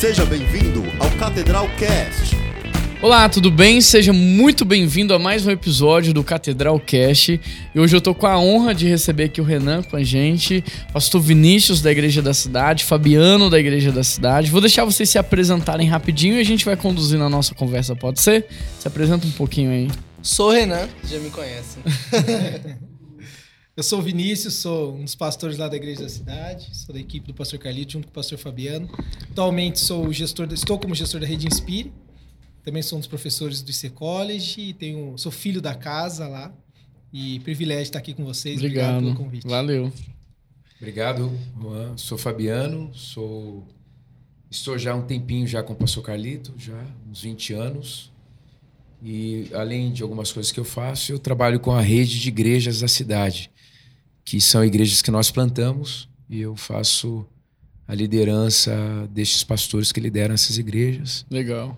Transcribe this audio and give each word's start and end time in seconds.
Seja 0.00 0.24
bem-vindo 0.24 0.82
ao 0.98 1.10
Catedral 1.18 1.68
Cast. 1.76 2.34
Olá, 3.02 3.28
tudo 3.28 3.50
bem? 3.50 3.82
Seja 3.82 4.14
muito 4.14 4.64
bem-vindo 4.64 5.12
a 5.12 5.18
mais 5.18 5.46
um 5.46 5.50
episódio 5.50 6.14
do 6.14 6.24
Catedral 6.24 6.80
Cast. 6.80 7.38
E 7.74 7.78
hoje 7.78 7.94
eu 7.94 8.00
tô 8.00 8.14
com 8.14 8.26
a 8.26 8.38
honra 8.38 8.74
de 8.74 8.88
receber 8.88 9.24
aqui 9.24 9.42
o 9.42 9.44
Renan 9.44 9.82
com 9.82 9.96
a 9.96 10.02
gente, 10.02 10.64
pastor 10.90 11.20
Vinícius 11.20 11.82
da 11.82 11.92
Igreja 11.92 12.22
da 12.22 12.32
Cidade, 12.32 12.82
Fabiano 12.82 13.50
da 13.50 13.60
Igreja 13.60 13.92
da 13.92 14.02
Cidade. 14.02 14.50
Vou 14.50 14.62
deixar 14.62 14.86
vocês 14.86 15.06
se 15.10 15.18
apresentarem 15.18 15.86
rapidinho 15.86 16.36
e 16.36 16.40
a 16.40 16.44
gente 16.44 16.64
vai 16.64 16.76
conduzindo 16.76 17.22
a 17.22 17.28
nossa 17.28 17.54
conversa, 17.54 17.94
pode 17.94 18.22
ser? 18.22 18.46
Se 18.78 18.88
apresenta 18.88 19.26
um 19.26 19.32
pouquinho 19.32 19.70
aí. 19.70 19.90
Sou 20.22 20.48
o 20.48 20.52
Renan, 20.52 20.88
já 21.04 21.18
me 21.18 21.28
conhecem. 21.28 21.82
Eu 23.80 23.84
sou 23.84 24.00
o 24.00 24.02
Vinícius, 24.02 24.56
sou 24.56 24.94
um 24.94 25.04
dos 25.04 25.14
pastores 25.14 25.56
lá 25.56 25.66
da 25.66 25.74
Igreja 25.74 26.02
da 26.02 26.08
Cidade, 26.10 26.68
sou 26.70 26.94
da 26.94 27.00
equipe 27.00 27.26
do 27.26 27.32
pastor 27.32 27.58
Carlito 27.58 27.92
junto 27.92 28.08
com 28.08 28.10
o 28.10 28.14
pastor 28.14 28.36
Fabiano. 28.36 28.86
Atualmente 29.30 29.78
sou 29.80 30.12
gestor, 30.12 30.46
estou 30.52 30.78
como 30.78 30.94
gestor 30.94 31.18
da 31.18 31.26
Rede 31.26 31.46
Inspire. 31.46 31.90
Também 32.62 32.82
sou 32.82 32.98
um 32.98 33.00
dos 33.00 33.08
professores 33.08 33.62
do 33.62 33.70
IC 33.70 33.88
College 33.88 34.60
e 34.60 34.74
tenho, 34.74 35.16
sou 35.16 35.32
filho 35.32 35.62
da 35.62 35.74
casa 35.74 36.28
lá. 36.28 36.52
E 37.10 37.40
privilégio 37.40 37.84
estar 37.84 38.00
aqui 38.00 38.12
com 38.12 38.22
vocês. 38.22 38.58
Obrigado, 38.58 38.96
Obrigado 38.98 39.16
pelo 39.16 39.24
convite. 39.24 39.48
Valeu. 39.48 39.90
Obrigado, 40.76 41.32
Juan. 41.58 41.96
Sou 41.96 42.18
Fabiano, 42.18 42.90
sou 42.92 43.66
estou 44.50 44.76
já 44.76 44.92
há 44.92 44.94
um 44.94 45.06
tempinho 45.06 45.46
já 45.46 45.62
com 45.62 45.72
o 45.72 45.76
pastor 45.76 46.02
Carlito, 46.02 46.52
já 46.58 46.84
uns 47.10 47.22
20 47.22 47.54
anos. 47.54 48.12
E 49.02 49.48
além 49.54 49.90
de 49.90 50.02
algumas 50.02 50.30
coisas 50.30 50.52
que 50.52 50.60
eu 50.60 50.64
faço, 50.64 51.12
eu 51.12 51.18
trabalho 51.18 51.58
com 51.58 51.70
a 51.70 51.80
rede 51.80 52.20
de 52.20 52.28
igrejas 52.28 52.80
da 52.80 52.88
cidade, 52.88 53.49
que 54.30 54.40
são 54.40 54.64
igrejas 54.64 55.02
que 55.02 55.10
nós 55.10 55.28
plantamos, 55.28 56.08
e 56.28 56.40
eu 56.40 56.54
faço 56.54 57.26
a 57.88 57.92
liderança 57.96 58.72
destes 59.10 59.42
pastores 59.42 59.90
que 59.90 59.98
lideram 59.98 60.32
essas 60.32 60.56
igrejas. 60.56 61.26
Legal. 61.28 61.76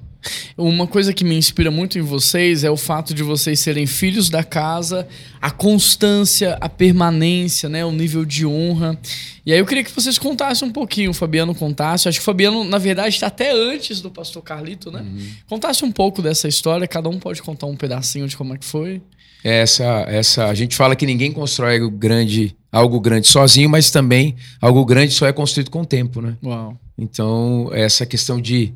Uma 0.54 0.86
coisa 0.86 1.14
que 1.14 1.24
me 1.24 1.34
inspira 1.34 1.70
muito 1.70 1.98
em 1.98 2.02
vocês 2.02 2.62
é 2.62 2.70
o 2.70 2.76
fato 2.76 3.14
de 3.14 3.22
vocês 3.22 3.58
serem 3.58 3.86
filhos 3.86 4.28
da 4.28 4.44
casa, 4.44 5.08
a 5.40 5.50
constância, 5.50 6.58
a 6.60 6.68
permanência, 6.68 7.70
né, 7.70 7.86
o 7.86 7.90
nível 7.90 8.22
de 8.22 8.44
honra. 8.44 9.00
E 9.46 9.52
aí 9.52 9.58
eu 9.58 9.64
queria 9.64 9.82
que 9.82 9.90
vocês 9.90 10.18
contassem 10.18 10.68
um 10.68 10.70
pouquinho, 10.70 11.12
o 11.12 11.14
Fabiano 11.14 11.54
contasse. 11.54 12.06
Acho 12.06 12.18
que 12.18 12.22
o 12.22 12.26
Fabiano, 12.26 12.64
na 12.64 12.76
verdade, 12.76 13.14
está 13.14 13.28
até 13.28 13.50
antes 13.50 14.02
do 14.02 14.10
pastor 14.10 14.42
Carlito, 14.42 14.90
né? 14.90 15.00
Uhum. 15.00 15.26
Contasse 15.48 15.86
um 15.86 15.90
pouco 15.90 16.20
dessa 16.20 16.46
história, 16.46 16.86
cada 16.86 17.08
um 17.08 17.18
pode 17.18 17.42
contar 17.42 17.64
um 17.64 17.76
pedacinho 17.76 18.28
de 18.28 18.36
como 18.36 18.52
é 18.52 18.58
que 18.58 18.66
foi. 18.66 19.00
Essa, 19.44 20.04
essa, 20.08 20.46
a 20.46 20.54
gente 20.54 20.76
fala 20.76 20.94
que 20.94 21.04
ninguém 21.04 21.32
constrói 21.32 21.78
algo 21.80 21.90
grande, 21.90 22.56
algo 22.70 23.00
grande 23.00 23.26
sozinho, 23.26 23.68
mas 23.68 23.90
também 23.90 24.36
algo 24.60 24.84
grande 24.84 25.12
só 25.12 25.26
é 25.26 25.32
construído 25.32 25.70
com 25.70 25.82
o 25.82 25.86
tempo, 25.86 26.20
né? 26.20 26.36
Uau. 26.42 26.78
Então, 26.96 27.68
essa 27.72 28.06
questão 28.06 28.40
de 28.40 28.72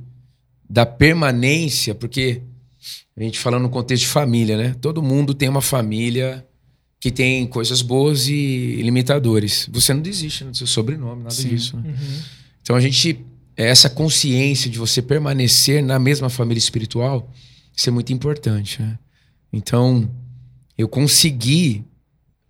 da 0.69 0.85
permanência, 0.85 1.95
porque 1.95 2.43
a 3.17 3.23
gente 3.23 3.39
fala 3.39 3.59
no 3.59 3.69
contexto 3.69 4.03
de 4.03 4.09
família, 4.09 4.57
né? 4.57 4.75
Todo 4.81 5.03
mundo 5.03 5.33
tem 5.33 5.49
uma 5.49 5.63
família 5.63 6.45
que 7.01 7.11
tem 7.11 7.47
coisas 7.47 7.83
boas 7.83 8.27
e 8.27 8.81
limitadores. 8.83 9.69
Você 9.73 9.95
não 9.95 10.03
desiste 10.03 10.45
né, 10.45 10.51
do 10.51 10.57
seu 10.57 10.67
sobrenome, 10.67 11.23
nada 11.23 11.35
Sim. 11.35 11.51
disso. 11.51 11.77
Né? 11.77 11.91
Uhum. 11.91 12.23
Então 12.63 12.77
a 12.77 12.81
gente 12.81 13.25
essa 13.57 13.89
consciência 13.89 14.71
de 14.71 14.79
você 14.79 15.01
permanecer 15.01 15.83
na 15.83 15.99
mesma 15.99 16.29
família 16.29 16.59
espiritual, 16.59 17.33
isso 17.75 17.89
é 17.89 17.93
muito 17.93 18.13
importante. 18.13 18.83
Né? 18.83 18.99
Então 19.53 20.11
eu 20.77 20.89
consegui, 20.89 21.85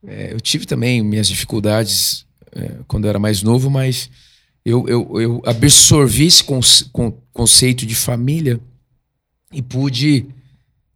é, 0.06 0.32
eu 0.32 0.41
tive 0.41 0.66
também 0.66 1.02
minhas 1.02 1.28
dificuldades 1.28 2.27
é, 2.52 2.78
quando 2.86 3.05
eu 3.05 3.10
era 3.10 3.18
mais 3.18 3.42
novo, 3.42 3.70
mas 3.70 4.10
eu, 4.64 4.86
eu, 4.88 5.20
eu 5.20 5.42
absorvi 5.46 6.27
esse 6.27 6.42
conce- 6.42 6.86
con- 6.92 7.12
conceito 7.33 7.86
de 7.86 7.94
família 7.94 8.60
e 9.52 9.62
pude 9.62 10.27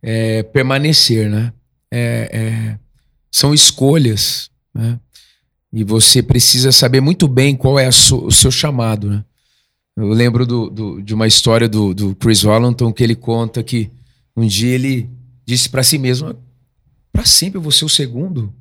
é, 0.03 0.42
permanecer, 0.42 1.28
né? 1.31 1.53
É, 1.91 2.31
é, 2.32 2.78
são 3.31 3.53
escolhas, 3.55 4.50
né? 4.75 4.99
E 5.72 5.84
você 5.84 6.21
precisa 6.21 6.72
saber 6.72 7.00
muito 7.00 7.28
bem 7.28 7.55
qual 7.55 7.78
é 7.78 7.91
su- 7.93 8.26
o 8.26 8.32
seu 8.32 8.50
chamado, 8.50 9.09
né? 9.09 9.25
Eu 9.97 10.09
lembro 10.09 10.44
do, 10.47 10.69
do- 10.71 11.03
de 11.03 11.15
uma 11.15 11.26
história 11.28 11.69
do, 11.69 11.94
do 11.94 12.15
Chris 12.16 12.43
Valentin 12.43 12.91
que 12.93 13.05
ele 13.05 13.15
conta 13.15 13.62
que 13.62 13.91
um 14.37 14.47
dia 14.47 14.75
ele 14.75 15.09
disse 15.47 15.69
para 15.69 15.82
si 15.84 15.97
mesmo: 15.99 16.34
para 17.12 17.25
sempre 17.25 17.59
eu 17.59 17.62
vou 17.62 17.72
ser 17.72 17.84
o 17.84 17.88
segundo, 17.88 18.53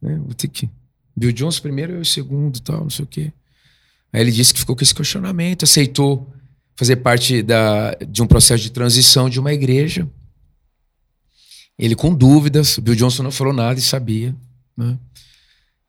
né? 0.00 0.16
Vou 0.24 0.34
ter 0.34 0.48
que 0.48 0.68
Bill 1.16 1.32
Jones 1.32 1.60
primeiro 1.60 1.94
eu 1.94 2.00
o 2.00 2.04
segundo, 2.04 2.60
tal, 2.60 2.82
não 2.82 2.90
sei 2.90 3.04
o 3.04 3.08
quê. 3.08 3.32
Aí 4.12 4.20
ele 4.20 4.32
disse 4.32 4.52
que 4.52 4.60
ficou 4.60 4.76
com 4.76 4.82
esse 4.82 4.94
questionamento, 4.94 5.64
aceitou 5.64 6.32
fazer 6.76 6.96
parte 6.96 7.42
da, 7.42 7.94
de 8.08 8.22
um 8.22 8.26
processo 8.26 8.62
de 8.62 8.70
transição 8.70 9.30
de 9.30 9.38
uma 9.38 9.52
igreja. 9.52 10.08
Ele 11.78 11.94
com 11.94 12.14
dúvidas, 12.14 12.78
o 12.78 12.82
Bill 12.82 12.94
Johnson 12.94 13.22
não 13.22 13.30
falou 13.30 13.52
nada 13.52 13.78
e 13.78 13.82
sabia. 13.82 14.34
Né? 14.76 14.98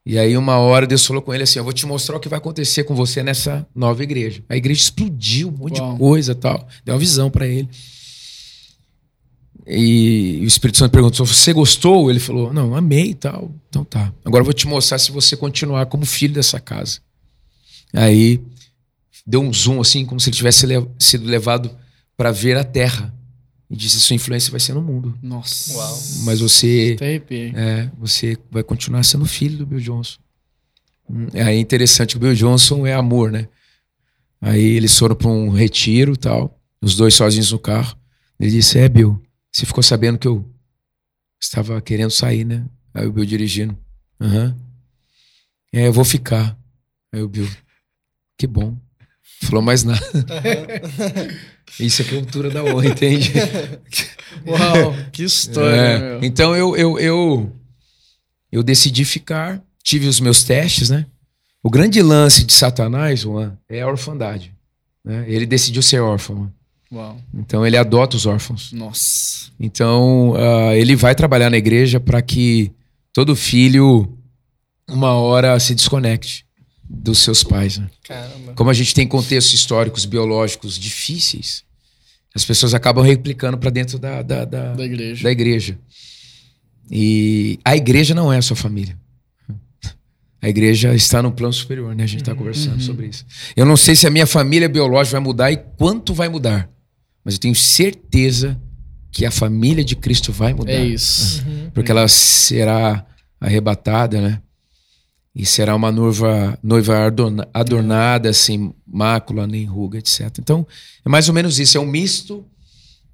E 0.04 0.18
aí, 0.18 0.36
uma 0.36 0.58
hora, 0.58 0.86
Deus 0.86 1.04
falou 1.04 1.20
com 1.20 1.34
ele 1.34 1.42
assim: 1.42 1.58
Eu 1.58 1.64
vou 1.64 1.72
te 1.72 1.84
mostrar 1.86 2.16
o 2.16 2.20
que 2.20 2.28
vai 2.28 2.38
acontecer 2.38 2.84
com 2.84 2.94
você 2.94 3.22
nessa 3.22 3.66
nova 3.74 4.02
igreja. 4.02 4.44
A 4.48 4.56
igreja 4.56 4.80
explodiu, 4.80 5.48
um 5.48 5.52
monte 5.52 5.80
Uau. 5.80 5.92
de 5.92 5.98
coisa 5.98 6.34
tal. 6.34 6.68
Deu 6.84 6.94
uma 6.94 7.00
visão 7.00 7.28
para 7.28 7.46
ele. 7.46 7.68
E 9.66 10.38
o 10.42 10.44
Espírito 10.44 10.78
Santo 10.78 10.92
perguntou: 10.92 11.26
Você 11.26 11.52
gostou? 11.52 12.08
Ele 12.10 12.20
falou: 12.20 12.52
Não, 12.52 12.74
amei 12.74 13.10
e 13.10 13.14
tal. 13.14 13.50
Então 13.68 13.84
tá. 13.84 14.12
Agora 14.24 14.42
eu 14.42 14.44
vou 14.44 14.54
te 14.54 14.66
mostrar 14.66 14.98
se 14.98 15.10
você 15.10 15.36
continuar 15.36 15.86
como 15.86 16.06
filho 16.06 16.34
dessa 16.34 16.60
casa. 16.60 17.00
Aí 17.92 18.40
deu 19.26 19.40
um 19.40 19.52
zoom 19.52 19.80
assim, 19.80 20.04
como 20.04 20.20
se 20.20 20.28
ele 20.30 20.36
tivesse 20.36 20.66
le- 20.66 20.86
sido 20.98 21.26
levado 21.26 21.70
para 22.16 22.30
ver 22.30 22.56
a 22.56 22.64
terra. 22.64 23.12
E 23.68 23.74
disse: 23.74 23.98
Sua 23.98 24.14
influência 24.14 24.50
vai 24.52 24.60
ser 24.60 24.72
no 24.74 24.82
mundo. 24.82 25.18
Nossa. 25.20 25.74
Uau. 25.74 25.98
Mas 26.24 26.38
você 26.40 26.96
arrepiei. 27.00 27.52
é, 27.56 27.90
você 27.98 28.38
vai 28.50 28.62
continuar 28.62 29.02
sendo 29.02 29.24
filho 29.26 29.58
do 29.58 29.66
Bill 29.66 29.80
Johnson. 29.80 30.18
Hum, 31.10 31.26
É 31.34 31.52
interessante 31.56 32.10
que 32.10 32.16
o 32.16 32.20
Bill 32.20 32.34
Johnson 32.34 32.86
é 32.86 32.94
amor, 32.94 33.32
né? 33.32 33.48
Aí 34.40 34.62
eles 34.62 34.96
foram 34.96 35.16
para 35.16 35.28
um 35.28 35.50
retiro 35.50 36.12
e 36.12 36.16
tal, 36.16 36.56
os 36.80 36.94
dois 36.94 37.14
sozinhos 37.14 37.50
no 37.50 37.58
carro. 37.58 37.96
Ele 38.38 38.50
disse: 38.52 38.78
É, 38.78 38.88
Bill, 38.88 39.20
você 39.56 39.64
ficou 39.64 39.82
sabendo 39.82 40.18
que 40.18 40.28
eu 40.28 40.44
estava 41.40 41.80
querendo 41.80 42.10
sair, 42.10 42.44
né? 42.44 42.66
Aí 42.92 43.06
o 43.06 43.12
Bill 43.12 43.24
dirigindo: 43.24 43.74
Aham. 44.20 44.54
É, 45.72 45.86
eu 45.86 45.92
vou 45.94 46.04
ficar. 46.04 46.54
Aí 47.10 47.22
o 47.22 47.28
Bill: 47.28 47.48
Que 48.36 48.46
bom. 48.46 48.76
Falou 49.40 49.62
mais 49.62 49.82
nada. 49.82 50.06
Isso 51.80 52.02
é 52.02 52.04
cultura 52.04 52.50
da 52.50 52.62
honra, 52.64 52.86
entende? 52.88 53.32
Uau, 54.46 54.94
que 55.10 55.24
história, 55.24 55.74
É. 55.74 56.18
Então 56.22 56.54
eu, 56.54 56.76
eu, 56.76 56.98
eu, 56.98 57.56
eu 58.52 58.62
decidi 58.62 59.06
ficar, 59.06 59.62
tive 59.82 60.06
os 60.06 60.20
meus 60.20 60.44
testes, 60.44 60.90
né? 60.90 61.06
O 61.62 61.70
grande 61.70 62.02
lance 62.02 62.44
de 62.44 62.52
Satanás, 62.52 63.20
Juan, 63.20 63.56
é 63.70 63.80
a 63.80 63.88
orfandade. 63.88 64.54
Né? 65.02 65.24
Ele 65.26 65.46
decidiu 65.46 65.82
ser 65.82 66.00
órfão. 66.00 66.52
Uau. 66.92 67.16
Então 67.34 67.66
ele 67.66 67.76
adota 67.76 68.16
os 68.16 68.26
órfãos. 68.26 68.72
Nossa. 68.72 69.50
Então 69.58 70.34
ah, 70.36 70.74
ele 70.76 70.94
vai 70.96 71.14
trabalhar 71.14 71.50
na 71.50 71.56
igreja 71.56 71.98
para 71.98 72.22
que 72.22 72.70
todo 73.12 73.34
filho, 73.34 74.16
uma 74.88 75.14
hora, 75.14 75.58
se 75.58 75.74
desconecte 75.74 76.46
dos 76.88 77.18
seus 77.18 77.42
pais. 77.42 77.78
Né? 77.78 77.88
Caramba. 78.04 78.52
Como 78.54 78.70
a 78.70 78.74
gente 78.74 78.94
tem 78.94 79.06
contextos 79.06 79.54
históricos, 79.54 80.04
biológicos 80.04 80.78
difíceis, 80.78 81.64
as 82.34 82.44
pessoas 82.44 82.74
acabam 82.74 83.04
replicando 83.04 83.58
para 83.58 83.70
dentro 83.70 83.98
da, 83.98 84.22
da, 84.22 84.44
da, 84.44 84.74
Da 84.74 84.84
igreja. 84.84 85.22
da 85.24 85.30
igreja. 85.30 85.78
E 86.90 87.58
a 87.64 87.74
igreja 87.74 88.14
não 88.14 88.32
é 88.32 88.38
a 88.38 88.42
sua 88.42 88.56
família. 88.56 88.96
A 90.40 90.48
igreja 90.48 90.94
está 90.94 91.22
no 91.22 91.32
plano 91.32 91.52
superior, 91.52 91.94
né? 91.96 92.04
A 92.04 92.06
gente 92.06 92.20
está 92.20 92.34
conversando 92.34 92.80
sobre 92.80 93.06
isso. 93.08 93.24
Eu 93.56 93.66
não 93.66 93.76
sei 93.76 93.96
se 93.96 94.06
a 94.06 94.10
minha 94.10 94.26
família 94.26 94.68
biológica 94.68 95.18
vai 95.18 95.24
mudar 95.24 95.50
e 95.50 95.56
quanto 95.56 96.14
vai 96.14 96.28
mudar, 96.28 96.70
mas 97.26 97.34
eu 97.34 97.40
tenho 97.40 97.56
certeza 97.56 98.56
que 99.10 99.26
a 99.26 99.32
família 99.32 99.84
de 99.84 99.96
Cristo 99.96 100.30
vai 100.30 100.54
mudar. 100.54 100.70
É 100.70 100.84
isso. 100.84 101.44
Porque 101.74 101.90
ela 101.90 102.06
será 102.06 103.04
arrebatada, 103.40 104.20
né? 104.20 104.40
E 105.34 105.44
será 105.44 105.74
uma 105.74 105.90
noiva, 105.90 106.56
noiva 106.62 107.04
adorna- 107.04 107.48
adornada, 107.52 108.32
sem 108.32 108.72
mácula, 108.86 109.44
nem 109.44 109.64
ruga, 109.64 109.98
etc. 109.98 110.38
Então, 110.38 110.64
é 111.04 111.08
mais 111.08 111.26
ou 111.28 111.34
menos 111.34 111.58
isso. 111.58 111.76
É 111.76 111.80
um 111.80 111.86
misto 111.86 112.46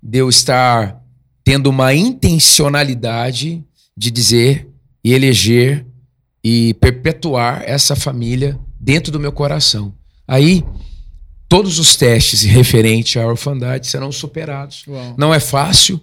de 0.03 0.19
eu 0.19 0.29
estar 0.29 1.03
tendo 1.43 1.71
uma 1.71 1.95
intencionalidade 1.95 3.65
de 3.97 4.11
dizer 4.11 4.69
e 5.03 5.15
eleger 5.15 5.87
e 6.45 6.75
perpetuar 6.75 7.63
essa 7.65 7.97
família 7.97 8.59
dentro 8.79 9.11
do 9.11 9.19
meu 9.19 9.33
coração. 9.33 9.95
Aí, 10.29 10.63
todos 11.53 11.79
os 11.79 11.97
testes 11.97 12.45
referentes 12.45 13.15
à 13.21 13.27
orfandade 13.27 13.87
serão 13.87 14.11
superados. 14.11 14.85
Uau. 14.89 15.15
Não 15.19 15.35
é 15.35 15.39
fácil, 15.39 16.01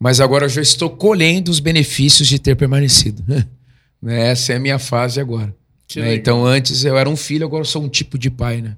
mas 0.00 0.18
agora 0.18 0.46
eu 0.46 0.48
já 0.48 0.60
estou 0.60 0.90
colhendo 0.90 1.48
os 1.48 1.60
benefícios 1.60 2.26
de 2.26 2.38
ter 2.38 2.56
permanecido. 2.56 3.24
Né? 4.02 4.30
Essa 4.30 4.54
é 4.54 4.56
a 4.56 4.58
minha 4.58 4.78
fase 4.78 5.20
agora. 5.20 5.54
Né? 5.94 6.14
Então, 6.14 6.46
antes 6.46 6.86
eu 6.86 6.96
era 6.96 7.06
um 7.06 7.16
filho, 7.16 7.44
agora 7.44 7.60
eu 7.60 7.66
sou 7.66 7.82
um 7.82 7.88
tipo 7.88 8.16
de 8.16 8.30
pai, 8.30 8.62
né? 8.62 8.74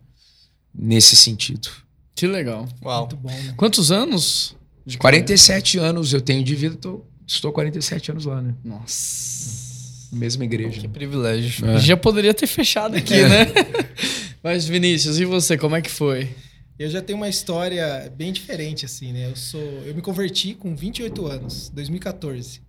Nesse 0.75 1.15
sentido. 1.15 1.69
Que 2.13 2.27
legal. 2.27 2.69
Uau. 2.85 3.03
Muito 3.03 3.17
bom, 3.19 3.29
né? 3.29 3.55
Quantos 3.57 3.93
anos? 3.93 4.57
de 4.85 4.99
47 4.99 5.79
anos 5.79 6.13
eu 6.13 6.21
tenho 6.21 6.43
de 6.43 6.57
vida, 6.57 6.75
tô, 6.75 7.05
estou 7.25 7.53
47 7.53 8.11
anos 8.11 8.25
lá, 8.25 8.43
né? 8.43 8.53
Nossa. 8.65 10.09
Mesma 10.13 10.43
igreja. 10.43 10.81
Que 10.81 10.89
privilégio. 10.89 11.71
É. 11.71 11.79
Já 11.79 11.97
poderia 11.97 12.35
ter 12.35 12.49
fechado 12.49 12.97
aqui, 12.97 13.23
né? 13.23 13.47
Mas, 14.43 14.67
Vinícius, 14.67 15.19
e 15.19 15.25
você, 15.25 15.57
como 15.57 15.77
é 15.77 15.83
que 15.83 15.91
foi? 15.91 16.35
Eu 16.79 16.91
já 16.91 17.01
tenho 17.01 17.17
uma 17.19 17.29
história 17.29 18.13
bem 18.17 18.33
diferente, 18.33 18.85
assim, 18.85 19.13
né? 19.13 19.27
Eu 19.31 19.37
sou. 19.37 19.61
Eu 19.61 19.95
me 19.95 20.03
converti 20.03 20.55
com 20.55 20.75
28 20.75 21.27
anos, 21.27 21.71
2014. 21.73 22.61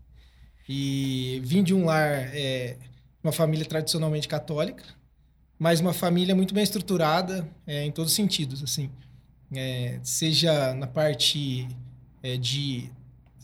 E 0.69 1.41
vim 1.43 1.63
de 1.63 1.73
um 1.73 1.85
lar, 1.85 2.29
é, 2.33 2.77
uma 3.23 3.31
família 3.33 3.65
tradicionalmente 3.65 4.27
católica, 4.27 4.83
mas 5.57 5.79
uma 5.79 5.93
família 5.93 6.35
muito 6.35 6.53
bem 6.53 6.63
estruturada 6.63 7.47
é, 7.65 7.83
em 7.83 7.91
todos 7.91 8.11
os 8.11 8.15
sentidos, 8.15 8.61
assim. 8.63 8.89
É, 9.55 9.99
seja 10.03 10.73
na 10.73 10.87
parte 10.87 11.67
é, 12.21 12.37
de 12.37 12.89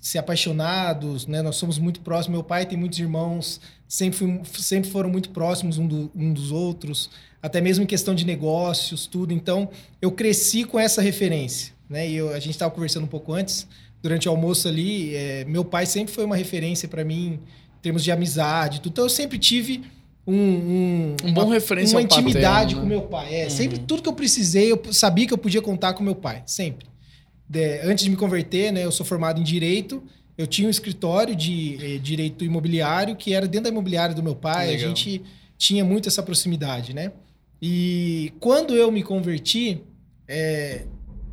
ser 0.01 0.19
apaixonados, 0.19 1.25
né? 1.25 1.41
Nós 1.41 1.55
somos 1.55 1.77
muito 1.79 2.01
próximos. 2.01 2.37
Meu 2.37 2.43
pai 2.43 2.65
tem 2.65 2.77
muitos 2.77 2.99
irmãos, 2.99 3.59
sempre, 3.87 4.17
fui- 4.19 4.41
sempre 4.53 4.89
foram 4.89 5.09
muito 5.09 5.31
próximos 5.31 5.77
um, 5.77 5.87
do- 5.87 6.11
um 6.15 6.31
dos 6.31 6.51
outros, 6.51 7.09
até 7.41 7.61
mesmo 7.61 7.83
em 7.83 7.87
questão 7.87 8.13
de 8.13 8.25
negócios, 8.25 9.05
tudo. 9.07 9.33
Então, 9.33 9.69
eu 10.01 10.11
cresci 10.11 10.63
com 10.63 10.79
essa 10.79 11.01
referência, 11.01 11.73
né? 11.89 12.07
E 12.09 12.15
eu- 12.15 12.29
a 12.29 12.39
gente 12.39 12.51
estava 12.51 12.71
conversando 12.71 13.03
um 13.03 13.07
pouco 13.07 13.33
antes, 13.33 13.67
durante 14.01 14.27
o 14.27 14.31
almoço 14.31 14.67
ali, 14.67 15.15
é, 15.15 15.45
meu 15.45 15.63
pai 15.65 15.85
sempre 15.85 16.13
foi 16.13 16.23
uma 16.25 16.35
referência 16.35 16.87
para 16.87 17.03
mim 17.03 17.39
em 17.77 17.81
termos 17.81 18.03
de 18.03 18.11
amizade, 18.11 18.81
tudo. 18.81 18.91
Então, 18.93 19.05
eu 19.05 19.09
sempre 19.09 19.37
tive 19.37 19.81
um, 20.27 20.33
um, 20.35 21.15
Um 21.25 21.33
bom 21.33 21.45
uma- 21.45 21.53
referência 21.53 21.95
uma 21.95 22.01
ao 22.01 22.07
paterno, 22.07 22.29
intimidade 22.29 22.75
né? 22.75 22.81
com 22.81 22.87
meu 22.87 23.01
pai. 23.03 23.33
É, 23.33 23.49
sempre 23.49 23.79
tudo 23.79 24.01
que 24.03 24.09
eu 24.09 24.13
precisei, 24.13 24.71
eu 24.71 24.81
sabia 24.91 25.25
que 25.25 25.33
eu 25.33 25.37
podia 25.37 25.61
contar 25.61 25.93
com 25.93 26.03
meu 26.03 26.15
pai, 26.15 26.43
sempre. 26.45 26.87
De- 27.49 27.79
antes 27.81 28.03
de 28.03 28.09
me 28.11 28.15
converter, 28.15 28.71
né, 28.71 28.85
eu 28.85 28.91
sou 28.91 29.05
formado 29.05 29.39
em 29.39 29.43
direito. 29.43 30.03
Eu 30.37 30.45
tinha 30.45 30.67
um 30.67 30.71
escritório 30.71 31.35
de 31.35 31.77
eh, 31.81 31.97
direito 31.97 32.45
imobiliário 32.45 33.15
que 33.15 33.33
era 33.33 33.47
dentro 33.47 33.63
da 33.65 33.69
imobiliária 33.69 34.13
do 34.13 34.21
meu 34.23 34.35
pai. 34.35 34.67
A 34.67 34.71
Legal. 34.71 34.89
gente 34.95 35.21
tinha 35.57 35.83
muito 35.83 36.07
essa 36.07 36.21
proximidade, 36.23 36.93
né? 36.93 37.11
E 37.61 38.31
quando 38.39 38.75
eu 38.75 38.91
me 38.91 39.03
converti, 39.03 39.81
eh, 40.27 40.85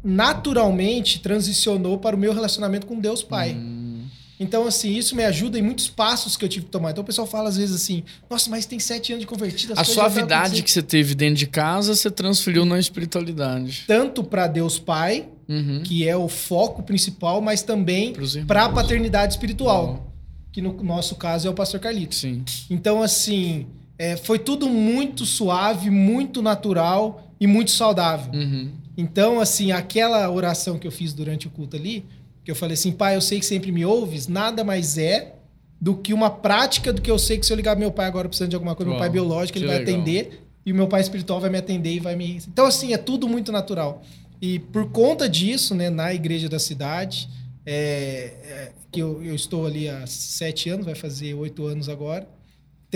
naturalmente 0.03 1.21
transicionou 1.21 1.99
para 1.99 2.17
o 2.17 2.19
meu 2.19 2.33
relacionamento 2.33 2.87
com 2.87 2.99
Deus 2.99 3.23
Pai. 3.23 3.53
Hum, 3.55 4.05
Então, 4.39 4.67
assim, 4.67 4.95
isso 4.95 5.17
me 5.17 5.25
ajuda 5.25 5.59
em 5.59 5.63
muitos 5.63 5.89
passos 5.89 6.37
que 6.37 6.45
eu 6.45 6.49
tive 6.49 6.67
que 6.67 6.71
tomar. 6.71 6.91
Então, 6.91 7.03
o 7.03 7.07
pessoal 7.07 7.27
fala 7.27 7.49
às 7.49 7.57
vezes 7.57 7.75
assim: 7.75 8.05
Nossa, 8.29 8.51
mas 8.51 8.67
tem 8.67 8.79
sete 8.79 9.13
anos 9.13 9.23
de 9.23 9.27
convertido. 9.27 9.73
as 9.73 9.79
a 9.79 9.85
suavidade 9.85 10.35
acontecendo." 10.35 10.65
que 10.65 10.71
você 10.71 10.83
teve 10.83 11.15
dentro 11.15 11.37
de 11.37 11.47
casa, 11.47 11.95
você 11.95 12.11
transferiu 12.11 12.65
na 12.67 12.79
espiritualidade. 12.79 13.85
Tanto 13.87 14.23
para 14.23 14.47
Deus 14.47 14.79
Pai, 14.79 15.27
Uhum. 15.49 15.81
que 15.83 16.07
é 16.07 16.15
o 16.17 16.29
foco 16.29 16.83
principal, 16.83 17.41
mas 17.41 17.63
também 17.63 18.13
para 18.47 18.65
a 18.67 18.69
paternidade 18.69 19.33
espiritual, 19.33 20.13
que 20.53 20.61
no 20.61 20.73
nosso 20.83 21.15
caso 21.15 21.47
é 21.49 21.51
o 21.51 21.55
pastor 21.55 21.81
Carlitos. 21.81 22.19
Sim. 22.19 22.45
Então, 22.69 23.03
assim, 23.03 23.67
é, 23.99 24.17
foi 24.17 24.39
tudo 24.39 24.69
muito 24.69 25.25
suave, 25.25 25.91
muito 25.91 26.43
natural 26.43 27.33
e 27.41 27.47
muito 27.47 27.71
saudável. 27.71 28.33
Uhum. 28.33 28.71
Então, 28.97 29.41
assim, 29.41 29.73
aquela 29.73 30.31
oração 30.31 30.79
que 30.79 30.87
eu 30.87 30.93
fiz 30.93 31.13
durante 31.13 31.47
o 31.47 31.51
culto 31.51 31.77
ali, 31.77 32.05
que 32.45 32.51
eu 32.51 32.55
falei 32.55 32.75
assim, 32.75 32.93
pai, 32.93 33.17
eu 33.17 33.21
sei 33.21 33.39
que 33.39 33.47
sempre 33.47 33.73
me 33.73 33.85
ouves, 33.85 34.29
nada 34.29 34.65
mais 34.65 34.97
é 34.97 35.35
do 35.81 35.95
que 35.97 36.15
uma 36.15 36.31
prática 36.31 36.93
do 36.93 37.03
que 37.03 37.11
eu 37.11 37.19
sei 37.19 37.39
que 37.39 37.45
se 37.45 37.53
eu 37.53 37.57
ligar 37.57 37.73
pro 37.73 37.81
meu 37.81 37.93
pai 37.93 38.07
agora 38.07 38.29
precisando 38.29 38.51
de 38.51 38.57
alguma 38.57 38.75
coisa, 38.75 38.89
meu 38.89 38.95
Uau, 38.95 39.01
pai 39.01 39.11
biológico, 39.11 39.59
ele 39.59 39.67
vai 39.67 39.79
legal. 39.79 39.95
atender 39.95 40.47
e 40.65 40.73
o 40.73 40.75
meu 40.75 40.89
pai 40.89 41.01
espiritual 41.01 41.41
vai 41.41 41.51
me 41.51 41.59
atender 41.59 41.93
e 41.93 42.01
vai 42.01 42.17
me. 42.17 42.39
Então, 42.49 42.67
assim, 42.67 42.93
é 42.93 42.99
tudo 42.99 43.29
muito 43.29 43.53
natural. 43.53 44.03
E 44.41 44.59
por 44.59 44.91
conta 44.91 45.29
disso, 45.29 45.75
né, 45.75 45.91
na 45.91 46.13
igreja 46.13 46.49
da 46.49 46.59
cidade, 46.59 47.29
é, 47.65 48.33
é, 48.45 48.73
que 48.91 49.01
eu, 49.01 49.23
eu 49.23 49.35
estou 49.35 49.67
ali 49.67 49.89
há 49.89 50.07
sete 50.07 50.69
anos, 50.69 50.85
vai 50.85 50.95
fazer 50.95 51.35
oito 51.35 51.67
anos 51.67 51.89
agora, 51.89 52.27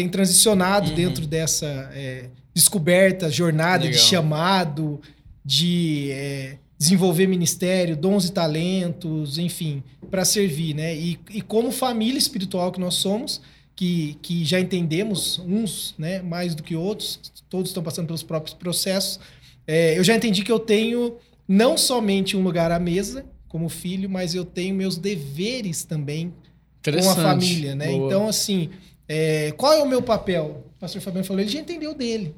tem 0.00 0.08
transicionado 0.08 0.88
Uhum. 0.91 0.94
dentro 0.97 1.26
dessa 1.26 1.67
é, 1.94 2.26
descoberta, 2.55 3.31
jornada 3.31 3.85
de 3.85 3.91
Legal. 3.91 4.02
chamado, 4.05 5.00
de 5.44 6.08
é, 6.12 6.56
desenvolver 6.79 7.26
ministério, 7.26 7.94
dons 7.97 8.25
e 8.26 8.32
talentos, 8.32 9.37
enfim, 9.37 9.82
para 10.11 10.25
servir, 10.25 10.75
né? 10.75 10.97
E, 10.97 11.19
e 11.31 11.43
como 11.43 11.70
família 11.70 12.19
espiritual 12.19 12.73
que 12.73 12.81
nós 12.81 12.94
somos, 12.94 13.41
que, 13.76 14.17
que 14.23 14.44
já 14.44 14.58
entendemos 14.58 15.38
uns, 15.38 15.94
né, 15.99 16.20
mais 16.23 16.55
do 16.55 16.62
que 16.62 16.75
outros, 16.75 17.20
todos 17.49 17.70
estão 17.70 17.82
passando 17.82 18.06
pelos 18.06 18.23
próprios 18.23 18.55
processos. 18.55 19.20
é, 19.67 19.99
eu 19.99 20.05
já 20.05 20.14
entendi 20.17 20.43
que 20.43 20.52
eu 20.52 20.58
tenho 20.58 21.17
não 21.47 21.76
somente 21.76 22.37
um 22.37 22.43
lugar 22.43 22.70
à 22.73 22.79
mesa 22.79 23.25
como 23.49 23.69
filho, 23.69 24.08
mas 24.08 24.35
eu 24.35 24.44
tenho 24.44 24.75
meus 24.75 24.97
deveres 24.97 25.85
também 25.85 26.32
com 26.82 27.11
a 27.11 27.14
família, 27.14 27.75
né? 27.75 27.87
Boa. 27.88 28.06
Então, 28.06 28.29
assim, 28.29 28.70
é, 29.12 29.52
qual 29.56 29.72
é 29.72 29.82
o 29.82 29.88
meu 29.88 30.00
papel? 30.00 30.64
O 30.76 30.80
pastor 30.80 31.02
Fabiano 31.02 31.26
falou, 31.26 31.40
ele 31.42 31.50
já 31.50 31.58
entendeu 31.58 31.92
dele. 31.94 32.32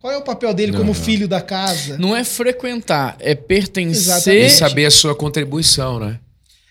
Qual 0.00 0.12
é 0.12 0.16
o 0.18 0.22
papel 0.22 0.52
dele 0.52 0.72
Não, 0.72 0.80
como 0.80 0.92
não. 0.92 1.00
filho 1.02 1.26
da 1.26 1.40
casa? 1.40 1.96
Não 1.98 2.14
é 2.14 2.22
frequentar, 2.24 3.16
é 3.20 3.34
pertencer. 3.34 3.94
Exatamente. 4.14 4.46
E 4.46 4.50
saber 4.50 4.84
a 4.86 4.90
sua 4.90 5.14
contribuição, 5.14 5.98
né? 5.98 6.18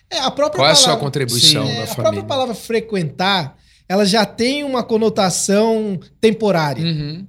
É, 0.08 0.18
a 0.18 0.30
própria 0.30 0.58
Qual 0.60 0.68
é 0.68 0.72
a 0.72 0.74
palavra, 0.74 0.92
sua 0.92 0.96
contribuição 0.96 1.66
Sim. 1.66 1.72
é, 1.72 1.76
na 1.78 1.82
a 1.82 1.86
família? 1.86 2.02
própria 2.02 2.22
palavra 2.24 2.54
frequentar, 2.54 3.56
ela 3.88 4.04
já 4.04 4.24
tem 4.26 4.64
uma 4.64 4.82
conotação 4.82 5.98
temporária. 6.20 6.84
Uhum. 6.84 7.26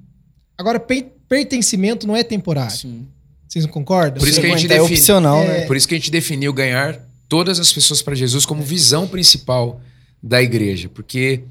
Agora, 0.57 0.79
pe- 0.79 1.07
pertencimento 1.29 2.07
não 2.07 2.15
é 2.15 2.23
temporário. 2.23 2.75
Sim. 2.75 3.07
Vocês 3.47 3.65
não 3.65 3.71
concordam? 3.71 4.19
Por 4.19 4.27
isso 4.27 4.39
que 4.39 4.45
a 4.47 4.49
gente 4.49 4.59
Frequentar 4.67 4.75
é 4.75 4.79
define- 4.87 4.99
opcional, 4.99 5.43
É. 5.43 5.47
né? 5.47 5.61
Por 5.65 5.75
isso 5.75 5.87
que 5.87 5.93
a 5.93 5.97
gente 5.97 6.09
definiu 6.11 6.53
ganhar 6.53 6.99
todas 7.29 7.59
as 7.59 7.71
pessoas 7.71 8.01
para 8.01 8.15
Jesus 8.15 8.45
como 8.45 8.63
visão 8.63 9.07
principal 9.07 9.79
da 10.23 10.41
igreja, 10.41 10.89
porque 10.89 11.43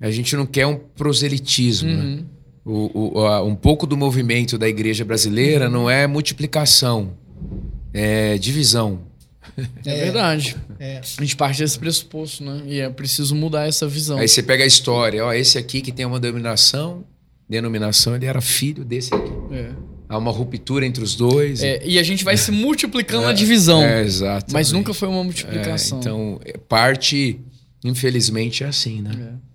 a 0.00 0.10
gente 0.10 0.34
não 0.36 0.46
quer 0.46 0.66
um 0.66 0.76
proselitismo. 0.76 1.88
né? 1.90 2.02
Uhum. 2.04 2.24
O- 2.68 3.18
o- 3.20 3.26
a- 3.26 3.42
um 3.44 3.54
pouco 3.54 3.86
do 3.86 3.96
movimento 3.96 4.58
da 4.58 4.68
igreja 4.68 5.04
brasileira 5.04 5.70
não 5.70 5.88
é 5.88 6.06
multiplicação, 6.06 7.12
é 7.94 8.36
divisão. 8.38 9.00
É, 9.86 9.94
verdade. 10.04 10.56
É. 10.78 10.98
A 10.98 11.22
gente 11.22 11.36
parte 11.36 11.58
desse 11.62 11.78
pressuposto, 11.78 12.44
né? 12.44 12.62
E 12.66 12.80
é 12.80 12.90
preciso 12.90 13.34
mudar 13.34 13.66
essa 13.68 13.86
visão. 13.88 14.18
Aí 14.18 14.26
você 14.28 14.42
pega 14.42 14.64
a 14.64 14.66
história, 14.66 15.24
ó, 15.24 15.32
esse 15.32 15.56
aqui 15.56 15.80
que 15.80 15.92
tem 15.92 16.04
uma 16.04 16.18
denominação, 16.20 17.04
denominação, 17.48 18.14
ele 18.16 18.26
era 18.26 18.40
filho 18.40 18.84
desse 18.84 19.14
aqui. 19.14 19.32
É. 19.52 19.70
Há 20.08 20.18
uma 20.18 20.30
ruptura 20.30 20.84
entre 20.84 21.02
os 21.02 21.14
dois. 21.14 21.62
É, 21.62 21.80
e 21.86 21.98
a 21.98 22.02
gente 22.02 22.22
vai 22.24 22.36
se 22.36 22.50
multiplicando 22.50 23.26
a 23.28 23.32
divisão. 23.32 23.82
É, 23.82 24.02
exato. 24.02 24.52
mas 24.52 24.72
nunca 24.72 24.92
foi 24.92 25.08
uma 25.08 25.22
multiplicação. 25.24 26.00
então, 26.00 26.40
é, 26.44 26.58
parte, 26.58 27.40
infelizmente, 27.84 28.62
é 28.64 28.66
assim, 28.66 29.00
né? 29.00 29.10
É. 29.42 29.46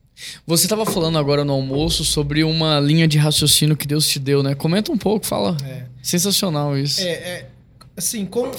Você 0.46 0.66
estava 0.66 0.86
falando 0.86 1.18
agora 1.18 1.44
no 1.44 1.54
almoço 1.54 2.04
sobre 2.04 2.44
uma 2.44 2.80
linha 2.80 3.08
de 3.08 3.18
raciocínio 3.18 3.76
que 3.76 3.88
Deus 3.88 4.08
te 4.08 4.20
deu, 4.20 4.44
né? 4.44 4.56
Comenta 4.56 4.92
um 4.92 4.98
pouco, 4.98 5.26
fala. 5.26 5.58
É. 5.66 5.86
Sensacional 6.02 6.78
isso. 6.78 7.02
É, 7.02 7.12
é, 7.12 7.50
assim, 7.96 8.26
como, 8.26 8.52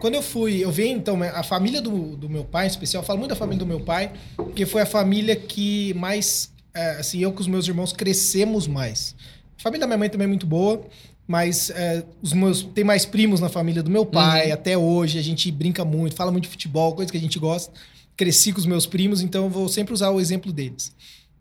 quando 0.00 0.14
eu 0.14 0.22
fui, 0.22 0.62
eu 0.62 0.70
venho, 0.70 0.98
então, 0.98 1.22
a 1.22 1.42
família 1.42 1.80
do, 1.80 2.16
do 2.16 2.28
meu 2.28 2.44
pai, 2.44 2.66
em 2.66 2.68
especial, 2.68 3.02
eu 3.02 3.06
falo 3.06 3.18
muito 3.18 3.30
da 3.30 3.36
família 3.36 3.58
do 3.58 3.66
meu 3.66 3.80
pai, 3.80 4.12
porque 4.36 4.66
foi 4.66 4.82
a 4.82 4.86
família 4.86 5.34
que 5.34 5.94
mais, 5.94 6.52
é, 6.74 6.90
assim, 6.92 7.20
eu 7.20 7.32
com 7.32 7.40
os 7.40 7.46
meus 7.46 7.66
irmãos 7.66 7.92
crescemos 7.92 8.66
mais. 8.66 9.14
A 9.58 9.62
família 9.62 9.80
da 9.80 9.86
minha 9.86 9.98
mãe 9.98 10.10
também 10.10 10.26
é 10.26 10.28
muito 10.28 10.46
boa, 10.46 10.82
mas 11.26 11.70
é, 11.70 12.04
os 12.20 12.32
meus, 12.32 12.62
tem 12.62 12.84
mais 12.84 13.06
primos 13.06 13.40
na 13.40 13.48
família 13.48 13.82
do 13.82 13.90
meu 13.90 14.04
pai, 14.04 14.50
até 14.50 14.76
hoje, 14.76 15.18
a 15.18 15.22
gente 15.22 15.50
brinca 15.50 15.84
muito, 15.84 16.14
fala 16.14 16.30
muito 16.30 16.44
de 16.44 16.50
futebol, 16.50 16.94
coisa 16.94 17.10
que 17.10 17.16
a 17.16 17.20
gente 17.20 17.38
gosta. 17.38 17.72
Cresci 18.16 18.52
com 18.52 18.58
os 18.58 18.66
meus 18.66 18.86
primos, 18.86 19.22
então 19.22 19.44
eu 19.44 19.50
vou 19.50 19.68
sempre 19.68 19.92
usar 19.92 20.10
o 20.10 20.20
exemplo 20.20 20.52
deles. 20.52 20.94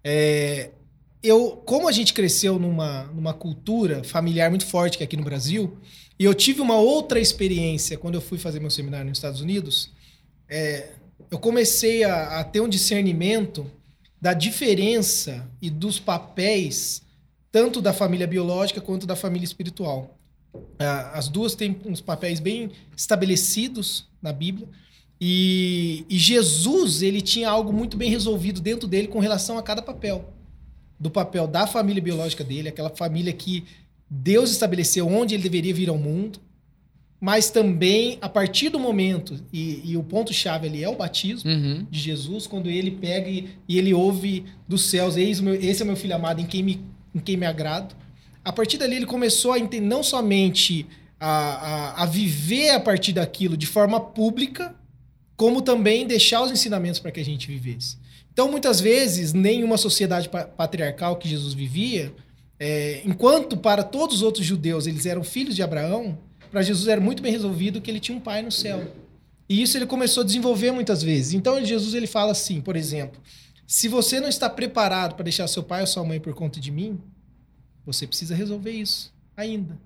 É, 0.03 0.71
eu, 1.21 1.61
como 1.65 1.87
a 1.87 1.91
gente 1.91 2.13
cresceu 2.13 2.59
numa, 2.59 3.03
numa 3.05 3.33
cultura 3.33 4.03
familiar 4.03 4.49
muito 4.49 4.65
forte 4.65 4.97
que 4.97 5.03
é 5.03 5.05
aqui 5.05 5.15
no 5.15 5.23
Brasil, 5.23 5.77
e 6.19 6.25
eu 6.25 6.33
tive 6.33 6.61
uma 6.61 6.77
outra 6.77 7.19
experiência 7.19 7.97
quando 7.97 8.15
eu 8.15 8.21
fui 8.21 8.37
fazer 8.37 8.59
meu 8.59 8.69
seminário 8.69 9.09
nos 9.09 9.17
Estados 9.17 9.41
Unidos, 9.41 9.91
é, 10.49 10.89
eu 11.31 11.39
comecei 11.39 12.03
a, 12.03 12.39
a 12.39 12.43
ter 12.43 12.59
um 12.59 12.67
discernimento 12.67 13.69
da 14.21 14.33
diferença 14.33 15.49
e 15.61 15.69
dos 15.69 15.99
papéis, 15.99 17.01
tanto 17.51 17.81
da 17.81 17.91
família 17.91 18.27
biológica 18.27 18.79
quanto 18.79 19.05
da 19.05 19.15
família 19.15 19.45
espiritual. 19.45 20.17
Ah, 20.79 21.17
As 21.17 21.27
duas 21.27 21.55
têm 21.55 21.77
uns 21.85 22.01
papéis 22.01 22.39
bem 22.39 22.71
estabelecidos 22.95 24.07
na 24.21 24.31
Bíblia. 24.31 24.67
E, 25.25 26.05
e 26.09 26.17
Jesus, 26.17 27.01
ele 27.01 27.21
tinha 27.21 27.49
algo 27.49 27.71
muito 27.71 27.95
bem 27.95 28.09
resolvido 28.09 28.59
dentro 28.59 28.89
dele 28.89 29.07
com 29.07 29.19
relação 29.19 29.57
a 29.57 29.63
cada 29.63 29.81
papel. 29.81 30.33
Do 30.99 31.09
papel 31.09 31.47
da 31.47 31.65
família 31.65 32.01
biológica 32.03 32.43
dele, 32.43 32.67
aquela 32.67 32.89
família 32.89 33.31
que 33.31 33.63
Deus 34.09 34.51
estabeleceu 34.51 35.07
onde 35.07 35.33
ele 35.33 35.43
deveria 35.43 35.73
vir 35.73 35.87
ao 35.87 35.97
mundo, 35.97 36.39
mas 37.21 37.49
também 37.49 38.17
a 38.19 38.27
partir 38.27 38.67
do 38.67 38.77
momento, 38.77 39.39
e, 39.53 39.81
e 39.85 39.95
o 39.95 40.03
ponto-chave 40.03 40.67
ali 40.67 40.83
é 40.83 40.89
o 40.89 40.95
batismo 40.95 41.49
Uhum. 41.49 41.87
de 41.89 41.99
Jesus, 42.01 42.45
quando 42.45 42.69
ele 42.69 42.91
pega 42.91 43.29
e, 43.29 43.47
e 43.65 43.77
ele 43.77 43.93
ouve 43.93 44.43
dos 44.67 44.87
céus, 44.87 45.15
Eis 45.15 45.39
o 45.39 45.43
meu, 45.43 45.55
esse 45.55 45.81
é 45.81 45.85
meu 45.85 45.95
filho 45.95 46.15
amado 46.15 46.41
em 46.41 46.45
quem 46.45 46.61
me, 46.61 46.81
em 47.15 47.19
quem 47.19 47.37
me 47.37 47.45
agrado. 47.45 47.95
A 48.43 48.51
partir 48.51 48.77
dali 48.77 48.97
ele 48.97 49.05
começou 49.05 49.53
a 49.53 49.59
entender 49.59 49.87
não 49.87 50.03
somente 50.03 50.85
a, 51.17 51.29
a, 51.29 52.03
a 52.03 52.05
viver 52.05 52.71
a 52.71 52.79
partir 52.81 53.13
daquilo 53.13 53.55
de 53.55 53.65
forma 53.65 54.01
pública, 54.01 54.75
como 55.35 55.61
também 55.61 56.05
deixar 56.05 56.41
os 56.43 56.51
ensinamentos 56.51 56.99
para 56.99 57.11
que 57.11 57.19
a 57.19 57.25
gente 57.25 57.47
vivesse. 57.47 57.97
Então, 58.31 58.49
muitas 58.49 58.79
vezes, 58.79 59.33
nenhuma 59.33 59.77
sociedade 59.77 60.29
pa- 60.29 60.45
patriarcal 60.45 61.17
que 61.17 61.29
Jesus 61.29 61.53
vivia, 61.53 62.13
é, 62.59 63.01
enquanto 63.05 63.57
para 63.57 63.83
todos 63.83 64.17
os 64.17 64.21
outros 64.21 64.45
judeus 64.45 64.87
eles 64.87 65.05
eram 65.05 65.23
filhos 65.23 65.55
de 65.55 65.61
Abraão, 65.61 66.17
para 66.51 66.61
Jesus 66.61 66.87
era 66.87 67.01
muito 67.01 67.21
bem 67.21 67.31
resolvido 67.31 67.81
que 67.81 67.89
ele 67.91 67.99
tinha 67.99 68.17
um 68.17 68.21
pai 68.21 68.41
no 68.41 68.51
céu. 68.51 68.91
E 69.49 69.61
isso 69.61 69.77
ele 69.77 69.85
começou 69.85 70.21
a 70.21 70.25
desenvolver 70.25 70.71
muitas 70.71 71.03
vezes. 71.03 71.33
Então, 71.33 71.63
Jesus 71.63 71.93
ele 71.93 72.07
fala 72.07 72.31
assim, 72.31 72.61
por 72.61 72.75
exemplo, 72.75 73.21
se 73.67 73.87
você 73.87 74.19
não 74.19 74.29
está 74.29 74.49
preparado 74.49 75.15
para 75.15 75.23
deixar 75.23 75.47
seu 75.47 75.63
pai 75.63 75.81
ou 75.81 75.87
sua 75.87 76.03
mãe 76.03 76.19
por 76.19 76.33
conta 76.33 76.59
de 76.59 76.71
mim, 76.71 76.99
você 77.85 78.07
precisa 78.07 78.35
resolver 78.35 78.71
isso 78.71 79.13
ainda. 79.35 79.77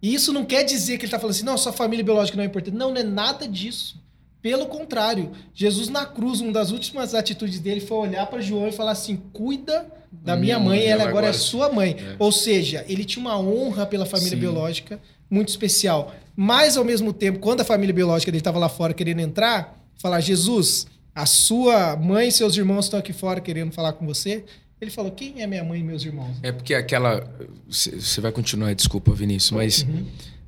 E 0.00 0.14
isso 0.14 0.32
não 0.32 0.44
quer 0.44 0.64
dizer 0.64 0.98
que 0.98 1.04
ele 1.04 1.06
está 1.06 1.18
falando 1.18 1.34
assim, 1.34 1.44
não, 1.44 1.56
sua 1.56 1.72
família 1.72 2.04
biológica 2.04 2.36
não 2.36 2.44
é 2.44 2.46
importante. 2.46 2.74
Não, 2.76 2.90
não 2.90 3.00
é 3.00 3.04
nada 3.04 3.46
disso. 3.48 4.02
Pelo 4.44 4.66
contrário, 4.66 5.30
Jesus 5.54 5.88
na 5.88 6.04
cruz, 6.04 6.42
uma 6.42 6.52
das 6.52 6.70
últimas 6.70 7.14
atitudes 7.14 7.58
dele 7.60 7.80
foi 7.80 7.96
olhar 7.96 8.26
para 8.26 8.42
João 8.42 8.68
e 8.68 8.72
falar 8.72 8.90
assim: 8.90 9.16
cuida 9.32 9.86
da 10.12 10.36
minha 10.36 10.58
mãe, 10.58 10.80
ela 10.84 11.00
ela 11.00 11.08
agora 11.08 11.26
é 11.26 11.28
agora- 11.30 11.32
sua 11.32 11.72
mãe. 11.72 11.96
É. 11.98 12.16
Ou 12.18 12.30
seja, 12.30 12.84
ele 12.86 13.06
tinha 13.06 13.24
uma 13.24 13.38
honra 13.40 13.86
pela 13.86 14.04
família 14.04 14.32
Sim. 14.34 14.40
biológica 14.40 15.00
muito 15.30 15.48
especial. 15.48 16.14
Mas, 16.36 16.76
ao 16.76 16.84
mesmo 16.84 17.10
tempo, 17.10 17.38
quando 17.38 17.62
a 17.62 17.64
família 17.64 17.94
biológica 17.94 18.30
dele 18.30 18.42
estava 18.42 18.58
lá 18.58 18.68
fora 18.68 18.92
querendo 18.92 19.20
entrar, 19.20 19.82
falar: 19.96 20.20
Jesus, 20.20 20.88
a 21.14 21.24
sua 21.24 21.96
mãe 21.96 22.28
e 22.28 22.30
seus 22.32 22.54
irmãos 22.54 22.84
estão 22.84 23.00
aqui 23.00 23.14
fora 23.14 23.40
querendo 23.40 23.72
falar 23.72 23.94
com 23.94 24.04
você. 24.04 24.44
Ele 24.78 24.90
falou: 24.90 25.10
quem 25.10 25.40
é 25.40 25.46
minha 25.46 25.64
mãe 25.64 25.80
e 25.80 25.82
meus 25.82 26.04
irmãos? 26.04 26.36
É 26.42 26.52
porque 26.52 26.74
aquela. 26.74 27.26
Você 27.66 28.20
vai 28.20 28.30
continuar, 28.30 28.74
desculpa, 28.74 29.10
Vinícius, 29.14 29.52
mas 29.52 29.82
Uhum. 29.88 30.04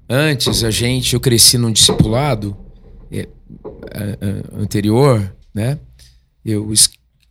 antes 0.07 0.63
a 0.63 0.71
gente, 0.71 1.15
eu 1.15 1.21
cresci 1.21 1.57
num 1.57 1.73
discipulado 1.73 2.55
anterior, 4.59 5.35
né? 5.55 5.79
Eu 6.45 6.73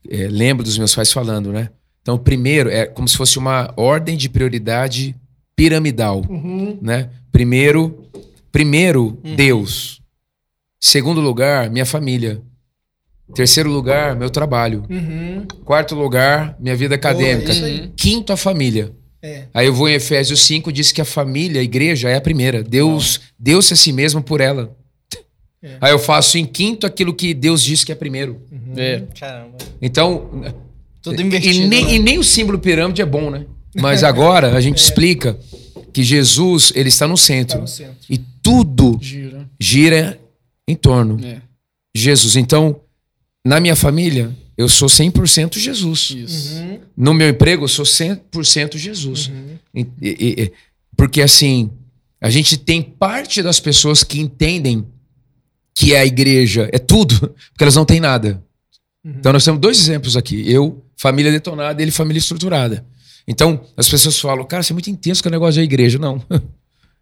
é, 0.10 0.28
lembro 0.28 0.64
dos 0.64 0.78
meus 0.78 0.94
pais 0.94 1.12
falando, 1.12 1.52
né? 1.52 1.70
Então, 2.02 2.18
primeiro, 2.18 2.70
é 2.70 2.86
como 2.86 3.08
se 3.08 3.18
fosse 3.18 3.38
uma 3.40 3.74
ordem 3.76 4.16
de 4.16 4.30
prioridade 4.30 5.16
piramidal, 5.56 6.22
Uhum. 6.30 6.78
né? 6.82 7.10
Primeiro, 7.32 8.06
primeiro 8.52 9.18
Deus. 9.36 10.02
Segundo 10.80 11.20
lugar, 11.20 11.70
minha 11.70 11.86
família. 11.86 12.42
Terceiro 13.34 13.72
lugar, 13.72 14.16
meu 14.16 14.30
trabalho. 14.30 14.84
Uhum. 14.90 15.48
Quarto 15.64 15.96
lugar, 15.96 16.56
minha 16.60 16.76
vida 16.76 16.94
acadêmica. 16.94 17.52
aí. 17.52 17.92
Quinto, 17.98 18.32
a 18.32 18.38
família. 18.38 18.92
É. 19.22 19.46
Aí 19.52 19.66
eu 19.66 19.74
vou 19.74 19.90
em 19.90 19.94
Efésios 19.94 20.42
5, 20.46 20.72
diz 20.72 20.92
que 20.92 21.02
a 21.02 21.06
família, 21.06 21.60
a 21.60 21.64
igreja, 21.64 22.08
é 22.10 22.16
a 22.16 22.22
primeira. 22.22 22.62
Deus 22.62 23.20
deu-se 23.40 23.74
a 23.74 23.76
si 23.76 23.92
mesmo 23.92 24.22
por 24.22 24.40
ela. 24.42 24.78
É. 25.66 25.78
Aí 25.82 25.92
eu 25.92 25.98
faço 26.00 26.38
em 26.38 26.46
quinto 26.46 26.86
aquilo 26.86 27.14
que 27.14 27.34
Deus 27.34 27.64
disse 27.64 27.86
que 27.86 27.92
é 27.92 27.96
primeiro. 27.96 28.40
É. 28.78 29.02
Caramba. 29.20 29.58
Então. 29.82 30.54
Tudo 31.02 31.20
e, 31.22 31.26
invertido. 31.26 31.68
nem, 31.68 31.86
né? 31.86 31.94
e 31.96 32.00
nem 32.00 32.18
o 32.20 32.24
símbolo 32.24 32.60
pirâmide 32.60 33.02
é 33.02 33.06
bom, 33.06 33.30
né? 33.32 33.46
Mas 33.76 34.04
agora 34.04 34.56
a 34.56 34.62
gente 34.62 34.78
explica 34.78 35.38
que 35.92 36.04
Jesus, 36.04 36.72
ele 36.76 36.90
está 36.90 37.08
no 37.08 37.18
centro. 37.18 37.62
no 37.62 37.68
centro. 37.68 37.96
E 38.10 38.18
tudo 38.44 38.98
Gira. 39.02 39.50
gira 39.60 40.20
em 40.68 40.76
torno 40.76 41.20
É. 41.26 41.42
de 41.96 42.02
Jesus. 42.02 42.36
Então, 42.36 42.80
na 43.46 43.60
minha 43.60 43.76
família, 43.76 44.36
eu 44.58 44.68
sou 44.70 44.88
100% 44.88 45.58
Jesus. 45.60 46.12
Isso. 46.16 46.56
Uhum. 46.56 46.80
No 46.98 47.14
meu 47.14 47.30
emprego, 47.30 47.64
eu 47.64 47.68
sou 47.68 47.86
100% 47.86 48.78
Jesus. 48.78 49.28
Uhum. 49.28 49.58
E- 49.74 49.88
e- 50.02 50.36
e- 50.44 50.52
porque 50.98 51.22
assim, 51.22 51.70
a 52.22 52.30
gente 52.30 52.58
tem 52.58 52.82
parte 52.82 53.42
das 53.44 53.60
pessoas 53.60 54.04
que 54.04 54.20
entendem 54.20 54.86
que 55.76 55.96
a 55.96 56.06
igreja 56.06 56.70
é 56.72 56.80
tudo, 56.80 57.20
porque 57.52 57.64
elas 57.64 57.76
não 57.76 57.86
têm 57.86 58.00
nada. 58.00 58.42
Uhum. 59.04 59.16
Então 59.20 59.34
nós 59.34 59.44
temos 59.44 59.60
dois 59.60 59.78
exemplos 59.78 60.16
aqui. 60.16 60.50
Eu, 60.50 60.84
família 60.96 61.32
detonada, 61.32 61.82
ele, 61.82 61.92
família 61.92 62.18
estruturada. 62.20 62.86
Então, 63.28 63.60
as 63.76 63.90
pessoas 63.90 64.20
falam, 64.20 64.46
cara, 64.46 64.62
você 64.64 64.72
é 64.72 64.76
muito 64.76 64.90
intenso 64.90 65.22
com 65.22 65.30
o 65.30 65.32
negócio 65.32 65.60
da 65.60 65.64
igreja. 65.64 65.98
Não. 66.00 66.24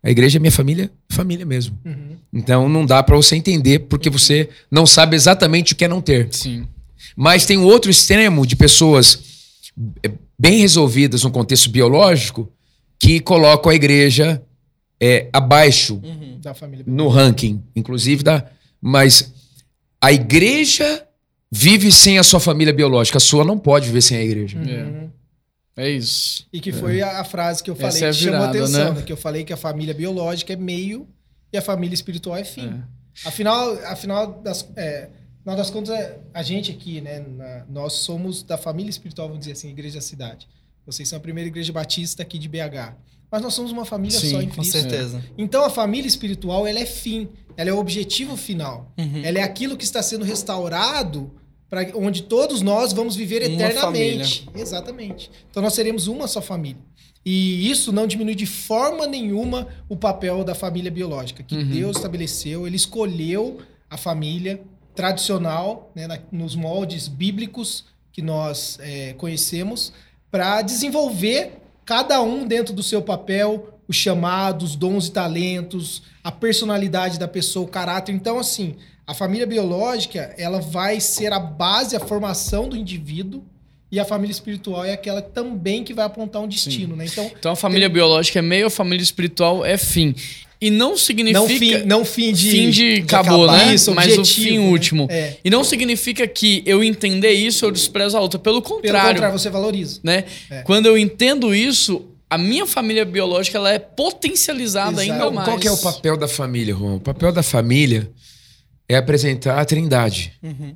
A 0.06 0.10
igreja 0.12 0.38
é 0.38 0.40
minha 0.40 0.52
família, 0.52 0.92
família 1.10 1.46
mesmo. 1.46 1.80
Uhum. 1.86 2.18
Então 2.34 2.68
não 2.68 2.86
dá 2.86 3.02
pra 3.02 3.16
você 3.16 3.38
entender 3.38 3.80
porque 3.80 4.10
você 4.10 4.50
não 4.70 4.86
sabe 4.86 5.16
exatamente 5.16 5.72
o 5.72 5.76
que 5.78 5.86
é 5.86 5.88
não 5.88 6.02
ter. 6.02 6.28
Sim. 6.30 6.68
Mas 7.16 7.46
tem 7.46 7.58
um 7.58 7.64
outro 7.64 7.90
extremo 7.90 8.46
de 8.46 8.54
pessoas 8.58 9.20
eh, 10.04 10.12
bem 10.38 10.60
resolvidas 10.60 11.24
no 11.24 11.32
contexto 11.32 11.70
biológico 11.70 12.52
que 13.00 13.22
colocam 13.22 13.72
a 13.72 13.76
igreja 13.76 14.44
eh, 15.00 15.30
abaixo 15.32 16.02
Uhum. 16.04 16.38
Da 16.42 16.54
família. 16.54 16.84
no 16.86 17.08
ranking, 17.08 17.64
inclusive 17.74 18.24
da. 18.24 18.46
Mas 18.86 19.34
a 20.02 20.12
igreja 20.12 21.08
vive 21.50 21.90
sem 21.92 22.18
a 22.20 22.24
sua 22.24 22.40
família 22.42 22.74
biológica, 22.74 23.18
a 23.18 23.22
sua 23.22 23.46
não 23.46 23.58
pode 23.58 23.86
viver 23.88 24.02
sem 24.02 24.18
a 24.18 24.24
igreja. 24.24 24.58
Uhum. 24.58 25.10
É 25.78 25.90
isso. 25.90 26.46
E 26.52 26.60
que 26.60 26.72
foi 26.72 27.02
a, 27.02 27.22
a 27.22 27.24
frase 27.24 27.64
que 27.64 27.70
eu 27.70 27.76
falei 27.76 27.90
Essa 27.90 28.06
é 28.06 28.10
a 28.10 28.12
que 28.12 28.18
chamou 28.20 28.44
atenção, 28.44 28.94
né? 28.94 29.00
né? 29.00 29.02
Que 29.06 29.12
eu 29.14 29.18
falei 29.18 29.44
que 29.44 29.54
a 29.54 29.58
família 29.58 29.94
biológica 29.94 30.52
é 30.52 30.56
meio 30.56 31.08
e 31.52 31.58
a 31.58 31.62
família 31.62 31.94
espiritual 31.96 32.36
é 32.36 32.44
fim. 32.44 32.68
É. 32.68 33.28
Afinal, 33.28 33.74
afinal 33.86 34.42
das, 34.42 34.68
é, 34.76 35.10
afinal 35.40 35.56
das 35.56 35.70
contas, 35.70 35.96
é, 35.96 36.20
a 36.34 36.44
gente 36.44 36.70
aqui, 36.72 37.00
né? 37.02 37.20
na- 37.26 37.66
nós 37.70 37.94
somos 37.94 38.44
da 38.44 38.58
família 38.58 38.90
espiritual, 38.90 39.28
vamos 39.30 39.40
dizer 39.42 39.54
assim, 39.54 39.70
Igreja 39.70 39.96
da 39.96 40.02
Cidade. 40.02 40.48
Vocês 40.86 41.08
são 41.08 41.18
a 41.18 41.22
primeira 41.22 41.48
igreja 41.48 41.72
batista 41.72 42.22
aqui 42.22 42.38
de 42.38 42.50
BH. 42.50 42.94
Mas 43.32 43.42
nós 43.42 43.54
somos 43.56 43.72
uma 43.72 43.86
família 43.86 44.20
Sim, 44.20 44.30
só 44.30 44.42
em 44.44 44.48
Com 44.50 44.56
Cristo. 44.58 44.74
certeza. 44.74 45.24
Então 45.36 45.64
a 45.64 45.70
família 45.72 46.08
espiritual 46.08 46.68
ela 46.68 46.78
é 46.80 46.86
fim, 46.86 47.30
ela 47.58 47.70
é 47.70 47.74
o 47.74 47.78
objetivo 47.80 48.36
final. 48.38 48.92
Uhum. 48.98 49.22
Ela 49.24 49.40
é 49.40 49.42
aquilo 49.44 49.76
que 49.78 49.84
está 49.84 50.02
sendo 50.04 50.24
restaurado 50.26 51.32
para 51.70 51.92
onde 51.96 52.24
todos 52.24 52.62
nós 52.62 52.94
vamos 52.94 53.16
viver 53.16 53.42
Uma 53.44 53.54
eternamente. 53.56 54.48
Exatamente. 54.56 55.32
Então 55.50 55.62
nós 55.64 55.74
seremos 55.74 56.08
uma 56.08 56.28
só 56.28 56.42
família. 56.42 56.82
E 57.26 57.70
isso 57.72 57.92
não 57.92 58.06
diminui 58.06 58.36
de 58.36 58.46
forma 58.46 59.08
nenhuma 59.08 59.68
o 59.88 59.96
papel 59.96 60.44
da 60.44 60.54
família 60.54 60.92
biológica 60.92 61.42
que 61.42 61.56
Uhum. 61.56 61.70
Deus 61.70 61.98
estabeleceu. 61.98 62.68
Ele 62.68 62.76
escolheu 62.76 63.60
a 63.90 63.98
família 63.98 64.62
tradicional, 64.94 65.92
né, 65.96 66.06
na- 66.08 66.20
nos 66.32 66.56
moldes 66.56 67.08
bíblicos 67.08 67.86
que 68.12 68.22
nós 68.22 68.78
é, 68.82 69.14
conhecemos, 69.14 69.92
para 70.30 70.62
desenvolver 70.62 71.63
cada 71.86 72.22
um 72.22 72.48
dentro 72.48 72.74
do 72.74 72.84
seu 72.84 73.02
papel, 73.02 73.80
os 73.88 73.96
chamados, 73.96 74.72
os 74.72 74.76
dons 74.76 75.08
e 75.08 75.12
talentos, 75.12 76.04
a 76.24 76.32
personalidade 76.32 77.20
da 77.20 77.28
pessoa, 77.28 77.66
o 77.66 77.70
caráter. 77.70 78.14
Então, 78.14 78.40
assim, 78.40 78.76
a 79.06 79.14
família 79.14 79.46
biológica, 79.46 80.34
ela 80.38 80.62
vai 80.62 81.00
ser 81.00 81.34
a 81.34 81.40
base, 81.40 81.96
a 81.96 82.00
formação 82.00 82.70
do 82.70 82.78
indivíduo, 82.78 83.44
e 83.92 84.00
a 84.00 84.06
família 84.06 84.32
espiritual 84.32 84.84
é 84.84 84.94
aquela 84.94 85.22
também 85.22 85.84
que 85.84 85.94
vai 85.94 86.04
apontar 86.04 86.42
um 86.42 86.48
destino, 86.48 86.96
né? 86.96 87.06
Então, 87.06 87.32
Então 87.38 87.52
a 87.52 87.56
família 87.56 87.88
biológica 87.88 88.40
é 88.40 88.42
meio, 88.42 88.66
a 88.66 88.70
família 88.72 89.04
espiritual 89.04 89.64
é 89.64 89.78
fim. 89.78 90.16
E 90.66 90.70
não 90.72 90.96
significa. 90.96 91.40
não 91.40 91.48
fim, 91.48 91.78
não 91.86 92.06
fim 92.06 92.32
de 92.34 92.50
fim 92.50 92.70
de 92.70 92.94
acabou, 93.02 93.44
acabar. 93.46 93.66
né? 93.68 93.76
Isso, 93.76 93.94
Mas 93.94 94.16
o 94.16 94.20
objetivo, 94.22 94.48
fim 94.48 94.58
né? 94.60 94.66
último. 94.70 95.08
É. 95.10 95.38
E 95.44 95.50
não 95.50 95.64
significa 95.64 96.28
que 96.28 96.64
eu 96.66 96.84
entender 96.84 97.32
isso 97.34 97.66
eu 97.66 97.72
desprezo 97.72 98.16
a 98.18 98.22
outra. 98.22 98.40
Pelo 98.40 98.62
Pelo 98.62 98.76
contrário. 98.78 99.10
contrário, 99.16 99.38
você 99.38 99.50
valoriza. 99.50 100.00
né? 100.04 100.24
É. 100.50 100.62
Quando 100.62 100.86
eu 100.86 100.98
entendo 100.98 101.54
isso, 101.54 102.06
a 102.30 102.38
minha 102.38 102.66
família 102.66 103.04
biológica 103.06 103.58
ela 103.58 103.72
é 103.72 103.78
potencializada 103.80 105.04
Exato. 105.04 105.12
ainda 105.22 105.32
mais. 105.32 105.48
qual 105.48 105.60
que 105.60 105.68
é 105.68 105.72
o 105.72 105.78
papel 105.78 106.16
da 106.18 106.28
família, 106.28 106.74
Juan? 106.74 106.96
O 106.96 107.00
papel 107.02 107.32
da 107.32 107.44
família 107.44 108.10
é 108.88 108.96
apresentar 108.96 109.60
a 109.60 109.66
trindade. 109.66 110.34
Uhum. 110.42 110.76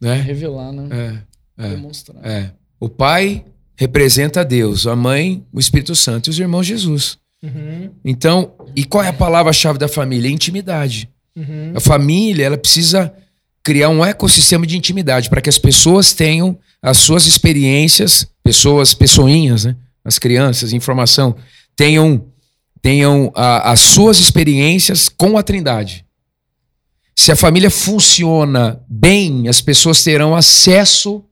Né? 0.00 0.14
Revelar, 0.16 0.72
né? 0.72 1.22
É, 1.58 1.64
é, 1.66 1.68
Demonstrar. 1.70 2.24
é. 2.24 2.50
O 2.80 2.88
pai 2.88 3.44
representa 3.76 4.44
Deus, 4.44 4.86
a 4.86 4.94
mãe, 4.96 5.44
o 5.52 5.58
Espírito 5.60 5.94
Santo 5.94 6.28
e 6.28 6.30
os 6.30 6.38
irmãos 6.38 6.66
Jesus. 6.66 7.18
Uhum, 7.42 7.90
Então, 8.04 8.52
e 8.76 8.84
qual 8.84 9.02
é 9.02 9.08
a 9.08 9.12
palavra-chave 9.12 9.78
da 9.78 9.88
família? 9.88 10.30
Intimidade. 10.30 11.08
uhum. 11.36 11.72
A 11.74 11.80
família, 11.80 12.44
ela 12.46 12.56
precisa 12.58 13.12
criar 13.64 13.88
um 13.88 14.04
ecossistema 14.04 14.66
de 14.66 14.76
intimidade 14.76 15.28
para 15.30 15.40
que 15.40 15.48
as 15.48 15.58
pessoas 15.58 16.12
tenham 16.12 16.58
as 16.80 16.98
suas 16.98 17.26
experiências, 17.26 18.26
pessoas, 18.42 18.92
pessoinhas, 18.94 19.64
né? 19.64 19.76
As 20.04 20.18
crianças, 20.18 20.72
informação, 20.72 21.34
tenham, 21.76 22.26
tenham 22.80 23.32
a- 23.36 23.70
as 23.72 23.80
suas 23.80 24.18
experiências 24.18 25.08
com 25.08 25.38
a 25.38 25.42
Trindade. 25.42 26.04
Se 27.14 27.30
a 27.30 27.36
família 27.36 27.70
funciona 27.70 28.80
bem, 28.88 29.46
as 29.48 29.60
pessoas 29.60 30.02
terão 30.02 30.34
acesso 30.34 31.24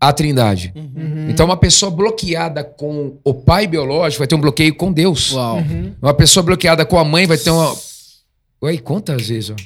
à 0.00 0.12
Trindade. 0.12 0.72
Uhum. 0.74 0.92
Uhum. 0.96 1.30
Então, 1.30 1.46
uma 1.46 1.56
pessoa 1.56 1.90
bloqueada 1.90 2.62
com 2.62 3.18
o 3.24 3.34
pai 3.34 3.66
biológico 3.66 4.20
vai 4.20 4.26
ter 4.26 4.34
um 4.34 4.40
bloqueio 4.40 4.74
com 4.74 4.92
Deus. 4.92 5.32
Uau. 5.32 5.58
Uhum. 5.58 5.94
Uma 6.00 6.14
pessoa 6.14 6.42
bloqueada 6.42 6.84
com 6.84 6.98
a 6.98 7.04
mãe 7.04 7.26
vai 7.26 7.38
ter 7.38 7.50
uma. 7.50 7.76
Ué, 8.62 8.76
quantas 8.78 9.28
vezes, 9.28 9.50
ó? 9.50 9.56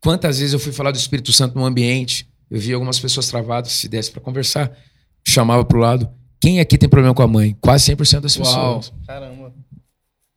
Quantas 0.00 0.38
vezes 0.38 0.52
eu 0.52 0.58
fui 0.58 0.72
falar 0.72 0.90
do 0.90 0.98
Espírito 0.98 1.32
Santo 1.32 1.58
no 1.58 1.64
ambiente? 1.64 2.28
Eu 2.50 2.60
vi 2.60 2.72
algumas 2.72 3.00
pessoas 3.00 3.26
travadas, 3.28 3.72
se 3.72 3.88
desse 3.88 4.10
pra 4.10 4.20
conversar, 4.20 4.70
chamava 5.26 5.64
pro 5.64 5.78
lado. 5.78 6.08
Quem 6.40 6.60
aqui 6.60 6.76
tem 6.76 6.88
problema 6.88 7.14
com 7.14 7.22
a 7.22 7.26
mãe? 7.26 7.56
Quase 7.60 7.90
100% 7.90 8.20
das 8.20 8.36
Uau. 8.36 8.44
pessoas. 8.44 8.92
Caramba. 9.06 9.52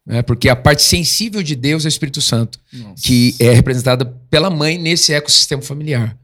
Né? 0.05 0.21
Porque 0.21 0.47
a 0.47 0.55
parte 0.55 0.81
sensível 0.81 1.43
de 1.43 1.53
Deus 1.53 1.83
é 1.83 1.87
o 1.87 1.89
Espírito 1.89 2.21
Santo, 2.21 2.57
Nossa. 2.71 3.03
que 3.03 3.35
é 3.39 3.51
representada 3.53 4.05
pela 4.29 4.49
mãe 4.49 4.77
nesse 4.77 5.13
ecossistema 5.13 5.61
familiar. 5.61 6.17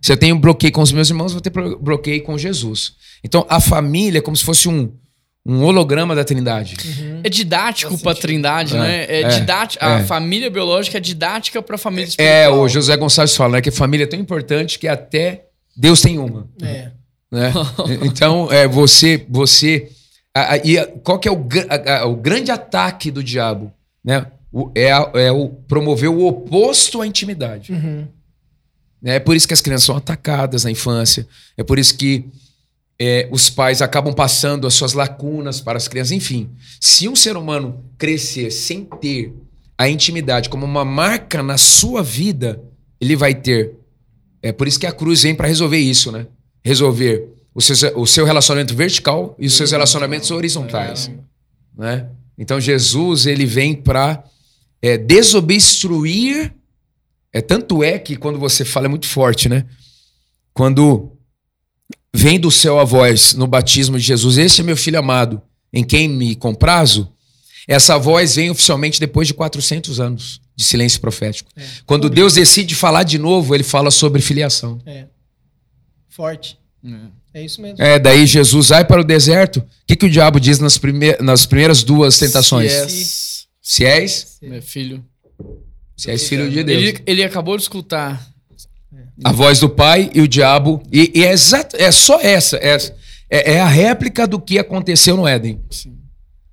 Se 0.00 0.12
eu 0.12 0.16
tenho 0.16 0.38
bloqueio 0.38 0.72
com 0.72 0.82
os 0.82 0.92
meus 0.92 1.08
irmãos, 1.10 1.32
vou 1.32 1.40
ter 1.40 1.50
blo- 1.50 1.78
bloqueio 1.78 2.22
com 2.22 2.36
Jesus. 2.38 2.94
Então, 3.22 3.44
a 3.48 3.60
família 3.60 4.18
é 4.18 4.22
como 4.22 4.36
se 4.36 4.44
fosse 4.44 4.68
um, 4.68 4.90
um 5.44 5.62
holograma 5.64 6.14
da 6.14 6.24
Trindade. 6.24 6.76
É 7.22 7.28
didático 7.28 7.90
pra 7.98 8.12
sentido. 8.12 8.22
Trindade, 8.22 8.76
É, 8.76 8.78
né? 8.80 9.04
É, 9.04 9.20
é, 9.22 9.28
didático. 9.28 9.84
A 9.84 9.98
é. 10.00 10.04
família 10.04 10.50
biológica 10.50 10.96
é 10.96 11.00
didática 11.00 11.60
pra 11.62 11.76
família 11.76 12.04
É, 12.06 12.08
espiritual. 12.08 12.60
o 12.60 12.68
José 12.68 12.96
Gonçalves 12.96 13.36
fala 13.36 13.52
né, 13.54 13.60
que 13.60 13.68
a 13.68 13.72
família 13.72 14.04
é 14.04 14.06
tão 14.06 14.18
importante 14.18 14.78
que 14.78 14.88
até 14.88 15.44
Deus 15.76 16.00
tem 16.00 16.18
uma. 16.18 16.48
É. 16.62 16.90
né? 17.30 17.52
então, 18.02 18.50
é, 18.50 18.66
você. 18.66 19.24
você 19.28 19.88
a- 20.34 20.54
a- 20.54 20.56
e 20.58 20.78
a- 20.78 20.86
qual 21.04 21.18
que 21.18 21.28
é 21.28 21.32
o, 21.32 21.46
a- 21.68 21.98
a- 22.00 22.06
o 22.06 22.16
grande 22.16 22.50
ataque 22.50 23.10
do 23.10 23.22
diabo? 23.22 23.72
Né? 24.04 24.24
O- 24.52 24.70
é, 24.74 24.90
a- 24.92 25.10
é 25.14 25.30
o 25.30 25.48
promover 25.48 26.08
o 26.10 26.26
oposto 26.26 27.00
à 27.02 27.06
intimidade. 27.06 27.72
Uhum. 27.72 28.06
É 29.02 29.18
por 29.18 29.34
isso 29.34 29.48
que 29.48 29.54
as 29.54 29.60
crianças 29.60 29.84
são 29.84 29.96
atacadas 29.96 30.64
na 30.64 30.70
infância. 30.70 31.26
É 31.56 31.62
por 31.62 31.78
isso 31.78 31.96
que 31.96 32.24
é, 32.98 33.26
os 33.30 33.48
pais 33.48 33.80
acabam 33.80 34.12
passando 34.12 34.66
as 34.66 34.74
suas 34.74 34.92
lacunas 34.92 35.60
para 35.60 35.78
as 35.78 35.88
crianças. 35.88 36.12
Enfim, 36.12 36.50
se 36.78 37.08
um 37.08 37.16
ser 37.16 37.36
humano 37.36 37.82
crescer 37.96 38.50
sem 38.50 38.84
ter 38.84 39.32
a 39.78 39.88
intimidade 39.88 40.50
como 40.50 40.66
uma 40.66 40.84
marca 40.84 41.42
na 41.42 41.56
sua 41.56 42.02
vida, 42.02 42.62
ele 43.00 43.16
vai 43.16 43.34
ter. 43.34 43.74
É 44.42 44.52
por 44.52 44.68
isso 44.68 44.78
que 44.78 44.86
a 44.86 44.92
cruz 44.92 45.22
vem 45.22 45.34
para 45.34 45.48
resolver 45.48 45.78
isso, 45.78 46.12
né? 46.12 46.26
Resolver 46.62 47.26
o 47.54 47.62
seu, 47.62 47.98
o 47.98 48.06
seu 48.06 48.26
relacionamento 48.26 48.74
vertical 48.74 49.34
e 49.38 49.46
os 49.46 49.54
seus 49.54 49.70
relacionamentos 49.70 50.30
horizontais, 50.30 51.10
né? 51.76 52.06
Então 52.36 52.60
Jesus 52.60 53.24
ele 53.24 53.46
vem 53.46 53.74
para 53.74 54.22
é, 54.82 54.98
desobstruir. 54.98 56.52
É 57.32 57.40
tanto 57.40 57.82
é 57.82 57.98
que 57.98 58.16
quando 58.16 58.38
você 58.38 58.64
fala 58.64 58.86
é 58.86 58.88
muito 58.88 59.06
forte, 59.06 59.48
né? 59.48 59.66
Quando 60.52 61.12
vem 62.14 62.40
do 62.40 62.50
céu 62.50 62.78
a 62.78 62.84
voz 62.84 63.34
no 63.34 63.46
batismo 63.46 63.96
de 63.98 64.04
Jesus, 64.04 64.36
este 64.36 64.60
é 64.60 64.64
meu 64.64 64.76
filho 64.76 64.98
amado, 64.98 65.40
em 65.72 65.84
quem 65.84 66.08
me 66.08 66.34
comprazo. 66.34 67.12
Essa 67.68 67.96
voz 67.98 68.34
vem 68.34 68.50
oficialmente 68.50 68.98
depois 68.98 69.28
de 69.28 69.34
400 69.34 70.00
anos 70.00 70.40
de 70.56 70.64
silêncio 70.64 71.00
profético. 71.00 71.50
É. 71.56 71.62
Quando 71.86 72.10
Deus 72.10 72.34
decide 72.34 72.74
falar 72.74 73.04
de 73.04 73.16
novo, 73.18 73.54
ele 73.54 73.62
fala 73.62 73.90
sobre 73.90 74.20
filiação. 74.20 74.80
É. 74.84 75.06
Forte. 76.08 76.58
É. 76.84 77.20
É 77.32 77.44
isso 77.44 77.62
mesmo. 77.62 77.80
É, 77.80 77.96
daí 77.96 78.26
Jesus 78.26 78.68
vai 78.70 78.84
para 78.84 79.00
o 79.02 79.04
deserto. 79.04 79.58
O 79.60 79.64
que, 79.86 79.94
que 79.94 80.06
o 80.06 80.10
diabo 80.10 80.40
diz 80.40 80.58
nas, 80.58 80.76
prime 80.78 81.16
nas 81.20 81.46
primeiras 81.46 81.84
duas 81.84 82.18
tentações? 82.18 82.72
Se 82.72 82.78
és- 82.78 83.46
Se 83.62 83.84
és, 83.84 84.38
Meu 84.42 84.60
filho. 84.60 85.04
Se 86.00 86.10
és 86.10 86.28
filho 86.28 86.50
de 86.50 86.64
Deus. 86.64 86.82
Ele, 86.82 87.02
ele 87.06 87.24
acabou 87.24 87.56
de 87.56 87.62
escutar. 87.62 88.26
A 89.22 89.32
voz 89.32 89.60
do 89.60 89.68
pai 89.68 90.10
e 90.14 90.20
o 90.20 90.28
diabo. 90.28 90.82
E, 90.90 91.12
e 91.14 91.24
é, 91.24 91.32
exato, 91.32 91.76
é 91.76 91.92
só 91.92 92.18
essa. 92.20 92.56
É, 92.56 92.76
é, 93.28 93.52
é 93.54 93.60
a 93.60 93.68
réplica 93.68 94.26
do 94.26 94.40
que 94.40 94.58
aconteceu 94.58 95.16
no 95.16 95.28
Éden. 95.28 95.60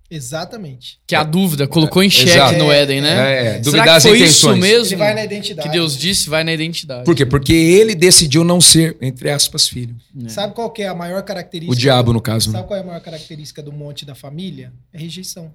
Exatamente. 0.09 0.99
Que 1.05 1.15
a 1.15 1.23
dúvida 1.23 1.67
colocou 1.67 2.01
em 2.01 2.09
xeque 2.09 2.29
Exato. 2.29 2.57
no 2.57 2.71
Éden, 2.71 3.01
né? 3.01 3.09
É, 3.09 3.39
é, 3.39 3.43
Será 3.43 3.59
duvidar 3.59 3.83
que 3.83 3.89
as 3.89 4.03
foi 4.03 4.17
intenções. 4.17 4.35
isso 4.35 4.55
mesmo? 4.55 4.93
Ele 4.93 4.95
vai 4.95 5.13
na 5.13 5.23
identidade. 5.25 5.67
Que 5.67 5.73
Deus 5.73 5.97
disse, 5.97 6.29
vai 6.29 6.43
na 6.45 6.53
identidade. 6.53 7.03
Por 7.03 7.13
quê? 7.13 7.25
Porque 7.25 7.53
ele 7.53 7.93
decidiu 7.93 8.43
não 8.43 8.61
ser, 8.61 8.95
entre 9.01 9.29
aspas, 9.29 9.67
filho. 9.67 9.95
Sabe 10.29 10.53
qual 10.53 10.69
que 10.69 10.81
é 10.81 10.87
a 10.87 10.95
maior 10.95 11.21
característica? 11.23 11.73
O 11.73 11.75
diabo, 11.75 12.13
no 12.13 12.21
caso. 12.21 12.51
Né? 12.51 12.57
Sabe 12.57 12.67
qual 12.67 12.79
é 12.79 12.83
a 12.83 12.85
maior 12.85 13.01
característica 13.01 13.61
do 13.61 13.73
monte 13.73 14.05
da 14.05 14.15
família? 14.15 14.71
É 14.93 14.97
rejeição. 14.97 15.51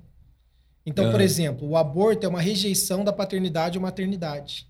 Então, 0.84 1.08
Ah. 1.08 1.10
por 1.10 1.20
exemplo, 1.20 1.68
o 1.68 1.76
aborto 1.76 2.26
é 2.26 2.28
uma 2.28 2.40
rejeição 2.40 3.04
da 3.04 3.12
paternidade 3.12 3.78
ou 3.78 3.82
maternidade. 3.82 4.66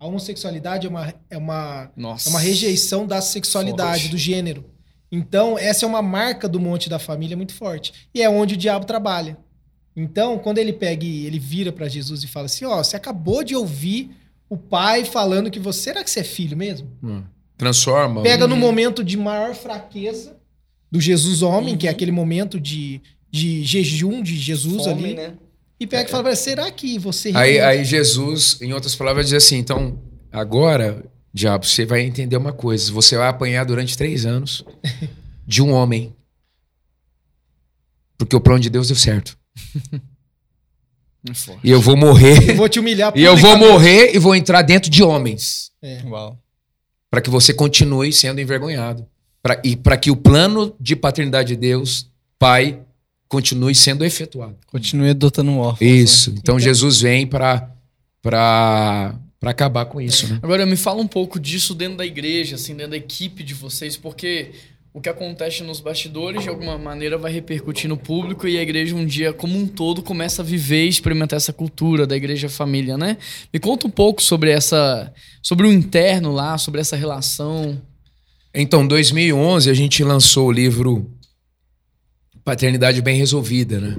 A 0.00 0.06
homossexualidade 0.06 0.86
é 0.86 0.90
uma, 0.90 1.14
é 1.30 1.36
uma, 1.38 1.90
Nossa. 1.96 2.28
é 2.28 2.30
uma 2.30 2.40
rejeição 2.40 3.06
da 3.06 3.20
sexualidade, 3.20 4.00
Forte. 4.02 4.10
do 4.10 4.18
gênero. 4.18 4.64
Então, 5.12 5.56
essa 5.58 5.84
é 5.84 5.88
uma 5.88 6.02
marca 6.02 6.48
do 6.48 6.58
monte 6.58 6.88
da 6.88 6.98
família 6.98 7.36
muito 7.36 7.54
forte. 7.54 7.92
E 8.14 8.20
é 8.22 8.28
onde 8.28 8.54
o 8.54 8.56
diabo 8.56 8.84
trabalha. 8.84 9.36
Então, 9.96 10.38
quando 10.38 10.58
ele 10.58 10.72
pega 10.72 11.04
e 11.04 11.24
ele 11.26 11.38
vira 11.38 11.70
para 11.70 11.88
Jesus 11.88 12.24
e 12.24 12.26
fala 12.26 12.46
assim: 12.46 12.64
Ó, 12.64 12.82
você 12.82 12.96
acabou 12.96 13.44
de 13.44 13.54
ouvir 13.54 14.10
o 14.48 14.56
pai 14.56 15.04
falando 15.04 15.50
que 15.50 15.60
você. 15.60 15.82
Será 15.82 16.02
que 16.02 16.10
você 16.10 16.20
é 16.20 16.24
filho 16.24 16.56
mesmo? 16.56 16.90
Hum. 17.02 17.22
Transforma. 17.56 18.22
Pega 18.22 18.44
Uhum. 18.44 18.50
no 18.50 18.56
momento 18.56 19.04
de 19.04 19.16
maior 19.16 19.54
fraqueza 19.54 20.36
do 20.90 21.00
Jesus 21.00 21.42
homem, 21.42 21.74
Uhum. 21.74 21.78
que 21.78 21.86
é 21.86 21.90
aquele 21.90 22.10
momento 22.10 22.58
de, 22.58 23.00
de 23.34 23.64
jejum 23.64 24.22
de 24.22 24.36
Jesus 24.36 24.84
Fome, 24.84 25.04
ali, 25.06 25.14
né? 25.14 25.34
e 25.80 25.88
pega 25.88 26.08
e 26.08 26.10
fala: 26.10 26.22
"Mas 26.22 26.38
será 26.38 26.70
que 26.70 27.00
você. 27.00 27.32
Aí, 27.34 27.58
aí 27.58 27.84
Jesus, 27.84 28.58
em 28.62 28.72
outras 28.72 28.94
palavras, 28.94 29.26
diz 29.26 29.34
assim: 29.34 29.56
então, 29.56 29.98
agora, 30.30 31.04
diabo, 31.32 31.66
você 31.66 31.84
vai 31.84 32.02
entender 32.02 32.36
uma 32.36 32.52
coisa. 32.52 32.92
Você 32.92 33.16
vai 33.16 33.26
apanhar 33.26 33.64
durante 33.64 33.98
três 33.98 34.24
anos 34.24 34.64
de 35.44 35.60
um 35.60 35.72
homem. 35.72 36.14
Porque 38.16 38.36
o 38.36 38.40
plano 38.40 38.60
de 38.60 38.70
Deus 38.70 38.86
deu 38.86 38.96
certo. 38.96 39.36
É. 41.26 41.56
E 41.64 41.70
eu 41.70 41.80
vou 41.80 41.96
morrer. 41.96 42.50
Eu 42.50 42.56
vou 42.56 42.68
te 42.68 42.78
humilhar 42.78 43.12
e 43.18 43.24
eu 43.24 43.36
vou 43.36 43.54
publicamente." 43.54 43.72
morrer 43.72 44.14
e 44.14 44.18
vou 44.20 44.36
entrar 44.36 44.62
dentro 44.62 44.88
de 44.88 45.02
homens. 45.02 45.72
É. 45.82 46.02
Uau. 46.04 46.38
para 47.10 47.20
que 47.20 47.30
você 47.30 47.52
continue 47.52 48.12
sendo 48.12 48.40
envergonhado. 48.40 49.04
Pra, 49.42 49.60
e 49.64 49.74
para 49.76 49.96
que 49.96 50.10
o 50.10 50.16
plano 50.16 50.74
de 50.78 50.94
paternidade 50.94 51.48
de 51.48 51.56
Deus, 51.56 52.10
Pai, 52.38 52.80
continue 53.28 53.74
sendo 53.74 54.04
efetuado. 54.04 54.56
Continue 54.66 55.10
adotando 55.10 55.50
um 55.50 55.58
órfão. 55.58 55.86
Isso. 55.86 56.34
Então 56.38 56.58
Jesus 56.58 57.00
vem 57.00 57.26
para 57.26 57.70
para 58.22 59.50
acabar 59.50 59.84
com 59.84 60.00
isso, 60.00 60.26
né? 60.26 60.40
Agora, 60.42 60.64
me 60.64 60.76
fala 60.76 61.02
um 61.02 61.06
pouco 61.06 61.38
disso 61.38 61.74
dentro 61.74 61.98
da 61.98 62.06
igreja, 62.06 62.54
assim, 62.54 62.74
dentro 62.74 62.92
da 62.92 62.96
equipe 62.96 63.42
de 63.42 63.52
vocês, 63.52 63.98
porque 63.98 64.52
o 64.94 65.00
que 65.00 65.08
acontece 65.10 65.62
nos 65.62 65.80
bastidores, 65.80 66.44
de 66.44 66.48
alguma 66.48 66.78
maneira, 66.78 67.18
vai 67.18 67.30
repercutir 67.30 67.86
no 67.86 67.96
público 67.96 68.48
e 68.48 68.56
a 68.56 68.62
igreja, 68.62 68.94
um 68.94 69.04
dia, 69.04 69.32
como 69.34 69.58
um 69.58 69.66
todo, 69.66 70.02
começa 70.02 70.40
a 70.40 70.44
viver 70.44 70.86
e 70.86 70.88
experimentar 70.88 71.36
essa 71.36 71.52
cultura 71.52 72.06
da 72.06 72.16
igreja 72.16 72.48
família, 72.48 72.96
né? 72.96 73.18
Me 73.52 73.60
conta 73.60 73.86
um 73.86 73.90
pouco 73.90 74.22
sobre 74.22 74.50
essa. 74.50 75.12
sobre 75.42 75.66
o 75.66 75.72
interno 75.72 76.32
lá, 76.32 76.56
sobre 76.56 76.80
essa 76.80 76.96
relação. 76.96 77.78
Então, 78.54 78.84
em 78.84 78.88
2011, 78.88 79.68
a 79.68 79.74
gente 79.74 80.02
lançou 80.04 80.46
o 80.46 80.52
livro 80.52 81.10
Paternidade 82.44 83.00
Bem 83.00 83.16
Resolvida, 83.16 83.80
né? 83.80 83.96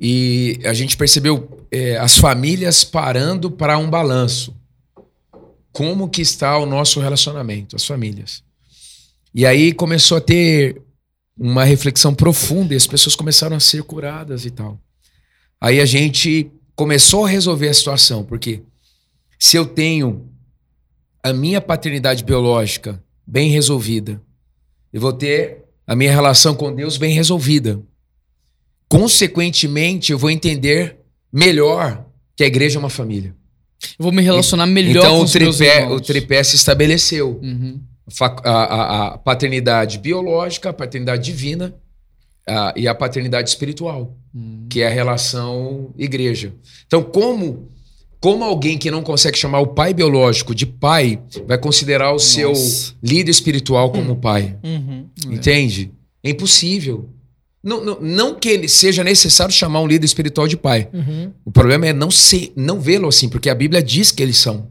E 0.00 0.60
a 0.64 0.74
gente 0.74 0.96
percebeu 0.96 1.66
é, 1.70 1.96
as 1.96 2.18
famílias 2.18 2.84
parando 2.84 3.50
para 3.50 3.78
um 3.78 3.88
balanço. 3.88 4.54
Como 5.72 6.08
que 6.08 6.20
está 6.20 6.58
o 6.58 6.66
nosso 6.66 7.00
relacionamento, 7.00 7.74
as 7.74 7.86
famílias. 7.86 8.42
E 9.34 9.46
aí 9.46 9.72
começou 9.72 10.18
a 10.18 10.20
ter 10.20 10.80
uma 11.36 11.64
reflexão 11.64 12.14
profunda 12.14 12.74
e 12.74 12.76
as 12.76 12.86
pessoas 12.86 13.16
começaram 13.16 13.56
a 13.56 13.60
ser 13.60 13.82
curadas 13.82 14.44
e 14.44 14.50
tal. 14.50 14.78
Aí 15.60 15.80
a 15.80 15.86
gente 15.86 16.50
começou 16.76 17.24
a 17.24 17.28
resolver 17.28 17.68
a 17.68 17.74
situação, 17.74 18.24
porque 18.24 18.62
se 19.38 19.56
eu 19.56 19.66
tenho 19.66 20.28
a 21.22 21.32
minha 21.32 21.60
paternidade 21.60 22.22
biológica 22.22 23.02
bem 23.26 23.50
resolvida, 23.50 24.20
eu 24.92 25.00
vou 25.00 25.12
ter 25.12 25.63
a 25.86 25.94
minha 25.94 26.10
relação 26.12 26.54
com 26.54 26.74
Deus 26.74 26.96
bem 26.96 27.14
resolvida. 27.14 27.80
Consequentemente, 28.88 30.12
eu 30.12 30.18
vou 30.18 30.30
entender 30.30 30.98
melhor 31.32 32.04
que 32.36 32.44
a 32.44 32.46
igreja 32.46 32.78
é 32.78 32.80
uma 32.80 32.90
família. 32.90 33.34
Eu 33.98 34.02
vou 34.04 34.12
me 34.12 34.22
relacionar 34.22 34.66
melhor 34.66 35.04
então 35.04 35.14
com 35.16 35.20
o 35.20 35.24
os 35.24 35.34
meus 35.34 35.56
tripé, 35.58 35.80
irmãos. 35.82 35.96
o 35.96 36.00
tripé 36.00 36.42
se 36.44 36.56
estabeleceu. 36.56 37.40
Uhum. 37.42 37.80
A, 38.20 38.50
a- 38.50 39.06
a 39.14 39.18
paternidade 39.18 39.98
biológica, 39.98 40.70
a 40.70 40.72
paternidade 40.72 41.24
divina 41.24 41.74
a- 42.46 42.72
e 42.76 42.86
a 42.86 42.94
paternidade 42.94 43.48
espiritual, 43.48 44.16
Uhum. 44.34 44.66
que 44.70 44.82
é 44.82 44.86
a 44.86 44.90
relação 44.90 45.92
igreja. 45.96 46.52
Então, 46.86 47.02
como 47.02 47.68
como 48.24 48.42
alguém 48.42 48.78
que 48.78 48.90
não 48.90 49.02
consegue 49.02 49.36
chamar 49.36 49.60
o 49.60 49.66
pai 49.66 49.92
biológico 49.92 50.54
de 50.54 50.64
pai 50.64 51.20
vai 51.46 51.58
considerar 51.58 52.10
o 52.14 52.18
seu 52.18 52.48
Nossa. 52.48 52.94
líder 53.02 53.30
espiritual 53.30 53.90
como 53.92 54.16
pai? 54.16 54.56
Uhum. 54.64 55.04
Entende? 55.30 55.92
É 56.22 56.30
impossível. 56.30 57.10
Não, 57.62 57.84
não, 57.84 57.98
não 58.00 58.34
que 58.34 58.48
ele 58.48 58.66
seja 58.66 59.04
necessário 59.04 59.52
chamar 59.52 59.80
um 59.82 59.86
líder 59.86 60.06
espiritual 60.06 60.48
de 60.48 60.56
pai. 60.56 60.88
Uhum. 60.90 61.32
O 61.44 61.50
problema 61.52 61.86
é 61.86 61.92
não 61.92 62.10
ser, 62.10 62.50
não 62.56 62.80
vê-lo 62.80 63.08
assim, 63.08 63.28
porque 63.28 63.50
a 63.50 63.54
Bíblia 63.54 63.82
diz 63.82 64.10
que 64.10 64.22
eles 64.22 64.38
são. 64.38 64.68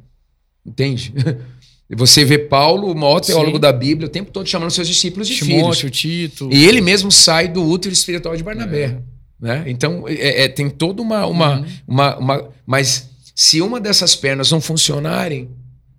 Entende? 0.65 1.13
Você 1.95 2.25
vê 2.25 2.39
Paulo, 2.39 2.91
o 2.91 2.95
maior 2.95 3.19
teólogo 3.19 3.57
Sim. 3.57 3.61
da 3.61 3.71
Bíblia, 3.71 4.07
o 4.07 4.11
tempo 4.11 4.31
todo 4.31 4.47
chamando 4.49 4.71
seus 4.71 4.87
discípulos 4.87 5.27
de 5.27 5.35
filhos. 5.35 5.53
Timóteo, 5.77 5.89
Tito. 5.91 6.49
E 6.51 6.65
ele 6.65 6.81
mesmo 6.81 7.11
sai 7.11 7.47
do 7.49 7.63
útero 7.63 7.93
espiritual 7.93 8.35
de 8.35 8.41
Barnabé. 8.41 8.97
Né? 9.39 9.63
Então, 9.67 10.05
é- 10.07 10.45
é- 10.45 10.47
tem 10.47 10.71
toda 10.71 11.03
uma, 11.03 11.27
uma, 11.27 11.59
Uhum. 11.59 11.65
uma, 11.87 12.17
uma- 12.17 12.49
Mas 12.65 13.12
se 13.35 13.61
uma 13.61 13.79
dessas 13.79 14.15
pernas 14.15 14.51
não 14.51 14.61
funcionarem, 14.61 15.49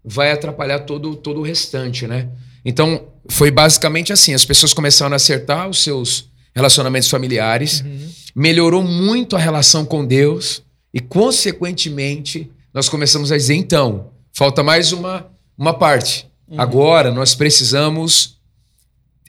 vai 0.05 0.31
atrapalhar 0.31 0.81
todo, 0.81 1.17
todo 1.17 1.41
o 1.41 1.43
restante, 1.43 2.07
né? 2.07 2.29
Então, 2.65 3.09
foi 3.29 3.51
basicamente 3.51 4.13
assim: 4.13 4.35
as 4.35 4.45
pessoas 4.45 4.73
começaram 4.73 5.13
a 5.13 5.17
acertar 5.17 5.69
os 5.69 5.83
seus 5.83 6.31
relacionamentos 6.55 7.09
familiares. 7.09 7.81
Uhum. 7.81 8.11
melhorou 8.35 8.83
muito 8.83 9.37
a 9.37 9.39
relação 9.39 9.85
com 9.85 10.05
Deus 10.05 10.63
e, 10.93 11.01
consequentemente, 11.01 12.51
nós 12.73 12.89
começamos 12.89 13.33
a 13.33 13.37
dizer: 13.37 13.55
então, 13.55 14.11
falta 14.33 14.63
mais 14.63 14.93
uma, 14.93 15.27
uma 15.57 15.75
parte. 15.75 16.29
Agora 16.57 17.11
nós 17.11 17.35
precisamos 17.35 18.39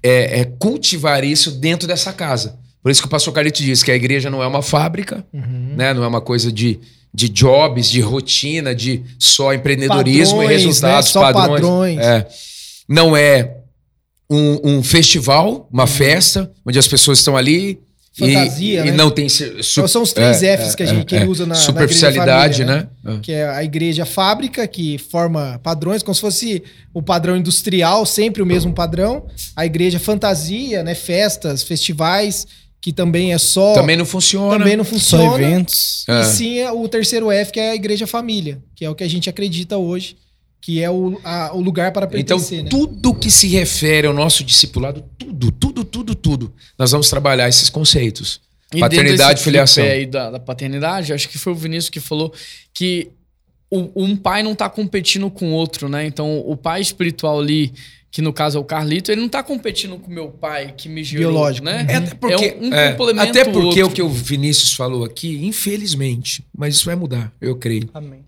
é, 0.04 0.42
é, 0.42 0.46
cultivar 0.46 1.24
isso 1.24 1.52
dentro 1.52 1.88
dessa 1.88 2.14
casa. 2.14 2.60
Por 2.84 2.92
isso 2.92 3.02
que 3.02 3.08
o 3.08 3.10
pastor 3.10 3.34
Carlito 3.34 3.64
diz 3.64 3.82
que 3.82 3.92
a 3.92 3.96
igreja 3.96 4.30
não 4.30 4.44
é 4.44 4.48
uma 4.48 4.62
fábrica, 4.62 5.26
né? 5.76 5.94
não 5.94 6.04
é 6.04 6.08
uma 6.08 6.22
coisa 6.22 6.52
de, 6.52 6.80
de 7.16 7.30
jobs, 7.30 7.90
de 7.90 8.02
rotina, 8.02 8.76
de 8.76 9.02
só 9.18 9.54
empreendedorismo 9.54 10.38
Padrões, 10.40 10.50
e 10.52 10.54
resultados, 10.54 11.08
né? 11.08 11.12
Só 11.14 11.22
padrões. 11.34 11.62
padrões. 11.62 12.00
É. 12.00 12.28
Não 12.88 13.16
é 13.16 13.56
um, 14.30 14.60
um 14.78 14.84
festival, 14.84 15.68
uma 15.72 15.88
festa, 15.88 16.52
onde 16.66 16.78
as 16.78 16.88
pessoas 16.88 17.20
estão 17.20 17.38
ali 17.38 17.80
e- 18.18 18.34
Fantasia, 18.34 18.82
e, 18.82 18.86
né? 18.86 18.92
não 18.92 19.12
tem 19.12 19.28
su- 19.28 19.62
su- 19.62 19.88
São 19.90 20.02
os 20.02 20.14
três 20.14 20.42
é, 20.42 20.56
Fs 20.58 20.74
que, 20.76 20.84
a 20.84 20.86
é, 20.86 20.90
gente, 20.90 21.14
é, 21.16 21.20
ele 21.20 21.28
usa 21.28 21.46
na, 21.46 21.54
superficialidade, 21.56 22.64
na 22.64 22.74
família, 22.74 22.90
né? 23.04 23.20
Que 23.22 23.32
é 23.34 23.48
a 23.50 23.62
igreja 23.64 24.06
fábrica, 24.06 24.66
que 24.68 24.98
forma 24.98 25.60
padrões, 25.62 26.02
como 26.02 26.16
se 26.16 26.22
fosse 26.22 26.64
o 26.94 27.02
padrão 27.02 27.36
industrial, 27.36 28.06
sempre 28.06 28.42
o 28.42 28.46
mesmo 28.46 28.74
padrão. 28.74 29.26
A 29.56 29.66
igreja 29.66 30.00
fantasia, 30.00 30.82
né? 30.82 30.96
Festas, 30.96 31.62
festivais, 31.64 32.48
que 32.82 32.94
também 32.94 33.34
é 33.34 33.38
só. 33.38 33.74
Também 33.74 33.98
não 33.98 34.06
funciona. 34.06 34.58
também 34.58 34.76
não 34.78 34.84
Só 34.84 34.92
funciona. 34.92 35.36
eventos. 35.44 36.06
É. 36.08 36.22
E 36.22 36.24
sim 36.26 36.58
é 36.60 36.72
o 36.72 36.88
terceiro 36.88 37.32
F, 37.32 37.52
que 37.52 37.60
é 37.60 37.72
a 37.72 37.76
igreja 37.76 38.06
família, 38.06 38.62
que 38.76 38.86
é 38.86 38.90
o 38.90 38.94
que 38.96 39.04
a 39.04 39.08
gente 39.10 39.30
acredita 39.30 39.78
hoje, 39.78 40.16
que 40.62 40.82
é 40.82 40.90
o, 40.90 41.20
a- 41.24 41.52
o 41.54 41.62
lugar 41.62 41.92
para 41.92 42.06
Então, 42.18 42.38
pertencer, 42.38 42.64
né? 42.64 42.70
tudo 42.70 43.14
que 43.16 43.32
se 43.32 43.48
refere 43.48 44.06
ao 44.08 44.14
nosso 44.14 44.44
discipulado, 44.44 45.04
tudo, 45.18 45.52
tudo, 45.52 45.84
tudo, 45.84 46.16
tudo, 46.16 46.54
nós 46.78 46.92
vamos 46.92 47.10
trabalhar 47.10 47.48
esses 47.50 47.70
conceitos. 47.70 48.40
E 48.74 48.80
Paternidade 48.80 49.40
e 49.40 49.44
filiação. 49.44 49.84
aí 49.84 50.06
da, 50.06 50.32
da 50.32 50.40
paternidade, 50.40 51.14
acho 51.14 51.30
que 51.30 51.38
foi 51.38 51.54
o 51.54 51.56
Vinícius 51.56 51.90
que 51.90 52.00
falou 52.00 52.34
que 52.74 53.10
o- 53.72 53.92
um 53.96 54.16
pai 54.16 54.44
não 54.44 54.56
tá 54.56 54.70
competindo 54.70 55.30
com 55.30 55.50
o 55.50 55.54
outro, 55.54 55.90
né? 55.90 56.06
Então, 56.06 56.40
o 56.40 56.56
pai 56.56 56.82
espiritual 56.82 57.40
ali, 57.40 57.74
que 58.12 58.22
no 58.22 58.32
caso 58.32 58.58
é 58.58 58.62
o 58.62 58.64
Carlito, 58.64 59.12
ele 59.12 59.20
não 59.22 59.28
tá 59.30 59.44
competindo 59.44 59.98
com 59.98 60.10
o 60.10 60.14
meu 60.14 60.30
pai 60.30 60.74
que 60.78 60.88
me 60.88 61.04
gerou, 61.04 61.32
Biológico. 61.34 61.66
né? 61.66 61.86
É, 61.90 61.96
até 61.96 62.16
porque, 62.16 62.58
um, 62.62 62.68
um 62.70 62.74
é, 62.74 62.92
complementa 62.94 63.30
até 63.30 63.44
porque 63.52 63.84
o 63.84 63.90
que 63.92 64.02
o 64.02 64.10
Vinícius 64.10 64.74
falou 64.74 65.04
aqui, 65.04 65.46
infelizmente, 65.46 66.46
mas 66.58 66.76
isso 66.76 66.86
vai 66.86 66.96
mudar, 66.96 67.34
eu 67.42 67.56
creio. 67.58 67.90
Amém. 67.94 68.24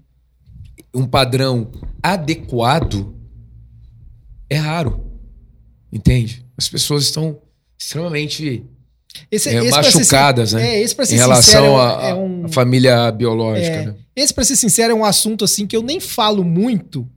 Um 0.93 1.06
padrão 1.06 1.71
adequado 2.04 3.15
é 4.50 4.56
raro. 4.58 5.06
Entende? 5.91 6.45
As 6.58 6.67
pessoas 6.67 7.04
estão 7.04 7.39
extremamente 7.80 8.65
Esse, 9.32 9.49
é, 9.49 9.56
esse 9.56 9.69
ser 9.69 9.71
machucadas, 9.97 10.49
sin- 10.49 10.56
né? 10.56 10.75
É, 10.75 10.82
esse 10.82 10.95
pra 10.95 11.06
ser 11.06 11.15
em 11.15 11.17
relação 11.17 11.65
é 11.65 11.69
um- 11.69 11.77
à 11.80 12.03
é 12.10 12.13
um, 12.13 12.45
à 12.45 12.49
família 12.49 13.12
biológica. 13.12 13.67
É. 13.75 13.86
né? 13.88 13.95
Esse, 14.15 14.34
pra 14.34 14.43
ser 14.43 14.56
sincero, 14.56 14.93
é 14.93 14.95
um 14.95 15.06
assunto 15.06 15.43
assim 15.45 15.65
que 15.67 15.75
eu 15.75 15.82
nem 15.84 15.99
falo 15.99 16.43
muito, 16.43 17.08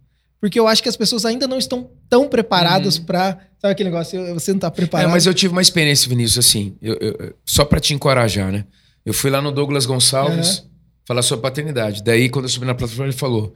porque 0.40 0.58
eu 0.58 0.66
acho 0.68 0.82
que 0.82 0.88
as 0.88 0.96
pessoas 0.96 1.24
ainda 1.24 1.46
não 1.46 1.58
estão 1.58 1.88
tão 2.08 2.28
preparadas 2.28 2.98
pra. 2.98 3.38
Sabe 3.60 3.72
aquele 3.72 3.90
negócio? 3.90 4.34
Você 4.34 4.52
não 4.52 4.58
tá 4.60 4.68
É, 4.68 4.70
preparado. 4.70 5.10
mas 5.10 5.26
eu 5.26 5.34
tive 5.34 5.52
uma 5.52 5.60
experiência, 5.62 6.08
Vinícius, 6.08 6.46
assim, 6.46 6.74
eu- 6.80 6.96
eu- 7.00 7.34
só 7.44 7.64
pra 7.64 7.78
te 7.80 7.92
encorajar, 7.94 8.50
né? 8.50 8.64
Eu 9.04 9.12
fui 9.14 9.30
lá 9.30 9.40
no 9.42 9.50
Douglas 9.52 9.84
Gonçalves 9.86 10.64
falar 11.06 11.22
sobre 11.22 11.42
paternidade. 11.42 12.02
Daí, 12.02 12.28
quando 12.28 12.44
eu 12.46 12.48
subi 12.48 12.64
na 12.66 12.74
plataforma, 12.74 13.06
ele 13.10 13.16
falou. 13.16 13.54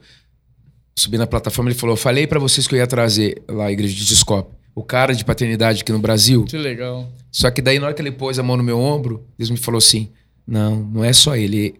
Subi 0.97 1.17
na 1.17 1.27
plataforma, 1.27 1.69
ele 1.69 1.77
falou: 1.77 1.93
Eu 1.93 1.97
falei 1.97 2.25
pra 2.25 2.39
vocês 2.39 2.67
que 2.67 2.73
eu 2.75 2.79
ia 2.79 2.87
trazer 2.87 3.41
lá 3.49 3.65
a 3.65 3.71
igreja 3.71 3.93
de 3.93 4.05
Descope, 4.05 4.53
o 4.75 4.83
cara 4.83 5.13
de 5.15 5.23
paternidade 5.23 5.81
aqui 5.81 5.91
no 5.91 5.99
Brasil. 5.99 6.43
Que 6.43 6.57
legal. 6.57 7.09
Só 7.31 7.49
que 7.49 7.61
daí, 7.61 7.79
na 7.79 7.85
hora 7.87 7.95
que 7.95 8.01
ele 8.01 8.11
pôs 8.11 8.37
a 8.37 8.43
mão 8.43 8.57
no 8.57 8.63
meu 8.63 8.77
ombro, 8.79 9.25
Deus 9.37 9.49
me 9.49 9.57
falou 9.57 9.77
assim: 9.79 10.09
Não, 10.45 10.75
não 10.75 11.03
é 11.03 11.13
só 11.13 11.35
ele. 11.35 11.75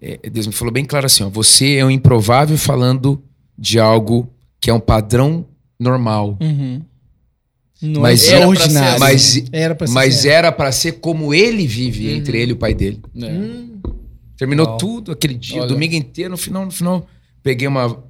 É, 0.00 0.18
Deus 0.30 0.46
me 0.46 0.52
falou 0.52 0.72
bem 0.72 0.84
claro 0.84 1.06
assim: 1.06 1.24
ó, 1.24 1.28
Você 1.28 1.74
é 1.76 1.84
um 1.84 1.90
improvável 1.90 2.56
falando 2.56 3.20
de 3.58 3.78
algo 3.80 4.32
que 4.60 4.70
é 4.70 4.72
um 4.74 4.80
padrão 4.80 5.46
normal. 5.78 6.38
Uhum. 6.40 6.82
Não 7.80 8.00
Mas 8.02 8.28
é 8.28 8.36
era 8.36 8.48
ordinário. 8.48 8.92
ser 8.94 8.98
Mas, 8.98 9.44
Era 9.52 9.74
pra 9.74 9.86
ser 9.86 9.92
mas 9.94 10.14
sincero. 10.14 10.34
era 10.34 10.52
pra 10.52 10.72
ser 10.72 10.92
como 10.92 11.32
ele 11.32 11.64
vive 11.66 12.10
entre 12.12 12.40
ele 12.40 12.50
e 12.50 12.54
o 12.54 12.56
pai 12.56 12.74
dele. 12.74 13.00
É. 13.16 13.26
Hum, 13.26 13.80
Terminou 14.36 14.66
Uau. 14.66 14.76
tudo 14.78 15.12
aquele 15.12 15.34
dia, 15.34 15.58
o 15.58 15.60
Olha. 15.60 15.68
domingo 15.68 15.94
inteiro. 15.94 16.30
No 16.30 16.36
final, 16.36 16.64
no 16.64 16.70
final, 16.72 17.06
peguei 17.42 17.66
uma. 17.68 18.02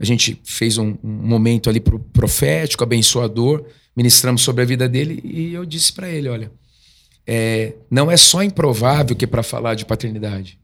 A 0.00 0.04
gente 0.04 0.40
fez 0.44 0.78
um, 0.78 0.96
um 1.04 1.08
momento 1.28 1.68
ali 1.68 1.78
pro- 1.78 1.98
profético, 2.00 2.82
abençoador, 2.82 3.64
ministramos 3.94 4.40
sobre 4.42 4.62
a 4.62 4.66
vida 4.66 4.88
dele 4.88 5.20
e 5.22 5.52
eu 5.52 5.64
disse 5.66 5.92
pra 5.92 6.08
ele: 6.08 6.28
olha, 6.28 6.50
é, 7.26 7.74
não 7.90 8.10
é 8.10 8.16
só 8.16 8.42
improvável 8.42 9.14
que 9.14 9.24
é 9.26 9.28
para 9.28 9.42
falar 9.42 9.74
de 9.74 9.84
paternidade, 9.84 10.58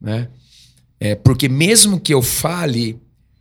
né? 0.00 0.28
É, 0.98 1.14
porque 1.14 1.48
mesmo 1.48 1.98
que 2.00 2.12
eu 2.12 2.20
fale, 2.22 3.00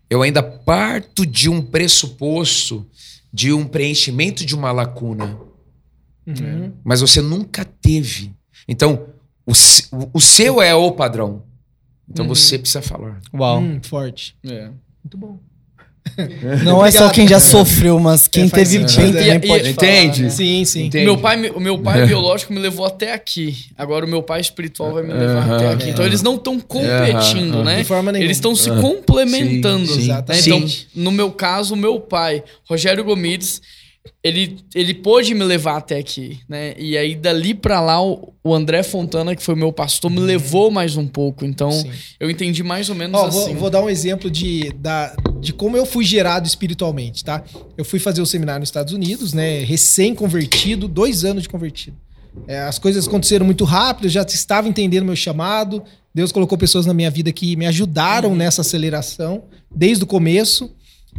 eu 0.10 0.22
ainda 0.22 0.42
parto 0.44 1.26
de 1.26 1.50
um 1.50 1.62
pressuposto 1.62 2.86
de 3.34 3.52
um 3.54 3.66
preenchimento 3.66 4.46
de 4.46 4.54
uma 4.56 4.72
lacuna 4.72 5.38
uhum. 6.28 6.74
mas 6.84 7.02
você 7.02 7.22
nunca 7.22 7.64
teve. 7.66 8.34
Então, 8.68 9.08
o- 9.46 9.54
o 10.14 10.20
seu 10.22 10.62
é 10.62 10.74
o 10.76 10.92
padrão. 10.92 11.44
Então 12.10 12.26
Uhum. 12.26 12.36
você 12.36 12.60
precisa 12.60 12.82
falar. 12.82 13.22
Uau. 13.34 13.60
Hum, 13.62 13.80
forte. 13.84 14.36
É. 14.44 14.70
Muito 15.04 15.18
bom. 15.18 15.40
Não 16.66 16.84
é 16.86 16.92
só 16.92 17.10
quem 17.10 17.28
já 17.28 17.40
sofreu, 17.40 18.00
mas 18.00 18.28
quem 18.28 18.46
É, 18.46 18.50
teve 18.50 18.80
bem 18.80 18.86
E- 18.88 19.14
também 19.14 19.36
e- 19.36 19.48
pode 19.48 19.70
Entende? 19.70 20.14
falar, 20.16 20.24
né? 20.24 20.30
Sim, 20.30 20.66
sim. 20.66 20.86
Entende? 20.88 21.06
Meu 21.06 21.18
pai, 21.18 21.50
o 21.52 21.60
meu 21.60 21.78
pai 21.80 22.06
biológico 22.08 22.52
me 22.52 22.60
levou 22.60 22.86
até 22.86 23.14
aqui. 23.14 23.56
Agora 23.78 24.06
o 24.06 24.10
meu 24.10 24.22
pai 24.22 24.42
espiritual 24.42 24.94
vai 24.94 25.04
me 25.04 25.14
levar 25.14 25.44
Aham. 25.44 25.56
até 25.56 25.70
aqui. 25.70 25.90
Então 25.90 26.04
É. 26.04 26.08
eles 26.08 26.22
não 26.22 26.36
estão 26.36 26.60
competindo, 26.60 27.56
Aham. 27.56 27.64
né? 27.64 27.78
De 27.78 27.84
forma 27.86 28.12
nenhuma. 28.12 28.26
Eles 28.28 28.38
estão 28.38 28.56
se 28.56 28.70
complementando. 28.82 29.86
Sim, 29.88 29.94
sim. 29.94 29.98
né? 30.00 30.04
Exatamente. 30.06 30.88
Então, 30.92 31.04
no 31.04 31.12
meu 31.12 31.32
caso, 31.32 31.76
o 31.76 31.78
meu 31.78 32.00
pai, 32.00 32.44
Rogério 32.68 33.04
Gomides, 33.04 33.62
ele, 34.24 34.58
ele 34.74 34.94
pôde 34.94 35.34
me 35.34 35.44
levar 35.44 35.78
até 35.78 35.98
aqui, 35.98 36.40
né? 36.50 36.74
E 36.78 36.98
aí, 36.98 37.16
dali 37.16 37.54
pra 37.54 37.80
lá, 37.80 38.04
o, 38.04 38.34
o 38.44 38.54
André 38.54 38.84
Fontana, 38.84 39.36
que 39.36 39.44
foi 39.44 39.56
meu 39.56 39.72
pastor, 39.72 40.10
me 40.12 40.20
levou 40.20 40.70
mais 40.72 40.96
um 40.98 41.08
pouco. 41.08 41.46
Então, 41.46 41.70
Uhum. 41.70 41.82
Sim. 41.82 41.92
eu 42.20 42.30
entendi 42.30 42.64
mais 42.64 42.90
ou 42.90 42.96
menos 42.96 43.20
Ó, 43.20 43.26
assim. 43.28 43.52
vou, 43.52 43.56
vou 43.56 43.70
dar 43.70 43.82
um 43.84 43.90
exemplo 43.90 44.30
de, 44.30 44.72
da, 44.74 45.16
de 45.40 45.54
como 45.54 45.78
eu 45.78 45.86
fui 45.86 46.04
gerado 46.06 46.48
espiritualmente, 46.48 47.24
tá? 47.24 47.44
Eu 47.78 47.86
fui 47.86 48.00
fazer 48.00 48.22
o 48.22 48.26
seminário 48.26 48.60
nos 48.62 48.70
Estados 48.70 48.94
Unidos, 48.94 49.34
né? 49.34 49.60
Recém-convertido, 49.64 50.88
dois 50.88 51.24
anos 51.24 51.44
de 51.44 51.50
convertido. 51.50 51.96
É, 52.48 52.60
as 52.62 52.80
coisas 52.80 53.08
aconteceram 53.08 53.46
muito 53.46 53.64
rápido, 53.66 54.06
eu 54.06 54.10
já 54.10 54.22
estava 54.24 54.68
entendendo 54.68 55.06
meu 55.06 55.16
chamado. 55.16 55.84
Deus 56.14 56.32
colocou 56.32 56.58
pessoas 56.58 56.86
na 56.86 56.94
minha 56.94 57.10
vida 57.10 57.32
que 57.32 57.56
me 57.56 57.66
ajudaram 57.66 58.36
nessa 58.36 58.62
aceleração, 58.62 59.44
desde 59.74 60.04
o 60.04 60.08
começo. 60.08 60.72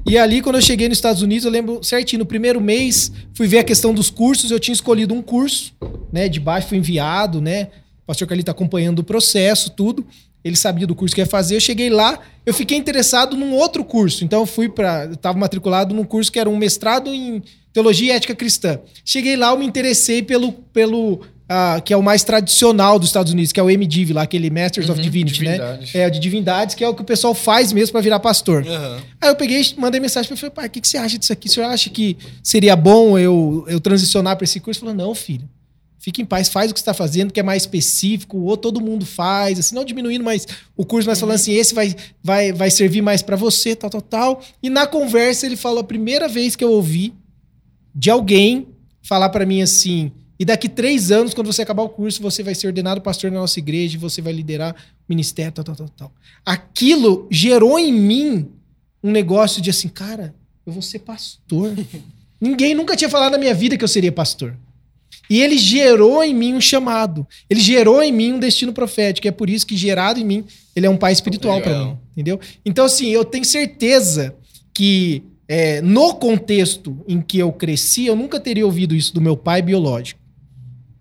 E 0.06 0.18
ali, 0.18 0.40
quando 0.40 0.56
eu 0.56 0.62
cheguei 0.62 0.88
nos 0.88 0.98
Estados 0.98 1.22
Unidos, 1.22 1.44
eu 1.44 1.50
lembro 1.50 1.82
certinho, 1.82 2.20
no 2.20 2.26
primeiro 2.26 2.60
mês, 2.60 3.12
fui 3.34 3.46
ver 3.46 3.58
a 3.58 3.64
questão 3.64 3.94
dos 3.94 4.10
cursos, 4.10 4.50
eu 4.50 4.58
tinha 4.58 4.72
escolhido 4.72 5.14
um 5.14 5.22
curso, 5.22 5.74
né? 6.12 6.28
De 6.28 6.40
baixo 6.40 6.68
fui 6.68 6.78
enviado, 6.78 7.40
né? 7.40 7.68
O 8.02 8.06
pastor 8.06 8.26
Carlito 8.26 8.50
acompanhando 8.50 9.00
o 9.00 9.04
processo, 9.04 9.70
tudo. 9.70 10.04
Ele 10.44 10.56
sabia 10.56 10.86
do 10.86 10.94
curso 10.94 11.14
que 11.14 11.20
ia 11.20 11.26
fazer. 11.26 11.54
Eu 11.54 11.60
cheguei 11.60 11.88
lá, 11.88 12.18
eu 12.44 12.52
fiquei 12.52 12.76
interessado 12.76 13.36
num 13.36 13.52
outro 13.52 13.84
curso. 13.84 14.24
Então 14.24 14.40
eu 14.40 14.46
fui 14.46 14.68
para, 14.68 15.06
estava 15.12 15.38
matriculado 15.38 15.94
num 15.94 16.04
curso 16.04 16.32
que 16.32 16.40
era 16.40 16.50
um 16.50 16.56
mestrado 16.56 17.12
em 17.14 17.42
teologia 17.72 18.12
e 18.12 18.16
ética 18.16 18.34
cristã. 18.34 18.80
Cheguei 19.04 19.36
lá, 19.36 19.50
eu 19.50 19.58
me 19.58 19.64
interessei 19.64 20.22
pelo 20.22 20.52
pelo 20.52 21.20
ah, 21.48 21.80
que 21.84 21.92
é 21.92 21.96
o 21.96 22.02
mais 22.02 22.24
tradicional 22.24 22.98
dos 22.98 23.08
Estados 23.08 23.32
Unidos, 23.32 23.52
que 23.52 23.60
é 23.60 23.62
o 23.62 23.66
MDiv 23.66 24.12
lá, 24.12 24.22
aquele 24.22 24.48
Masters 24.50 24.88
of 24.88 24.98
Uhum, 24.98 25.04
Divinity, 25.04 25.44
né? 25.44 25.52
divindade. 25.52 25.90
É 25.94 26.06
o 26.06 26.10
de 26.10 26.18
divindades, 26.18 26.74
que 26.74 26.84
é 26.84 26.88
o 26.88 26.94
que 26.94 27.02
o 27.02 27.04
pessoal 27.04 27.34
faz 27.34 27.72
mesmo 27.72 27.92
para 27.92 28.00
virar 28.00 28.20
pastor. 28.20 28.66
Aham. 28.66 29.00
Aí 29.20 29.28
eu 29.28 29.36
peguei, 29.36 29.62
mandei 29.76 30.00
mensagem 30.00 30.28
para 30.28 30.34
ele, 30.34 30.40
falei, 30.40 30.54
pai, 30.54 30.66
o 30.66 30.70
que, 30.70 30.80
que 30.80 30.88
você 30.88 30.96
acha 30.96 31.18
disso 31.18 31.32
aqui? 31.32 31.48
O 31.48 31.50
senhor 31.50 31.66
acha 31.66 31.90
que 31.90 32.16
seria 32.42 32.74
bom 32.74 33.18
eu, 33.18 33.64
eu 33.68 33.80
transicionar 33.80 34.36
para 34.36 34.44
esse 34.44 34.60
curso? 34.60 34.80
Ele 34.80 34.90
falou, 34.92 35.06
não, 35.06 35.14
filho. 35.14 35.48
Fique 35.98 36.20
em 36.20 36.24
paz, 36.24 36.48
faz 36.48 36.68
o 36.68 36.74
que 36.74 36.80
você 36.80 36.82
está 36.82 36.94
fazendo, 36.94 37.32
que 37.32 37.38
é 37.38 37.44
mais 37.44 37.62
específico, 37.62 38.36
ou 38.38 38.56
todo 38.56 38.80
mundo 38.80 39.06
faz, 39.06 39.60
assim, 39.60 39.72
não 39.72 39.84
diminuindo, 39.84 40.24
mas 40.24 40.48
o 40.76 40.84
curso, 40.84 41.08
mas 41.08 41.20
falando 41.20 41.36
assim, 41.36 41.52
esse 41.52 41.72
vai, 41.72 41.94
vai, 42.20 42.52
vai 42.52 42.72
servir 42.72 43.00
mais 43.02 43.22
para 43.22 43.36
você, 43.36 43.76
tal, 43.76 43.88
tal, 43.88 44.02
tal. 44.02 44.42
E 44.60 44.68
na 44.68 44.84
conversa 44.84 45.46
ele 45.46 45.54
falou 45.54 45.78
a 45.78 45.84
primeira 45.84 46.26
vez 46.26 46.56
que 46.56 46.64
eu 46.64 46.72
ouvi 46.72 47.14
de 47.94 48.10
alguém 48.10 48.66
falar 49.00 49.28
para 49.28 49.46
mim 49.46 49.62
assim, 49.62 50.10
e 50.42 50.44
daqui 50.44 50.68
três 50.68 51.12
anos, 51.12 51.34
quando 51.34 51.46
você 51.46 51.62
acabar 51.62 51.84
o 51.84 51.88
curso, 51.88 52.20
você 52.20 52.42
vai 52.42 52.52
ser 52.52 52.66
ordenado 52.66 53.00
pastor 53.00 53.30
na 53.30 53.38
nossa 53.38 53.60
igreja, 53.60 53.94
e 53.94 53.96
você 53.96 54.20
vai 54.20 54.32
liderar 54.32 54.74
o 54.74 54.76
ministério, 55.08 55.52
tal, 55.52 55.64
tal, 55.64 55.76
tal, 55.76 55.88
tal. 55.90 56.12
Aquilo 56.44 57.28
gerou 57.30 57.78
em 57.78 57.92
mim 57.92 58.48
um 59.04 59.12
negócio 59.12 59.62
de 59.62 59.70
assim, 59.70 59.86
cara, 59.86 60.34
eu 60.66 60.72
vou 60.72 60.82
ser 60.82 60.98
pastor. 60.98 61.72
Ninguém 62.42 62.74
nunca 62.74 62.96
tinha 62.96 63.08
falado 63.08 63.30
na 63.30 63.38
minha 63.38 63.54
vida 63.54 63.76
que 63.76 63.84
eu 63.84 63.88
seria 63.88 64.10
pastor. 64.10 64.56
E 65.30 65.40
ele 65.40 65.56
gerou 65.56 66.24
em 66.24 66.34
mim 66.34 66.54
um 66.54 66.60
chamado. 66.60 67.24
Ele 67.48 67.60
gerou 67.60 68.02
em 68.02 68.10
mim 68.10 68.32
um 68.32 68.40
destino 68.40 68.72
profético. 68.72 69.24
E 69.24 69.28
é 69.28 69.30
por 69.30 69.48
isso 69.48 69.64
que, 69.64 69.76
gerado 69.76 70.18
em 70.18 70.24
mim, 70.24 70.44
ele 70.74 70.86
é 70.86 70.90
um 70.90 70.96
pai 70.96 71.12
espiritual 71.12 71.60
para 71.60 71.84
mim. 71.84 71.96
Entendeu? 72.14 72.40
Então, 72.66 72.86
assim, 72.86 73.10
eu 73.10 73.24
tenho 73.24 73.44
certeza 73.44 74.34
que 74.74 75.22
é, 75.46 75.80
no 75.80 76.14
contexto 76.14 76.98
em 77.06 77.20
que 77.20 77.38
eu 77.38 77.52
cresci, 77.52 78.06
eu 78.06 78.16
nunca 78.16 78.40
teria 78.40 78.66
ouvido 78.66 78.92
isso 78.92 79.14
do 79.14 79.20
meu 79.20 79.36
pai 79.36 79.62
biológico. 79.62 80.21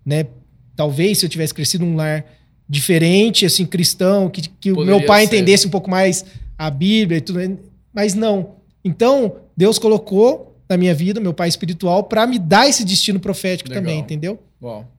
Né? 0.04 0.26
talvez 0.74 1.18
se 1.18 1.26
eu 1.26 1.30
tivesse 1.30 1.52
crescido 1.54 1.84
num 1.84 1.94
lar 1.96 2.24
diferente, 2.68 3.44
assim, 3.44 3.66
cristão, 3.66 4.28
que, 4.30 4.42
que 4.60 4.72
o 4.72 4.84
meu 4.84 5.04
pai 5.04 5.20
ser. 5.26 5.36
entendesse 5.36 5.66
um 5.66 5.70
pouco 5.70 5.90
mais 5.90 6.24
a 6.58 6.70
Bíblia 6.70 7.18
e 7.18 7.20
tudo, 7.20 7.58
mas 7.92 8.14
não. 8.14 8.56
Então, 8.84 9.36
Deus 9.56 9.78
colocou 9.78 10.56
na 10.68 10.76
minha 10.78 10.94
vida, 10.94 11.20
meu 11.20 11.34
pai 11.34 11.48
espiritual, 11.48 12.04
para 12.04 12.26
me 12.26 12.38
dar 12.38 12.66
esse 12.68 12.84
destino 12.84 13.20
profético 13.20 13.68
Legal. 13.68 13.82
também, 13.84 13.98
entendeu? 14.00 14.42
Uau. 14.62 14.90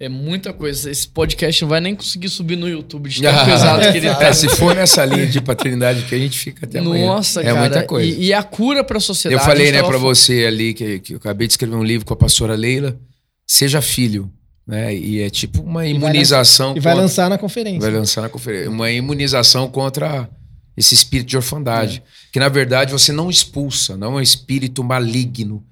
É 0.00 0.08
muita 0.08 0.52
coisa. 0.52 0.90
Esse 0.90 1.06
podcast 1.06 1.62
não 1.62 1.68
vai 1.68 1.80
nem 1.80 1.94
conseguir 1.94 2.28
subir 2.28 2.56
no 2.56 2.68
YouTube 2.68 3.08
de 3.08 3.20
tão 3.22 3.30
Ah, 3.30 3.44
pesado 3.44 3.92
que 3.92 3.98
ele 3.98 4.08
tá. 4.12 4.24
é, 4.26 4.32
se 4.32 4.48
for 4.48 4.74
nessa 4.74 5.04
linha 5.04 5.26
de 5.26 5.40
paternidade 5.40 6.02
que 6.02 6.14
a 6.14 6.18
gente 6.18 6.38
fica 6.38 6.66
até 6.66 6.80
amanhã. 6.80 7.06
Nossa, 7.06 7.40
é 7.40 7.44
cara. 7.44 7.60
muita 7.60 7.82
coisa. 7.84 8.08
E, 8.20 8.24
e 8.26 8.32
a 8.34 8.42
cura 8.42 8.82
pra 8.82 8.98
sociedade. 8.98 9.40
Eu 9.40 9.46
falei, 9.46 9.68
a 9.68 9.72
né, 9.72 9.78
tava 9.78 9.92
falando- 9.92 10.02
você 10.14 10.44
ali, 10.46 10.74
que, 10.74 10.98
que 10.98 11.12
eu 11.14 11.18
acabei 11.18 11.46
de 11.46 11.52
escrever 11.52 11.76
um 11.76 11.84
livro 11.84 12.04
com 12.06 12.12
a 12.12 12.16
pastora 12.16 12.54
Leila, 12.54 12.98
Seja 13.46 13.80
Filho, 13.80 14.30
né? 14.66 14.94
E 14.94 15.20
é 15.20 15.30
tipo 15.30 15.62
uma 15.62 15.80
vai 15.80 15.90
imunização. 15.90 16.76
E 16.76 16.80
vai 16.80 16.92
contra- 16.92 17.02
lançar 17.02 17.30
na 17.30 17.38
conferência. 17.38 17.80
vai 17.80 17.90
lançar 17.90 18.22
na 18.22 18.28
conferência. 18.28 18.70
Uma 18.70 18.90
imunização 18.90 19.68
contra 19.68 20.28
esse 20.76 20.94
espírito 20.94 21.28
de 21.28 21.36
orfandade. 21.36 22.02
Que, 22.32 22.38
na 22.40 22.48
verdade, 22.48 22.92
você 22.92 23.12
não 23.12 23.30
expulsa, 23.30 23.96
não 23.96 24.14
é 24.14 24.16
um 24.16 24.20
espírito 24.20 24.82
maligno. 24.84 25.62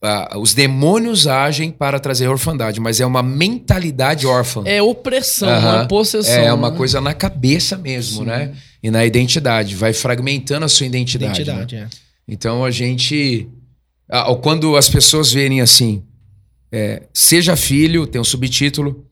Ah, 0.00 0.38
os 0.38 0.54
demônios 0.54 1.26
agem 1.26 1.72
para 1.72 1.98
trazer 1.98 2.28
orfandade, 2.28 2.78
mas 2.78 3.00
é 3.00 3.04
uma 3.04 3.20
mentalidade 3.22 4.26
órfã. 4.28 4.62
É 4.64 4.80
opressão, 4.80 5.48
não 5.48 5.56
Aham. 5.56 5.82
é 5.82 5.86
possessão. 5.88 6.34
É 6.34 6.52
uma 6.52 6.70
né? 6.70 6.76
coisa 6.76 7.00
na 7.00 7.12
cabeça 7.12 7.76
mesmo, 7.76 8.24
né? 8.24 8.54
E 8.80 8.92
na 8.92 9.04
identidade. 9.04 9.74
Vai 9.74 9.92
fragmentando 9.92 10.64
a 10.64 10.68
sua 10.68 10.86
identidade. 10.86 11.44
né? 11.44 11.52
Identidade, 11.52 11.74
é. 11.76 11.88
Então 12.28 12.64
a 12.64 12.70
gente. 12.70 13.48
ah, 14.08 14.32
Quando 14.36 14.76
as 14.76 14.88
pessoas 14.88 15.32
verem 15.32 15.60
assim, 15.60 16.00
é, 16.70 17.02
seja 17.12 17.56
filho, 17.56 18.06
tem 18.06 18.20
um 18.20 18.24
subtítulo, 18.24 19.04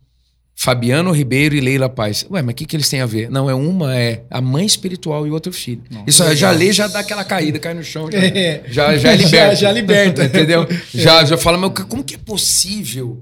Fabiano 0.59 1.11
Ribeiro 1.13 1.55
e 1.55 1.61
Leila 1.61 1.89
Paz. 1.89 2.27
Ué, 2.31 2.41
mas 2.41 2.53
o 2.53 2.57
que, 2.57 2.65
que 2.65 2.75
eles 2.77 2.89
têm 2.89 3.01
a 3.03 3.07
ver? 3.07 3.31
Não, 3.31 3.49
é 3.51 3.55
uma 3.55 3.95
é 3.95 4.25
a 4.31 4.41
mãe 4.41 4.65
espiritual 4.65 5.27
e 5.27 5.31
outro 5.31 5.53
filho. 5.53 5.83
Isso 6.07 6.23
aí, 6.25 6.35
já 6.35 6.51
lê, 6.51 6.73
já 6.73 6.87
dá 6.87 7.01
aquela 7.01 7.25
caída, 7.25 7.59
cai 7.59 7.75
no 7.75 7.83
chão, 7.85 8.11
já, 8.11 8.19
É. 8.19 8.63
já, 8.67 8.97
já 8.97 9.13
é 9.13 9.17
liberta. 9.17 9.37
Já- 9.37 9.55
já 9.55 9.73
liberta. 9.73 10.25
Entendeu? 10.25 10.67
Já, 10.95 11.25
já 11.27 11.37
fala, 11.37 11.59
mas 11.59 11.73
como 11.87 12.03
que 12.03 12.15
é 12.15 12.19
possível? 12.19 13.21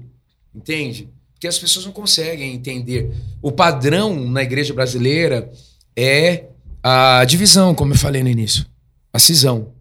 Entende? 0.53 1.09
Porque 1.33 1.47
as 1.47 1.59
pessoas 1.59 1.85
não 1.85 1.91
conseguem 1.91 2.53
entender. 2.53 3.11
O 3.41 3.51
padrão 3.51 4.15
na 4.29 4.41
igreja 4.41 4.73
brasileira 4.73 5.51
é 5.93 6.45
a 6.81 7.25
divisão, 7.25 7.75
como 7.75 7.91
eu 7.93 7.97
falei 7.97 8.23
no 8.23 8.29
início. 8.29 8.65
A 9.11 9.19
cisão. 9.19 9.73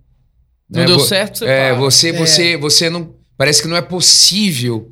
Não 0.69 0.81
Né? 0.81 0.87
deu 0.87 0.99
certo, 0.99 1.39
você 1.39 1.45
É, 1.45 1.69
para. 1.69 1.79
você, 1.79 2.13
você, 2.13 2.57
você 2.57 2.91
não. 2.91 3.15
Parece 3.37 3.63
que 3.63 3.69
não 3.69 3.77
é 3.77 3.83
possível 3.83 4.91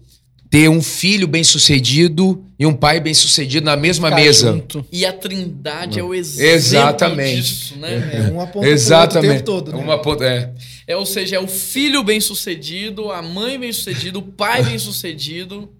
ter 0.51 0.69
um 0.69 0.83
filho 0.83 1.27
bem-sucedido 1.27 2.45
e 2.59 2.67
um 2.67 2.75
pai 2.75 3.01
bem-sucedido 3.01 3.65
na 3.65 3.77
mesma 3.77 4.09
Ficar 4.09 4.21
mesa. 4.21 4.53
junto. 4.53 4.85
E 4.93 5.07
a 5.07 5.13
trindade 5.13 5.99
é 5.99 6.03
o 6.03 6.15
exemplo 6.15 6.51
Exatamente. 6.55 7.37
disso, 7.43 7.77
né? 7.79 8.11
É, 8.13 8.21
um 8.31 8.35
pro 8.35 8.41
outro 8.41 8.61
o 8.61 8.65
Exatamente. 8.67 9.43
todo. 9.45 9.73
Né? 9.73 9.79
Uma 9.79 10.01
ponta, 10.03 10.25
é. 10.25 10.53
É, 10.87 10.97
ou 10.97 11.07
seja, 11.07 11.37
é 11.37 11.41
o 11.41 11.49
filho 11.49 12.03
bem-sucedido, 12.05 13.11
a 13.11 13.23
mãe 13.23 13.59
bem-sucedida, 13.59 14.19
o 14.19 14.23
pai 14.23 14.63
bem-sucedido, 14.63 15.71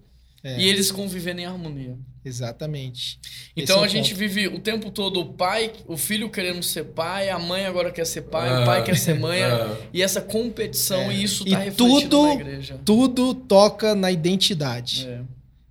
É. 0.43 0.59
e 0.59 0.67
eles 0.67 0.91
convivendo 0.91 1.41
em 1.41 1.45
harmonia. 1.45 1.95
Exatamente. 2.25 3.19
Então 3.55 3.81
é 3.81 3.85
a 3.85 3.87
gente 3.87 4.09
ponto. 4.11 4.19
vive 4.19 4.47
o 4.47 4.59
tempo 4.59 4.89
todo 4.91 5.19
o 5.19 5.25
pai, 5.33 5.71
o 5.87 5.97
filho 5.97 6.29
querendo 6.29 6.63
ser 6.63 6.85
pai, 6.85 7.29
a 7.29 7.37
mãe 7.39 7.65
agora 7.65 7.91
quer 7.91 8.05
ser 8.05 8.21
pai, 8.23 8.49
Ah. 8.49 8.61
o 8.61 8.65
pai 8.65 8.83
quer 8.83 8.97
ser 8.97 9.19
mãe, 9.19 9.41
Ah. 9.43 9.75
e 9.93 10.01
essa 10.01 10.21
competição, 10.21 11.11
e 11.11 11.23
isso 11.23 11.43
E 11.47 11.51
tá 11.51 11.57
refletido 11.59 12.09
tudo- 12.09 12.23
na 12.27 12.33
igreja. 12.33 12.79
Tudo 12.85 13.33
toca 13.33 13.93
na 13.95 14.11
identidade. 14.11 15.07
É. 15.07 15.21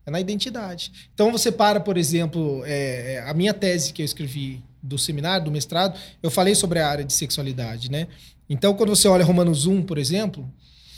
É 0.05 0.11
na 0.11 0.21
identidade. 0.21 0.91
Então 1.15 1.31
você 1.31 1.53
para, 1.53 1.79
por 1.81 1.97
exemplo, 1.97 2.63
é, 2.67 3.15
é, 3.15 3.31
a 3.31 3.33
minha 3.35 3.55
tese 3.55 3.93
que 3.93 4.03
eu 4.03 4.07
escrevi 4.07 4.61
do 4.83 4.99
seminário, 4.99 5.45
do 5.45 5.51
mestrado, 5.53 5.97
eu 6.23 6.31
falei 6.31 6.55
sobre 6.57 6.81
a 6.81 6.89
área 6.89 7.05
de 7.05 7.13
sexualidade, 7.13 7.89
né? 7.91 8.09
Então, 8.51 8.75
quando 8.75 8.91
você 8.91 9.07
olha 9.07 9.25
Romanos 9.25 9.65
1, 9.65 9.81
por 9.85 9.97
exemplo, 9.97 10.51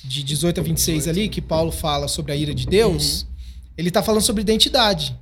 de 0.02 0.22
18 0.24 0.58
a 0.58 0.62
26 0.64 1.06
ali, 1.06 1.28
que 1.28 1.42
Paulo 1.42 1.70
fala 1.70 2.08
sobre 2.08 2.32
a 2.32 2.36
ira 2.36 2.54
de 2.54 2.66
Deus, 2.66 3.26
ele 3.76 3.88
está 3.88 4.02
falando 4.02 4.22
sobre 4.22 4.40
identidade. 4.40 5.14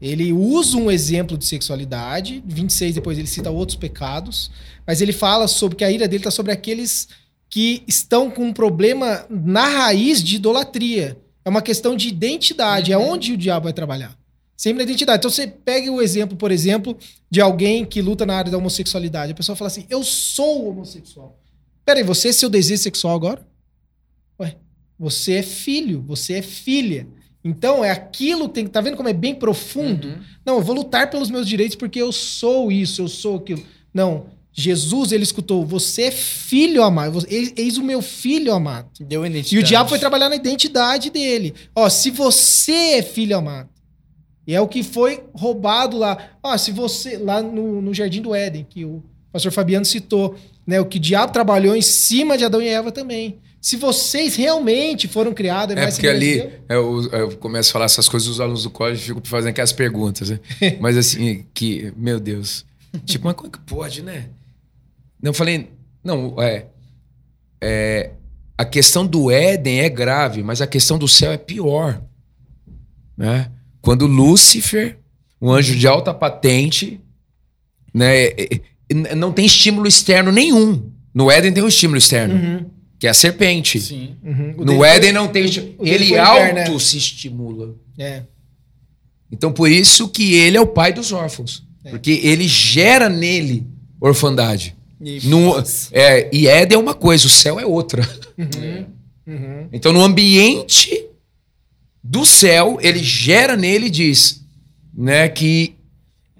Ele 0.00 0.32
usa 0.32 0.76
um 0.76 0.90
exemplo 0.90 1.36
de 1.36 1.44
sexualidade, 1.44 2.42
26 2.46 2.94
depois 2.94 3.18
ele 3.18 3.26
cita 3.26 3.50
outros 3.50 3.76
pecados, 3.76 4.50
mas 4.86 5.00
ele 5.00 5.12
fala 5.12 5.48
sobre 5.48 5.76
que 5.76 5.84
a 5.84 5.90
ira 5.90 6.06
dele 6.06 6.20
está 6.20 6.30
sobre 6.30 6.52
aqueles 6.52 7.08
que 7.50 7.82
estão 7.86 8.30
com 8.30 8.44
um 8.44 8.52
problema 8.52 9.26
na 9.28 9.66
raiz 9.66 10.22
de 10.22 10.36
idolatria. 10.36 11.18
É 11.44 11.48
uma 11.48 11.62
questão 11.62 11.96
de 11.96 12.08
identidade, 12.08 12.92
é 12.92 12.98
onde 12.98 13.32
o 13.32 13.36
diabo 13.36 13.64
vai 13.64 13.72
trabalhar. 13.72 14.16
Sempre 14.56 14.78
na 14.78 14.90
identidade. 14.90 15.20
Então 15.20 15.30
você 15.30 15.46
pega 15.46 15.90
o 15.90 16.02
exemplo, 16.02 16.36
por 16.36 16.50
exemplo, 16.50 16.96
de 17.30 17.40
alguém 17.40 17.84
que 17.84 18.02
luta 18.02 18.26
na 18.26 18.34
área 18.34 18.50
da 18.50 18.58
homossexualidade. 18.58 19.32
A 19.32 19.34
pessoa 19.34 19.54
fala 19.54 19.68
assim: 19.68 19.86
Eu 19.88 20.02
sou 20.02 20.68
homossexual. 20.68 21.38
Peraí, 21.84 22.02
você 22.02 22.28
é 22.28 22.32
seu 22.32 22.50
desejo 22.50 22.82
sexual 22.82 23.14
agora? 23.14 23.46
Ué, 24.38 24.56
você 24.98 25.34
é 25.34 25.42
filho, 25.42 26.02
você 26.02 26.34
é 26.34 26.42
filha. 26.42 27.06
Então 27.44 27.84
é 27.84 27.90
aquilo, 27.90 28.48
tem, 28.48 28.66
tá 28.66 28.80
vendo 28.80 28.96
como 28.96 29.08
é 29.08 29.12
bem 29.12 29.34
profundo? 29.34 30.08
Uhum. 30.08 30.18
Não, 30.44 30.56
eu 30.56 30.62
vou 30.62 30.74
lutar 30.74 31.08
pelos 31.10 31.30
meus 31.30 31.46
direitos 31.46 31.76
porque 31.76 32.00
eu 32.00 32.12
sou 32.12 32.70
isso, 32.70 33.02
eu 33.02 33.08
sou 33.08 33.36
aquilo. 33.36 33.62
Não, 33.94 34.26
Jesus, 34.52 35.12
ele 35.12 35.22
escutou, 35.22 35.64
você 35.64 36.02
é 36.02 36.10
filho 36.10 36.82
amado, 36.82 37.24
eis 37.28 37.78
o 37.78 37.82
meu 37.82 38.02
filho 38.02 38.52
amado. 38.52 38.88
Deu 39.00 39.24
identidade. 39.24 39.54
E 39.54 39.58
o 39.58 39.62
diabo 39.62 39.88
foi 39.88 39.98
trabalhar 40.00 40.28
na 40.28 40.36
identidade 40.36 41.10
dele. 41.10 41.54
Ó, 41.74 41.88
se 41.88 42.10
você 42.10 42.96
é 42.98 43.02
filho 43.02 43.36
amado, 43.36 43.68
e 44.48 44.54
é 44.54 44.60
o 44.60 44.66
que 44.66 44.82
foi 44.82 45.22
roubado 45.34 45.98
lá. 45.98 46.30
Ó, 46.42 46.56
se 46.56 46.72
você, 46.72 47.18
lá 47.18 47.42
no, 47.42 47.82
no 47.82 47.92
Jardim 47.92 48.22
do 48.22 48.34
Éden, 48.34 48.66
que 48.68 48.82
o 48.82 49.02
pastor 49.30 49.52
Fabiano 49.52 49.84
citou, 49.84 50.36
né? 50.66 50.80
O 50.80 50.86
que 50.86 50.96
o 50.96 51.00
diabo 51.00 51.32
trabalhou 51.32 51.76
em 51.76 51.82
cima 51.82 52.36
de 52.36 52.46
Adão 52.46 52.62
e 52.62 52.66
Eva 52.66 52.90
também. 52.90 53.38
Se 53.60 53.76
vocês 53.76 54.36
realmente 54.36 55.08
foram 55.08 55.34
criados... 55.34 55.76
É 55.76 55.90
porque 55.90 56.06
ali 56.06 56.48
eu, 56.68 57.10
eu 57.10 57.36
começo 57.38 57.70
a 57.70 57.72
falar 57.72 57.84
essas 57.86 58.08
coisas, 58.08 58.28
os 58.28 58.40
alunos 58.40 58.62
do 58.62 58.70
colégio 58.70 59.04
ficam 59.04 59.22
fazendo 59.24 59.50
aquelas 59.50 59.72
perguntas, 59.72 60.30
né? 60.30 60.40
Mas 60.80 60.96
assim, 60.96 61.44
que, 61.52 61.92
meu 61.96 62.20
Deus. 62.20 62.64
Tipo, 63.04 63.26
mas 63.26 63.34
como 63.34 63.48
é 63.48 63.50
que 63.50 63.58
pode, 63.60 64.02
né? 64.02 64.30
Não, 65.22 65.34
falei, 65.34 65.68
não, 66.02 66.40
é, 66.40 66.66
é. 67.60 68.10
A 68.56 68.64
questão 68.64 69.06
do 69.06 69.30
Éden 69.30 69.80
é 69.80 69.88
grave, 69.88 70.42
mas 70.42 70.60
a 70.60 70.66
questão 70.66 70.98
do 70.98 71.06
céu 71.06 71.30
é 71.30 71.36
pior. 71.36 72.02
Né? 73.16 73.52
Quando 73.80 74.06
Lúcifer, 74.06 74.98
um 75.40 75.52
anjo 75.52 75.76
de 75.76 75.86
alta 75.86 76.12
patente, 76.12 77.00
né, 77.94 78.24
é, 78.24 78.60
é, 78.90 79.14
não 79.14 79.32
tem 79.32 79.46
estímulo 79.46 79.86
externo 79.86 80.32
nenhum. 80.32 80.90
No 81.14 81.30
Éden 81.30 81.52
tem 81.52 81.62
um 81.62 81.68
estímulo 81.68 81.98
externo, 81.98 82.34
Uhum, 82.34 82.70
que 82.98 83.06
é 83.06 83.10
a 83.10 83.14
serpente. 83.14 83.80
Sim. 83.80 84.16
uhum. 84.22 84.54
No 84.58 84.84
Éden 84.84 85.12
não 85.12 85.28
tem. 85.28 85.46
Ele 85.80 86.12
né? 86.12 86.18
auto 86.18 86.80
se 86.80 86.98
estimula. 86.98 87.74
É. 87.98 88.22
Então, 89.30 89.52
por 89.52 89.70
isso 89.70 90.08
que 90.08 90.34
ele 90.34 90.56
é 90.56 90.60
o 90.60 90.66
pai 90.66 90.92
dos 90.92 91.12
órfãos. 91.12 91.66
Porque 91.90 92.20
ele 92.22 92.46
gera 92.46 93.08
nele 93.08 93.66
orfandade. 94.00 94.76
E 95.00 95.26
No, 95.26 95.54
é, 95.92 96.28
e 96.32 96.46
Éden 96.46 96.76
é 96.76 96.80
uma 96.80 96.94
coisa, 96.94 97.26
o 97.26 97.30
céu 97.30 97.58
é 97.58 97.66
outra. 97.66 98.08
Uhum. 99.28 99.68
Então, 99.70 99.92
no 99.92 100.02
ambiente 100.02 101.04
do 102.02 102.24
céu, 102.24 102.78
ele 102.80 103.00
gera 103.00 103.54
nele 103.58 103.88
e 103.88 103.90
diz 103.90 104.42
né, 104.96 105.28
que, 105.28 105.74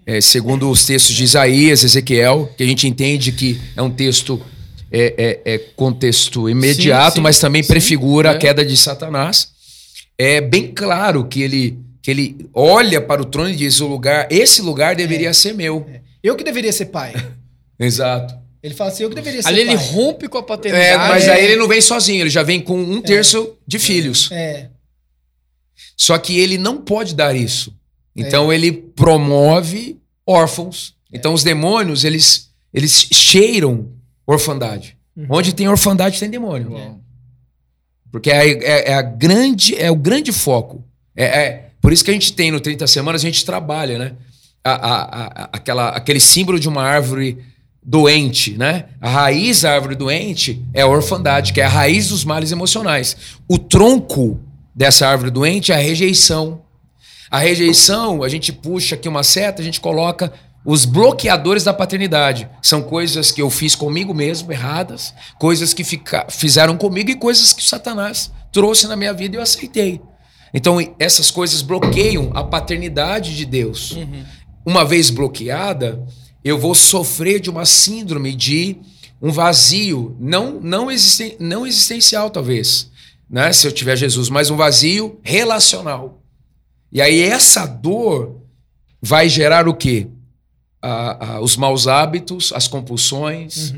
é, 0.06 0.22
segundo 0.22 0.70
os 0.70 0.86
textos 0.86 1.14
de 1.14 1.22
Isaías, 1.22 1.84
Ezequiel, 1.84 2.50
que 2.56 2.62
a 2.62 2.66
gente 2.66 2.88
entende 2.88 3.30
que 3.30 3.60
é 3.76 3.82
um 3.82 3.90
texto, 3.90 4.40
é, 4.90 5.40
é- 5.44 5.54
é 5.54 5.58
contexto 5.76 6.48
imediato, 6.48 7.16
sim, 7.16 7.20
mas 7.20 7.38
também 7.38 7.62
sim, 7.62 7.68
prefigura 7.68 8.30
é. 8.30 8.34
a 8.34 8.38
queda 8.38 8.64
de 8.64 8.76
Satanás. 8.76 9.50
É 10.16 10.40
bem 10.40 10.72
claro 10.72 11.26
que 11.26 11.42
ele, 11.42 11.78
que 12.02 12.10
ele 12.10 12.48
olha 12.52 13.00
para 13.00 13.22
o 13.22 13.24
trono 13.24 13.50
e 13.50 13.56
diz: 13.56 13.80
o 13.80 13.86
lugar, 13.86 14.26
esse 14.30 14.62
lugar 14.62 14.96
deveria 14.96 15.32
ser 15.32 15.54
meu. 15.54 15.86
Eu 16.22 16.36
que 16.36 16.44
deveria 16.44 16.72
ser 16.72 16.86
pai. 16.86 17.14
Exato. 17.78 18.34
Ele 18.60 18.74
fala 18.74 18.90
assim, 18.90 19.04
eu 19.04 19.08
que 19.08 19.14
deveria 19.14 19.40
ser 19.40 19.48
Ali 19.48 19.60
ele 19.60 19.76
pai. 19.76 19.86
rompe 19.86 20.28
com 20.28 20.38
a 20.38 20.42
paternidade. 20.42 20.90
É, 20.90 20.96
mas 20.96 21.28
é. 21.28 21.32
aí 21.32 21.44
ele 21.44 21.56
não 21.56 21.68
vem 21.68 21.80
sozinho, 21.80 22.22
ele 22.22 22.30
já 22.30 22.42
vem 22.42 22.60
com 22.60 22.76
um 22.76 23.00
terço 23.00 23.54
de 23.64 23.78
filhos. 23.78 24.30
É, 24.32 24.68
Só 25.96 26.18
que 26.18 26.38
ele 26.38 26.58
não 26.58 26.78
pode 26.78 27.14
dar 27.14 27.36
isso. 27.36 27.72
Então 28.16 28.52
ele 28.52 28.72
promove 28.72 29.96
órfãos. 30.26 30.94
Então 31.12 31.32
os 31.32 31.44
demônios, 31.44 32.04
eles, 32.04 32.50
eles 32.74 33.06
cheiram 33.12 33.88
orfandade. 34.32 34.96
Onde 35.28 35.52
tem 35.52 35.68
orfandade, 35.68 36.20
tem 36.20 36.30
demônio. 36.30 36.70
Porque 38.10 38.30
é, 38.30 38.46
é- 38.52 38.90
é 38.90 38.94
a 38.94 39.02
grande, 39.02 39.74
é 39.76 39.90
o 39.90 39.96
grande 39.96 40.32
foco. 40.32 40.84
É, 41.16 41.24
é- 41.24 41.68
por 41.80 41.92
isso 41.92 42.04
que 42.04 42.10
a 42.10 42.14
gente 42.14 42.32
tem 42.32 42.50
no 42.50 42.60
30 42.60 42.86
Semanas, 42.86 43.22
a 43.22 43.24
gente 43.26 43.44
trabalha, 43.44 43.98
né? 43.98 44.12
A- 44.64 44.70
a- 44.72 45.02
a- 45.44 45.48
aquela, 45.52 45.88
aquele 45.90 46.20
símbolo 46.20 46.58
de 46.60 46.68
uma 46.68 46.82
árvore 46.82 47.38
doente, 47.82 48.56
né? 48.56 48.84
A 49.00 49.08
raiz 49.08 49.62
da 49.62 49.72
árvore 49.74 49.94
doente 49.94 50.62
é 50.74 50.82
a 50.82 50.86
orfandade, 50.86 51.52
que 51.52 51.60
é 51.60 51.64
a 51.64 51.68
raiz 51.68 52.08
dos 52.08 52.24
males 52.24 52.52
emocionais. 52.52 53.16
O 53.48 53.58
tronco 53.58 54.38
dessa 54.74 55.08
árvore 55.08 55.30
doente 55.30 55.72
é 55.72 55.74
a 55.74 55.78
rejeição, 55.78 56.62
A 57.30 57.38
rejeição, 57.40 58.22
a 58.22 58.28
gente 58.30 58.50
puxa 58.50 58.94
aqui 58.94 59.06
uma 59.06 59.22
seta, 59.22 59.60
a 59.60 59.64
gente 59.64 59.80
coloca 59.82 60.32
os 60.68 60.84
bloqueadores 60.84 61.64
da 61.64 61.72
paternidade. 61.72 62.46
São 62.60 62.82
coisas 62.82 63.32
que 63.32 63.40
eu 63.40 63.48
fiz 63.48 63.74
comigo 63.74 64.12
mesmo, 64.12 64.52
erradas, 64.52 65.14
coisas 65.38 65.72
que 65.72 65.82
fica, 65.82 66.26
fizeram 66.28 66.76
comigo 66.76 67.10
e 67.10 67.14
coisas 67.14 67.54
que 67.54 67.64
Satanás 67.64 68.30
trouxe 68.52 68.86
na 68.86 68.94
minha 68.94 69.14
vida 69.14 69.34
e 69.34 69.38
eu 69.38 69.42
aceitei. 69.42 69.98
Então, 70.52 70.76
essas 70.98 71.30
coisas 71.30 71.62
bloqueiam 71.62 72.32
a 72.34 72.44
paternidade 72.44 73.34
de 73.34 73.46
Deus. 73.46 73.96
Uma 74.62 74.84
vez 74.84 75.08
bloqueada, 75.08 76.06
eu 76.44 76.58
vou 76.58 76.74
sofrer 76.74 77.40
de 77.40 77.48
uma 77.48 77.64
síndrome 77.64 78.34
de 78.34 78.76
um 79.22 79.32
vazio, 79.32 80.14
não, 80.20 80.60
não, 80.60 80.90
existen, 80.90 81.34
não 81.40 81.66
existencial, 81.66 82.28
talvez, 82.28 82.90
né? 83.28 83.50
se 83.54 83.66
eu 83.66 83.72
tiver 83.72 83.96
Jesus, 83.96 84.28
mas 84.28 84.50
um 84.50 84.56
vazio 84.56 85.18
relacional. 85.22 86.22
E 86.92 87.00
aí, 87.00 87.22
essa 87.22 87.64
dor 87.64 88.42
vai 89.00 89.30
gerar 89.30 89.66
o 89.66 89.72
quê? 89.72 90.08
A- 90.80 91.34
a- 91.36 91.40
os 91.40 91.56
maus 91.56 91.86
hábitos, 91.86 92.52
as 92.54 92.68
compulsões, 92.68 93.74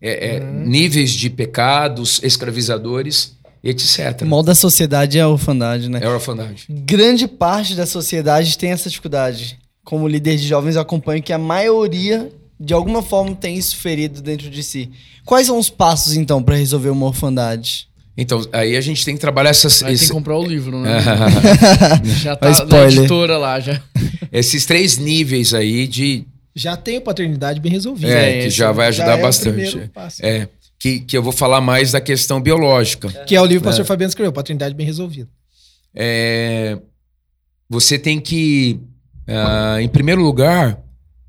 é- 0.00 0.36
é, 0.36 0.40
níveis 0.40 1.10
de 1.10 1.28
pecados 1.30 2.20
escravizadores, 2.22 3.34
etc. 3.64 4.22
O 4.22 4.26
mal 4.26 4.42
da 4.42 4.54
sociedade 4.54 5.18
é 5.18 5.22
a 5.22 5.28
orfandade, 5.28 5.88
né? 5.88 6.00
É 6.02 6.06
a 6.06 6.10
orfandade. 6.14 6.66
Grande 6.68 7.26
parte 7.26 7.74
da 7.74 7.86
sociedade 7.86 8.56
tem 8.56 8.70
essa 8.70 8.88
dificuldade. 8.88 9.58
Como 9.84 10.06
líder 10.08 10.36
de 10.36 10.46
jovens, 10.46 10.76
eu 10.76 10.82
acompanho 10.82 11.22
que 11.22 11.32
a 11.32 11.38
maioria, 11.38 12.28
de 12.58 12.72
alguma 12.74 13.02
forma, 13.02 13.34
tem 13.34 13.56
isso 13.56 13.76
ferido 13.76 14.20
dentro 14.22 14.48
de 14.50 14.62
si. 14.62 14.90
Quais 15.24 15.46
são 15.46 15.58
os 15.58 15.68
passos, 15.70 16.14
então, 16.16 16.42
para 16.42 16.54
resolver 16.56 16.90
uma 16.90 17.06
orfandade? 17.06 17.88
Então, 18.18 18.40
aí 18.52 18.76
a 18.76 18.80
gente 18.80 19.04
tem 19.04 19.14
que 19.14 19.20
trabalhar 19.20 19.50
essas, 19.50 19.82
Aí 19.82 19.88
tem 19.88 19.94
esse- 19.94 20.06
que 20.06 20.12
comprar 20.12 20.38
o 20.38 20.44
livro, 20.44 20.80
né? 20.80 21.00
já 22.22 22.34
tá 22.34 22.48
na 22.64 22.84
editora 22.86 23.36
lá, 23.36 23.60
já. 23.60 23.80
esses 24.32 24.64
três 24.64 24.96
níveis 24.96 25.52
aí 25.52 25.86
de 25.86 26.24
Já 26.56 26.74
tem 26.76 26.96
a 26.96 27.00
paternidade 27.02 27.60
bem 27.60 27.70
resolvida. 27.70 28.10
é, 28.10 28.40
que 28.40 28.46
esse 28.48 28.56
já 28.56 28.72
vai 28.72 28.90
Já 28.90 29.02
ajudar 29.04 29.18
é 29.18 29.20
o 29.20 29.22
bastante. 29.26 29.90
passo. 29.92 30.24
É, 30.24 30.48
que, 30.78 31.00
que 31.00 31.16
eu 31.16 31.22
vou 31.22 31.32
falar 31.32 31.60
mais 31.60 31.92
da 31.92 32.00
questão 32.00 32.40
biológica. 32.40 33.08
Que 33.26 33.36
é 33.36 33.40
o 33.40 33.44
livro 33.44 33.60
que 33.62 33.66
o 33.66 33.70
pastor 33.70 33.84
Fabiano 33.84 34.08
escreveu, 34.08 34.32
Paternidade 34.32 34.74
Bem 34.74 34.86
Resolvida. 34.86 35.28
É, 35.94 36.78
você 37.68 37.98
tem 37.98 38.18
que, 38.20 38.80
ah, 39.26 39.78
em 39.80 39.88
primeiro 39.88 40.22
lugar, 40.22 40.78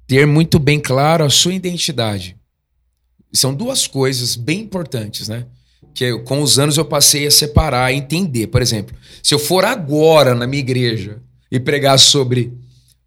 ter 0.06 0.26
muito 0.26 0.60
bem 0.60 0.80
claro 0.80 1.26
a 1.26 1.30
sua 1.30 1.54
identidade. 1.54 2.36
São 3.34 3.54
duas 3.54 3.86
coisas 3.88 4.36
bem 4.36 4.62
importantes, 4.62 5.28
né? 5.28 5.46
Que 5.94 6.06
eu- 6.06 6.24
com 6.24 6.42
os 6.42 6.58
anos 6.60 6.78
eu 6.78 6.86
passei 6.86 7.28
a 7.28 7.32
separar, 7.32 7.86
a 7.86 7.94
entender. 7.94 8.48
Por 8.48 8.62
exemplo, 8.62 8.96
se 9.22 9.34
eu 9.34 9.40
for 9.40 9.66
agora 9.66 10.34
na 10.36 10.48
minha 10.48 10.60
igreja 10.62 11.18
e 11.52 11.60
pregar 11.60 11.98
sobre, 12.00 12.54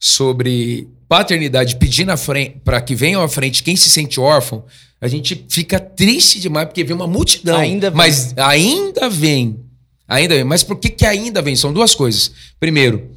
sobre 0.01 0.89
paternidade, 1.07 1.77
frente 2.17 2.57
para 2.65 2.81
que 2.81 2.95
venham 2.95 3.23
à 3.23 3.29
frente 3.29 3.63
quem 3.63 3.77
se 3.77 3.91
sente 3.91 4.19
órfão, 4.19 4.65
a 5.01 5.07
gente 5.07 5.45
fica 5.49 5.79
triste 5.79 6.41
demais 6.41 6.67
porque 6.67 6.83
vem 6.83 6.97
uma 6.97 7.07
multidão. 7.07 7.59
Ainda 7.59 7.91
vem. 7.91 7.97
Mas 7.97 8.35
ainda 8.37 9.11
vem. 9.11 9.61
Ainda 10.09 10.35
vem. 10.35 10.45
Mas 10.45 10.63
por 10.63 10.79
que, 10.79 10.89
que 10.89 11.05
ainda 11.05 11.43
vem? 11.43 11.55
São 11.55 11.73
duas 11.73 11.95
coisas. 11.95 12.33
Primeiro, 12.59 13.11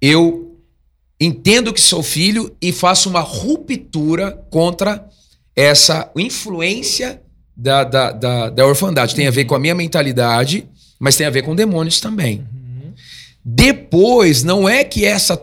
eu 0.00 0.58
entendo 1.20 1.72
que 1.72 1.80
sou 1.80 2.02
filho 2.02 2.54
e 2.60 2.72
faço 2.72 3.08
uma 3.08 3.20
ruptura 3.20 4.32
contra 4.50 5.06
essa 5.54 6.10
influência 6.16 7.22
da, 7.56 7.84
da, 7.84 8.10
da, 8.12 8.50
da 8.50 8.66
orfandade. 8.66 9.14
Tem 9.14 9.26
a 9.26 9.30
ver 9.30 9.44
com 9.44 9.54
a 9.54 9.58
minha 9.58 9.74
mentalidade, 9.74 10.66
mas 10.98 11.16
tem 11.16 11.26
a 11.26 11.30
ver 11.30 11.42
com 11.42 11.54
demônios 11.54 12.00
também. 12.00 12.44
Depois, 13.44 14.42
não 14.42 14.68
é 14.68 14.84
que 14.84 15.04
essa, 15.04 15.40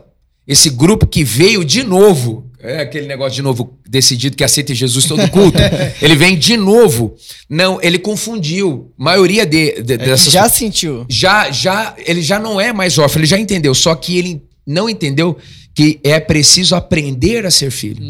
esse 0.49 0.69
grupo 0.69 1.05
que 1.07 1.23
veio 1.23 1.63
de 1.63 1.83
novo, 1.83 2.49
é 2.59 2.81
aquele 2.81 3.05
negócio 3.07 3.35
de 3.35 3.41
novo 3.41 3.77
decidido 3.87 4.35
que 4.35 4.43
aceita 4.43 4.73
Jesus 4.75 5.05
todo 5.05 5.29
culto, 5.29 5.57
ele 6.01 6.15
vem 6.15 6.37
de 6.37 6.57
novo. 6.57 7.15
Não, 7.47 7.79
ele 7.81 7.97
confundiu. 7.99 8.91
A 8.99 9.03
maioria 9.03 9.45
de, 9.45 9.81
de- 9.81 9.97
dessas 9.97 10.33
Já 10.33 10.49
sentiu? 10.49 11.05
já, 11.07 11.51
já, 11.51 11.95
ele 12.05 12.21
já 12.21 12.39
não 12.39 12.59
é 12.59 12.73
mais 12.73 12.97
órfão, 12.97 13.19
ele 13.21 13.27
já 13.27 13.39
entendeu, 13.39 13.73
só 13.75 13.93
que 13.95 14.17
ele 14.17 14.41
não 14.67 14.89
entendeu 14.89 15.37
que 15.73 15.99
é 16.03 16.19
preciso 16.19 16.75
aprender 16.75 17.45
a 17.45 17.51
ser 17.51 17.71
filho. 17.71 18.03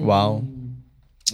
Uau. 0.00 0.44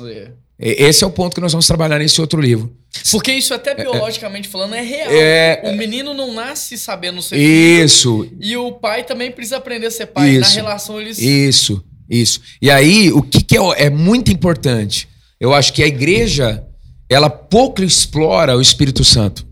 É. 0.07 0.29
Esse 0.59 1.03
é 1.03 1.07
o 1.07 1.11
ponto 1.11 1.35
que 1.35 1.41
nós 1.41 1.53
vamos 1.53 1.67
trabalhar 1.67 1.99
nesse 1.99 2.21
outro 2.21 2.41
livro. 2.41 2.73
Porque 3.11 3.33
isso 3.33 3.53
até 3.53 3.75
biologicamente 3.75 4.47
falando 4.49 4.75
é 4.75 4.81
real. 4.81 5.09
É- 5.11 5.63
o 5.65 5.77
menino 5.77 6.15
não 6.15 6.33
nasce 6.33 6.79
sabendo 6.79 7.21
ser 7.21 7.37
filho. 7.37 7.85
Isso, 7.85 8.29
E 8.41 8.57
o 8.57 8.71
pai 8.73 9.03
também 9.03 9.33
precisa 9.33 9.57
aprender 9.57 9.87
a 9.89 9.91
ser 9.91 10.07
pai. 10.07 10.39
Na 10.39 10.47
Isso. 10.47 10.55
relação 10.55 11.01
eles. 11.01 11.19
isso, 11.19 11.85
isso. 12.09 12.41
E 12.63 12.71
aí, 12.71 13.11
o 13.13 13.21
que, 13.21 13.43
que 13.43 13.57
é, 13.59 13.87
é 13.87 13.91
muito 13.91 14.31
importante? 14.31 15.09
Eu 15.41 15.53
acho 15.53 15.73
que 15.73 15.83
a 15.83 15.87
igreja, 15.89 16.65
ela 17.11 17.29
pouco 17.29 17.83
explora 17.83 18.57
o 18.57 18.61
Espírito 18.61 19.03
Santo. 19.05 19.45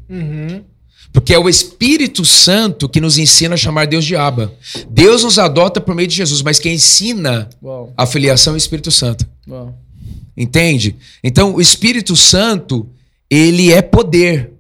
Porque 1.12 1.34
é 1.34 1.38
o 1.38 1.48
Espírito 1.48 2.24
Santo 2.24 2.88
que 2.88 3.00
nos 3.00 3.18
ensina 3.18 3.54
a 3.54 3.58
chamar 3.58 3.86
Deus 3.86 4.04
de 4.04 4.16
Abba. 4.16 4.52
Deus 4.88 5.24
nos 5.24 5.38
adota 5.38 5.80
por 5.80 5.94
meio 5.94 6.08
de 6.08 6.14
Jesus, 6.14 6.40
mas 6.42 6.58
quem 6.58 6.74
ensina 6.74 7.50
Uau, 7.62 7.92
a 7.96 8.06
filiação 8.06 8.54
é 8.54 8.56
o 8.56 8.56
Espírito 8.56 8.90
Santo. 8.90 9.26
uau. 9.48 9.76
Entende? 10.36 10.96
Então, 11.22 11.54
o 11.54 11.60
Espírito 11.60 12.16
Santo, 12.16 12.88
ele 13.30 13.72
é 13.72 13.82
poder, 13.82 14.50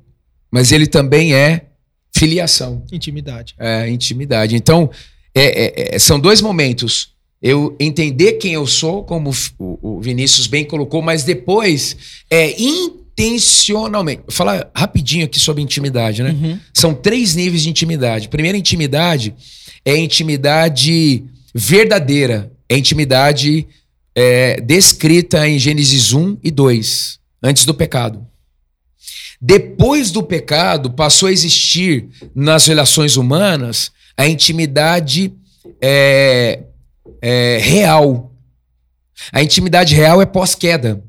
mas 0.50 0.70
ele 0.72 0.86
também 0.86 1.34
é 1.34 1.66
filiação, 2.14 2.82
Intimidade. 2.92 3.54
é 3.58 3.88
intimidade. 3.88 4.54
Então, 4.54 4.90
é- 5.34 5.92
é- 5.92 5.96
é- 5.96 5.98
são 5.98 6.20
dois 6.20 6.40
momentos. 6.40 7.10
Eu 7.40 7.74
entender 7.80 8.34
quem 8.34 8.52
eu 8.52 8.66
sou, 8.66 9.02
como 9.02 9.30
o, 9.58 9.96
o 9.96 10.00
Vinícius 10.00 10.46
bem 10.46 10.64
colocou, 10.64 11.02
mas 11.02 11.24
depois 11.24 11.96
é 12.30 12.54
intencionalmente. 12.60 14.22
Vou 14.26 14.30
falar 14.32 14.70
rapidinho 14.74 15.24
aqui 15.24 15.40
sobre 15.40 15.62
intimidade, 15.62 16.22
né? 16.22 16.60
São 16.72 16.94
três 16.94 17.34
níveis 17.34 17.62
de 17.62 17.70
intimidade. 17.70 18.28
Primeira 18.28 18.56
intimidade 18.56 19.34
é 19.84 19.96
intimidade 19.96 21.24
verdadeira, 21.54 22.52
é 22.68 22.76
intimidade 22.76 23.66
é, 24.14 24.60
descrita 24.60 25.48
em 25.48 25.58
Gênesis 25.58 26.12
1 26.12 26.38
e 26.42 26.50
2, 26.50 27.18
antes 27.42 27.64
do 27.64 27.74
pecado. 27.74 28.26
Depois 29.40 30.10
do 30.10 30.22
pecado, 30.22 30.90
passou 30.92 31.28
a 31.28 31.32
existir 31.32 32.08
nas 32.34 32.66
relações 32.66 33.16
humanas 33.16 33.90
a 34.16 34.28
intimidade 34.28 35.34
é, 35.80 36.62
é, 37.20 37.58
real. 37.60 38.32
A 39.32 39.42
intimidade 39.42 39.94
real 39.94 40.22
é 40.22 40.26
pós-queda. 40.26 41.02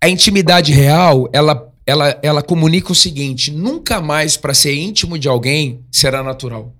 A 0.00 0.08
intimidade 0.08 0.72
real, 0.72 1.28
ela, 1.32 1.72
ela, 1.86 2.18
ela 2.22 2.42
comunica 2.42 2.90
o 2.90 2.94
seguinte: 2.94 3.52
nunca 3.52 4.00
mais 4.00 4.36
para 4.36 4.54
ser 4.54 4.74
íntimo 4.74 5.18
de 5.18 5.28
alguém 5.28 5.84
será 5.92 6.22
natural. 6.22 6.74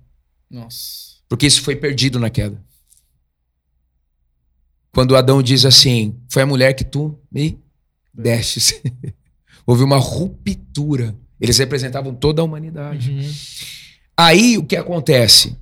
Nossa. 0.49 1.11
Porque 1.29 1.47
isso 1.47 1.61
foi 1.61 1.75
perdido 1.75 2.19
na 2.19 2.29
queda. 2.29 2.61
Quando 4.93 5.15
Adão 5.15 5.41
diz 5.41 5.65
assim: 5.65 6.15
Foi 6.29 6.41
a 6.43 6.45
mulher 6.45 6.73
que 6.73 6.83
tu 6.83 7.17
me 7.31 7.57
destes. 8.13 8.81
Houve 9.65 9.83
uma 9.83 9.97
ruptura. 9.97 11.15
Eles 11.39 11.57
representavam 11.57 12.13
toda 12.13 12.41
a 12.41 12.45
humanidade. 12.45 13.29
Aí 14.17 14.57
o 14.57 14.63
que 14.63 14.75
acontece? 14.75 15.55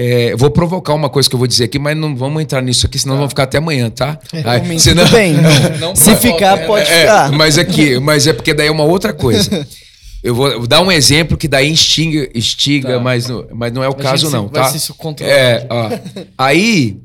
É, 0.00 0.36
vou 0.36 0.48
provocar 0.50 0.94
uma 0.94 1.08
coisa 1.10 1.28
que 1.28 1.34
eu 1.34 1.38
vou 1.38 1.48
dizer 1.48 1.64
aqui, 1.64 1.76
mas 1.76 1.96
não 1.96 2.14
vamos 2.14 2.40
entrar 2.40 2.62
nisso 2.62 2.86
aqui, 2.86 2.96
senão 3.00 3.16
vamos 3.16 3.30
ficar 3.32 3.42
até 3.44 3.58
amanhã, 3.58 3.90
tá? 3.90 4.16
Aí, 4.44 4.60
Tudo 4.60 4.78
senão- 4.80 5.10
bem. 5.10 5.34
Não 5.80 5.96
Se 5.96 6.04
provoca, 6.04 6.20
ficar, 6.34 6.56
né? 6.56 6.66
pode 6.66 6.88
é, 6.88 7.00
ficar. 7.00 7.32
mas 7.34 7.58
aqui, 7.58 7.98
mas 7.98 8.26
é 8.28 8.32
porque 8.32 8.54
daí 8.54 8.68
é 8.68 8.70
uma 8.70 8.84
outra 8.84 9.12
coisa. 9.12 9.66
Eu 10.22 10.36
vou 10.36 10.68
dar 10.68 10.82
um 10.82 10.92
exemplo 10.92 11.36
que 11.36 11.48
daí 11.48 11.68
instiga, 11.68 12.30
instiga 12.32 12.94
Tá. 12.94 13.00
mas, 13.00 13.26
não, 13.26 13.48
mas 13.52 13.72
não 13.72 13.82
é 13.82 13.88
o 13.88 13.92
A 13.92 13.96
caso 13.96 14.30
não, 14.30 14.46
vai 14.46 14.62
tá? 14.72 14.78
se 14.78 14.92
controlar. 14.92 15.32
É, 15.32 15.66
ó. 15.68 15.90
Aí, 16.38 17.00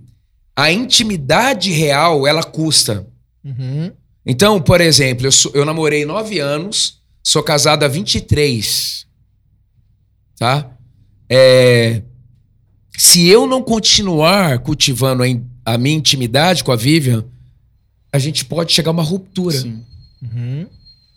a 0.56 0.72
intimidade 0.72 1.72
real, 1.72 2.28
ela 2.28 2.44
custa. 2.44 3.08
Uhum. 3.44 3.92
Então, 4.26 4.62
por 4.62 4.80
exemplo, 4.82 5.26
eu, 5.28 5.32
sou- 5.32 5.52
eu 5.54 5.66
namorei 5.66 6.06
nove 6.06 6.40
anos, 6.40 7.02
sou 7.24 7.42
casado 7.44 7.84
há 7.84 7.88
23. 7.88 9.06
Tá? 10.38 10.70
É, 11.30 12.02
se 12.98 13.28
eu 13.28 13.48
não 13.48 13.62
continuar 13.62 14.60
cultivando 14.60 15.24
a, 15.24 15.28
in- 15.28 15.46
a 15.66 15.78
minha 15.78 15.96
intimidade 15.98 16.64
com 16.64 16.72
a 16.72 16.76
Vivian, 16.76 17.26
a 18.12 18.20
gente 18.20 18.46
pode 18.46 18.72
chegar 18.72 18.92
a 18.92 18.94
uma 18.94 19.04
ruptura. 19.04 19.58
Uhum. 20.22 20.68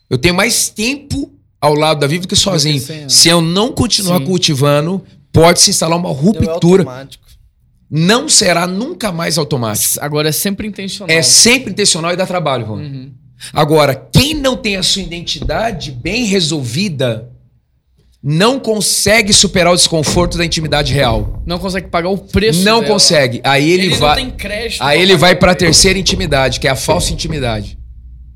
Eu 0.08 0.16
tenho 0.18 0.34
mais 0.34 0.68
tempo 0.68 1.32
ao 1.60 1.74
lado 1.74 2.00
da 2.00 2.06
Vivian 2.06 2.22
do 2.22 2.28
que 2.28 2.36
sozinho. 2.36 2.80
Se 3.08 3.28
eu 3.28 3.40
não 3.40 3.72
continuar 3.72 4.18
Sim. 4.20 4.26
cultivando, 4.26 5.02
pode 5.32 5.60
se 5.60 5.70
instalar 5.70 5.98
uma 5.98 6.10
é 6.10 6.12
ruptura. 6.12 7.08
Não 7.90 8.28
será 8.28 8.66
nunca 8.66 9.12
mais 9.12 9.38
automático. 9.38 9.98
Agora 10.00 10.28
é 10.28 10.32
sempre 10.32 10.66
intencional. 10.66 11.16
É 11.16 11.22
sempre 11.22 11.70
intencional 11.70 12.12
e 12.12 12.16
dá 12.16 12.26
trabalho, 12.26 12.66
Ron. 12.66 12.78
Uhum. 12.78 13.12
Agora, 13.52 13.94
quem 14.12 14.34
não 14.34 14.56
tem 14.56 14.76
a 14.76 14.82
sua 14.82 15.02
identidade 15.02 15.92
bem 15.92 16.24
resolvida, 16.24 17.30
não 18.22 18.58
consegue 18.58 19.32
superar 19.32 19.72
o 19.72 19.76
desconforto 19.76 20.36
da 20.36 20.44
intimidade 20.44 20.92
real. 20.92 21.42
Não 21.46 21.58
consegue 21.58 21.88
pagar 21.88 22.08
o 22.08 22.18
preço 22.18 22.64
Não 22.64 22.80
dela. 22.80 22.92
consegue. 22.92 23.40
Aí 23.44 23.70
ele, 23.70 23.86
Ele, 23.86 23.94
vai. 23.94 24.34
Aí 24.80 25.00
ele 25.00 25.16
vai 25.16 25.36
para 25.36 25.52
a 25.52 25.54
terceira 25.54 25.98
intimidade, 25.98 26.58
que 26.58 26.66
é 26.66 26.70
a 26.70 26.76
falsa 26.76 27.12
intimidade. 27.12 27.78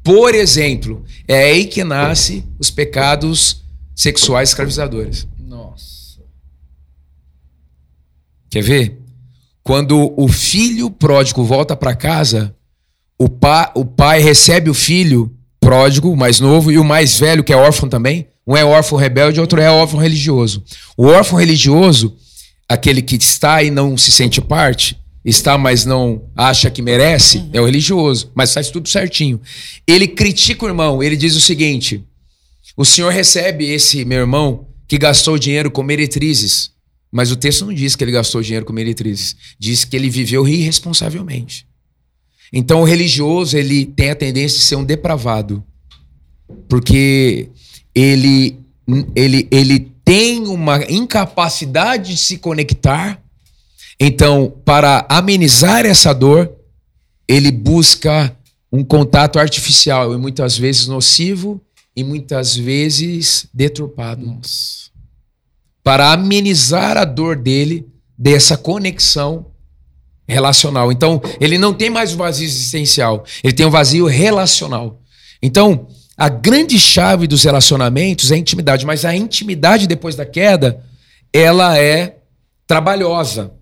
Por 0.04 0.34
exemplo, 0.34 1.04
é 1.26 1.44
aí 1.44 1.64
que 1.66 1.82
nasce 1.82 2.44
os 2.58 2.70
pecados 2.70 3.64
sexuais 3.96 4.50
escravizadores. 4.50 5.26
Nossa. 5.38 6.20
Quer 8.48 8.62
ver? 8.62 8.99
Quando 9.62 10.12
o 10.16 10.28
filho 10.28 10.90
pródigo 10.90 11.44
volta 11.44 11.76
para 11.76 11.94
casa, 11.94 12.54
o, 13.18 13.28
pa, 13.28 13.70
o 13.74 13.84
pai 13.84 14.20
recebe 14.20 14.70
o 14.70 14.74
filho 14.74 15.30
pródigo, 15.60 16.10
o 16.10 16.16
mais 16.16 16.40
novo, 16.40 16.72
e 16.72 16.78
o 16.78 16.84
mais 16.84 17.18
velho, 17.18 17.44
que 17.44 17.52
é 17.52 17.56
órfão 17.56 17.88
também. 17.88 18.26
Um 18.46 18.56
é 18.56 18.64
órfão 18.64 18.98
rebelde, 18.98 19.40
outro 19.40 19.60
é 19.60 19.70
órfão 19.70 20.00
religioso. 20.00 20.64
O 20.96 21.06
órfão 21.06 21.38
religioso, 21.38 22.16
aquele 22.68 23.02
que 23.02 23.16
está 23.16 23.62
e 23.62 23.70
não 23.70 23.96
se 23.96 24.10
sente 24.10 24.40
parte, 24.40 24.98
está, 25.24 25.58
mas 25.58 25.84
não 25.84 26.22
acha 26.34 26.70
que 26.70 26.82
merece, 26.82 27.44
é 27.52 27.60
o 27.60 27.66
religioso, 27.66 28.32
mas 28.34 28.52
faz 28.52 28.70
tudo 28.70 28.88
certinho. 28.88 29.40
Ele 29.86 30.08
critica 30.08 30.64
o 30.64 30.68
irmão, 30.68 31.02
ele 31.02 31.16
diz 31.16 31.36
o 31.36 31.40
seguinte: 31.40 32.02
o 32.76 32.84
senhor 32.84 33.12
recebe 33.12 33.66
esse 33.66 34.04
meu 34.04 34.20
irmão 34.20 34.66
que 34.88 34.98
gastou 34.98 35.38
dinheiro 35.38 35.70
com 35.70 35.82
meretrizes. 35.82 36.70
Mas 37.10 37.32
o 37.32 37.36
texto 37.36 37.66
não 37.66 37.72
diz 37.72 37.96
que 37.96 38.04
ele 38.04 38.12
gastou 38.12 38.42
dinheiro 38.42 38.64
com 38.64 38.72
meretrizes. 38.72 39.36
Diz 39.58 39.84
que 39.84 39.96
ele 39.96 40.08
viveu 40.08 40.46
irresponsavelmente. 40.46 41.66
Então 42.52 42.82
o 42.82 42.84
religioso, 42.84 43.56
ele 43.56 43.86
tem 43.86 44.10
a 44.10 44.14
tendência 44.14 44.58
de 44.58 44.64
ser 44.64 44.76
um 44.76 44.84
depravado. 44.84 45.64
Porque 46.68 47.48
ele, 47.94 48.58
ele, 49.14 49.48
ele 49.50 49.90
tem 50.04 50.46
uma 50.46 50.82
incapacidade 50.90 52.14
de 52.14 52.16
se 52.16 52.38
conectar. 52.38 53.22
Então, 53.98 54.52
para 54.64 55.06
amenizar 55.08 55.84
essa 55.84 56.12
dor, 56.12 56.52
ele 57.28 57.50
busca 57.50 58.36
um 58.72 58.84
contato 58.84 59.38
artificial 59.38 60.14
e 60.14 60.16
muitas 60.16 60.56
vezes 60.56 60.86
nocivo 60.86 61.60
e 61.94 62.04
muitas 62.04 62.56
vezes 62.56 63.46
deturpado 63.52 64.24
Nossa. 64.24 64.89
Para 65.82 66.12
amenizar 66.12 66.96
a 66.96 67.04
dor 67.04 67.36
dele 67.36 67.86
dessa 68.16 68.56
conexão 68.56 69.46
relacional. 70.28 70.92
Então, 70.92 71.20
ele 71.40 71.58
não 71.58 71.74
tem 71.74 71.90
mais 71.90 72.14
o 72.14 72.16
vazio 72.16 72.44
existencial, 72.46 73.24
ele 73.42 73.52
tem 73.52 73.66
o 73.66 73.70
vazio 73.70 74.06
relacional. 74.06 75.00
Então, 75.42 75.88
a 76.16 76.28
grande 76.28 76.78
chave 76.78 77.26
dos 77.26 77.44
relacionamentos 77.44 78.30
é 78.30 78.34
a 78.34 78.38
intimidade, 78.38 78.84
mas 78.84 79.04
a 79.04 79.16
intimidade 79.16 79.86
depois 79.86 80.14
da 80.14 80.26
queda, 80.26 80.84
ela 81.32 81.78
é 81.78 82.18
trabalhosa. 82.66 83.52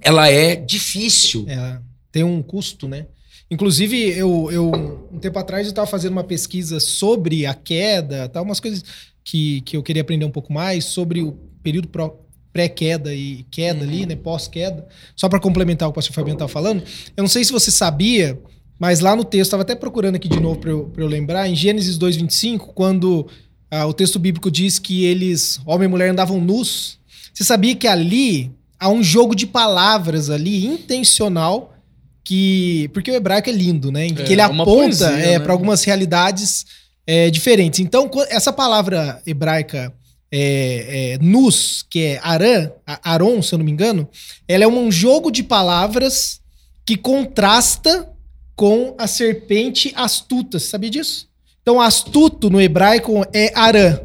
Ela 0.00 0.28
é 0.28 0.56
difícil. 0.56 1.46
É, 1.48 1.78
tem 2.10 2.24
um 2.24 2.42
custo, 2.42 2.88
né? 2.88 3.06
Inclusive, 3.50 4.10
eu, 4.10 4.50
eu 4.50 5.08
um 5.12 5.18
tempo 5.18 5.38
atrás 5.38 5.66
eu 5.66 5.70
estava 5.70 5.86
fazendo 5.86 6.12
uma 6.12 6.24
pesquisa 6.24 6.80
sobre 6.80 7.46
a 7.46 7.54
queda, 7.54 8.28
tal, 8.28 8.42
umas 8.42 8.58
coisas 8.58 8.84
que, 9.24 9.62
que 9.62 9.76
eu 9.76 9.82
queria 9.82 10.02
aprender 10.02 10.24
um 10.24 10.30
pouco 10.30 10.52
mais 10.52 10.84
sobre 10.84 11.22
o 11.22 11.32
período 11.62 11.88
pré-queda 12.52 13.12
e 13.12 13.44
queda 13.50 13.82
ali, 13.84 14.06
né? 14.06 14.14
Pós-queda. 14.14 14.86
Só 15.16 15.28
para 15.28 15.40
complementar 15.40 15.88
o 15.88 15.92
que 15.92 15.94
o 15.94 15.96
pastor 15.96 16.14
Fabiano 16.14 16.36
estava 16.36 16.52
falando, 16.52 16.82
eu 17.16 17.22
não 17.22 17.28
sei 17.28 17.42
se 17.42 17.50
você 17.50 17.70
sabia, 17.70 18.38
mas 18.78 19.00
lá 19.00 19.16
no 19.16 19.24
texto, 19.24 19.48
estava 19.48 19.62
até 19.62 19.74
procurando 19.74 20.16
aqui 20.16 20.28
de 20.28 20.38
novo 20.38 20.60
para 20.60 20.70
eu, 20.70 20.92
eu 20.96 21.06
lembrar, 21.06 21.48
em 21.48 21.56
Gênesis 21.56 21.98
2,25, 21.98 22.72
quando 22.74 23.26
ah, 23.70 23.86
o 23.86 23.94
texto 23.94 24.18
bíblico 24.18 24.50
diz 24.50 24.78
que 24.78 25.04
eles, 25.04 25.58
homem 25.66 25.86
e 25.86 25.90
mulher, 25.90 26.10
andavam 26.10 26.40
nus. 26.40 26.98
Você 27.32 27.42
sabia 27.42 27.74
que 27.74 27.88
ali 27.88 28.52
há 28.78 28.88
um 28.88 29.02
jogo 29.02 29.34
de 29.34 29.46
palavras 29.46 30.30
ali, 30.30 30.66
intencional, 30.66 31.74
que. 32.22 32.88
Porque 32.92 33.10
o 33.10 33.14
hebraico 33.14 33.50
é 33.50 33.52
lindo, 33.52 33.90
né? 33.90 34.08
Que 34.10 34.22
É, 34.22 34.32
ele 34.32 34.42
uma 34.42 34.62
aponta 34.62 35.06
poesia, 35.06 35.06
é, 35.06 35.32
né? 35.32 35.38
para 35.40 35.52
algumas 35.52 35.82
realidades 35.82 36.66
é, 37.06 37.30
diferentes. 37.30 37.80
Então, 37.80 38.10
essa 38.28 38.52
palavra 38.52 39.20
hebraica 39.26 39.92
é, 40.32 41.12
é, 41.12 41.18
nus, 41.18 41.84
que 41.88 42.02
é 42.02 42.20
Arã, 42.22 42.70
Aron, 43.02 43.40
se 43.40 43.54
eu 43.54 43.58
não 43.58 43.64
me 43.64 43.70
engano, 43.70 44.08
ela 44.48 44.64
é 44.64 44.66
um 44.66 44.90
jogo 44.90 45.30
de 45.30 45.42
palavras 45.42 46.40
que 46.84 46.96
contrasta 46.96 48.10
com 48.56 48.94
a 48.98 49.06
serpente 49.06 49.92
astuta. 49.96 50.58
Você 50.58 50.66
sabia 50.66 50.90
disso? 50.90 51.28
Então, 51.62 51.80
astuto 51.80 52.50
no 52.50 52.60
hebraico 52.60 53.24
é 53.32 53.52
Arã. 53.54 54.00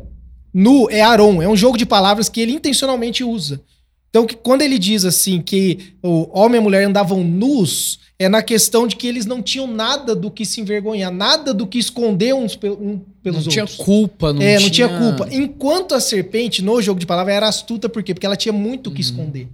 Nu 0.53 0.89
é 0.89 1.01
Aron. 1.01 1.41
É 1.41 1.47
um 1.47 1.55
jogo 1.55 1.77
de 1.77 1.85
palavras 1.85 2.29
que 2.29 2.39
ele 2.39 2.53
intencionalmente 2.53 3.23
usa. 3.23 3.61
Então, 4.09 4.25
que, 4.25 4.35
quando 4.35 4.61
ele 4.63 4.79
diz 4.79 5.05
assim 5.05 5.41
que 5.41 5.93
o 6.01 6.27
homem 6.37 6.55
e 6.55 6.59
a 6.59 6.61
mulher 6.61 6.83
andavam 6.83 7.23
nus, 7.23 7.99
é 8.17 8.27
na 8.27 8.41
questão 8.41 8.87
de 8.87 8.95
que 8.95 9.07
eles 9.07 9.25
não 9.25 9.41
tinham 9.41 9.67
nada 9.67 10.15
do 10.15 10.31
que 10.31 10.45
se 10.45 10.59
envergonhar, 10.59 11.11
nada 11.11 11.53
do 11.53 11.67
que 11.67 11.77
esconder 11.77 12.33
uns 12.33 12.55
pe- 12.55 12.69
um 12.71 12.99
pelos 13.21 13.45
Não 13.45 13.51
tinha 13.51 13.63
outros. 13.65 13.77
culpa, 13.85 14.33
não 14.33 14.41
é, 14.41 14.57
tinha... 14.57 14.59
não 14.61 14.69
tinha 14.71 14.87
culpa. 14.89 15.27
Enquanto 15.31 15.93
a 15.93 15.99
serpente, 15.99 16.61
no 16.63 16.81
jogo 16.81 16.99
de 16.99 17.05
palavras, 17.05 17.35
era 17.35 17.47
astuta, 17.47 17.87
por 17.87 18.01
quê? 18.01 18.13
Porque 18.13 18.25
ela 18.25 18.35
tinha 18.35 18.51
muito 18.53 18.87
Uhum. 18.87 18.93
o 18.93 18.95
que 18.95 19.01
esconder. 19.01 19.47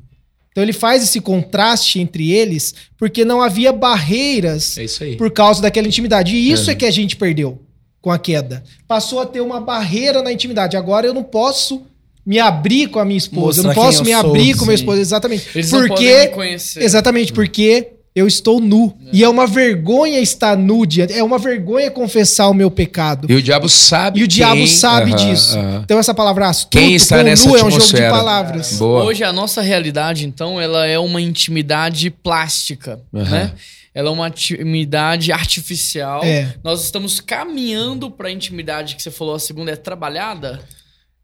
Então 0.52 0.64
ele 0.64 0.72
faz 0.72 1.04
esse 1.04 1.20
contraste 1.20 2.00
entre 2.00 2.32
eles, 2.32 2.74
porque 2.98 3.26
não 3.26 3.42
havia 3.42 3.74
barreiras 3.74 4.78
É 4.78 5.16
por 5.18 5.30
causa 5.32 5.62
daquela 5.62 5.86
intimidade. 5.88 6.34
E 6.34 6.50
isso 6.50 6.70
É. 6.70 6.74
é 6.74 6.76
que 6.76 6.86
a 6.86 6.92
gente 6.92 7.18
perdeu 7.18 7.60
com 8.02 8.10
a 8.10 8.18
queda. 8.18 8.64
Passou 8.88 9.20
a 9.20 9.26
ter 9.26 9.42
uma 9.42 9.60
barreira 9.60 10.22
na 10.24 10.32
intimidade. 10.32 10.78
Agora 10.78 11.06
eu 11.06 11.14
não 11.14 11.24
posso 11.24 11.84
me 12.26 12.40
abrir 12.40 12.88
com 12.88 13.00
a 13.00 13.06
minha 13.06 13.18
esposa. 13.18 13.60
eu 13.62 13.66
não 13.66 13.74
posso 13.74 13.98
quem 14.04 14.06
me 14.08 14.12
eu 14.12 14.22
sou, 14.22 14.30
abrir 14.32 14.56
com 14.56 14.64
a 14.64 14.68
minha 14.68 14.78
sim. 14.78 14.84
esposa. 14.84 15.02
Exatamente. 15.02 15.50
Eles 15.54 15.72
não 15.72 15.80
porque, 15.88 15.94
podem 16.10 16.20
me 16.22 16.34
conhecer. 16.34 16.82
Exatamente, 16.84 17.32
porque 17.34 17.90
eu 18.16 18.26
estou 18.28 18.60
nu. 18.62 18.96
E 19.12 19.24
é 19.24 19.30
uma 19.30 19.46
vergonha 19.46 20.20
estar 20.22 20.58
nu 20.58 20.86
diante. 20.86 21.12
É 21.14 21.22
uma 21.24 21.38
vergonha 21.38 21.92
confessar 21.92 22.48
o 22.50 22.54
meu 22.54 22.72
pecado. 22.72 23.30
E 23.30 23.36
o 23.36 23.42
diabo 23.42 23.68
sabe 23.68 24.22
E 24.22 24.24
o 24.24 24.28
diabo 24.28 24.56
quem- 24.56 24.68
sabe 24.68 25.12
Aham, 25.14 25.32
disso. 25.32 25.58
aham. 25.60 25.82
Então 25.84 26.00
essa 26.00 26.14
palavra 26.14 26.48
astuto 26.48 26.78
Quem 26.78 26.96
está 26.96 27.18
com 27.18 27.24
nessa 27.24 27.48
nu 27.50 27.58
é 27.58 27.64
um 27.66 27.70
jogo 27.72 27.86
de 27.86 28.02
palavras. 28.10 28.78
Boa. 28.78 29.04
Hoje 29.04 29.24
a 29.24 29.34
nossa 29.34 29.62
realidade, 29.62 30.26
então, 30.26 30.60
ela 30.62 30.86
é 30.88 30.98
uma 30.98 31.20
intimidade 31.22 32.10
plástica, 32.10 33.00
Aham. 33.14 33.30
né? 33.30 33.52
Ela 33.94 34.10
é 34.10 34.12
uma 34.12 34.28
intimidade 34.28 35.32
artificial. 35.32 36.22
É. 36.24 36.54
Nós 36.64 36.84
estamos 36.84 37.20
caminhando 37.20 38.10
para 38.12 38.28
a 38.30 38.32
intimidade 38.32 38.96
que 38.96 39.02
você 39.04 39.12
falou, 39.12 39.36
a 39.36 39.40
segunda 39.40 39.72
é 39.72 39.76
trabalhada. 39.76 40.62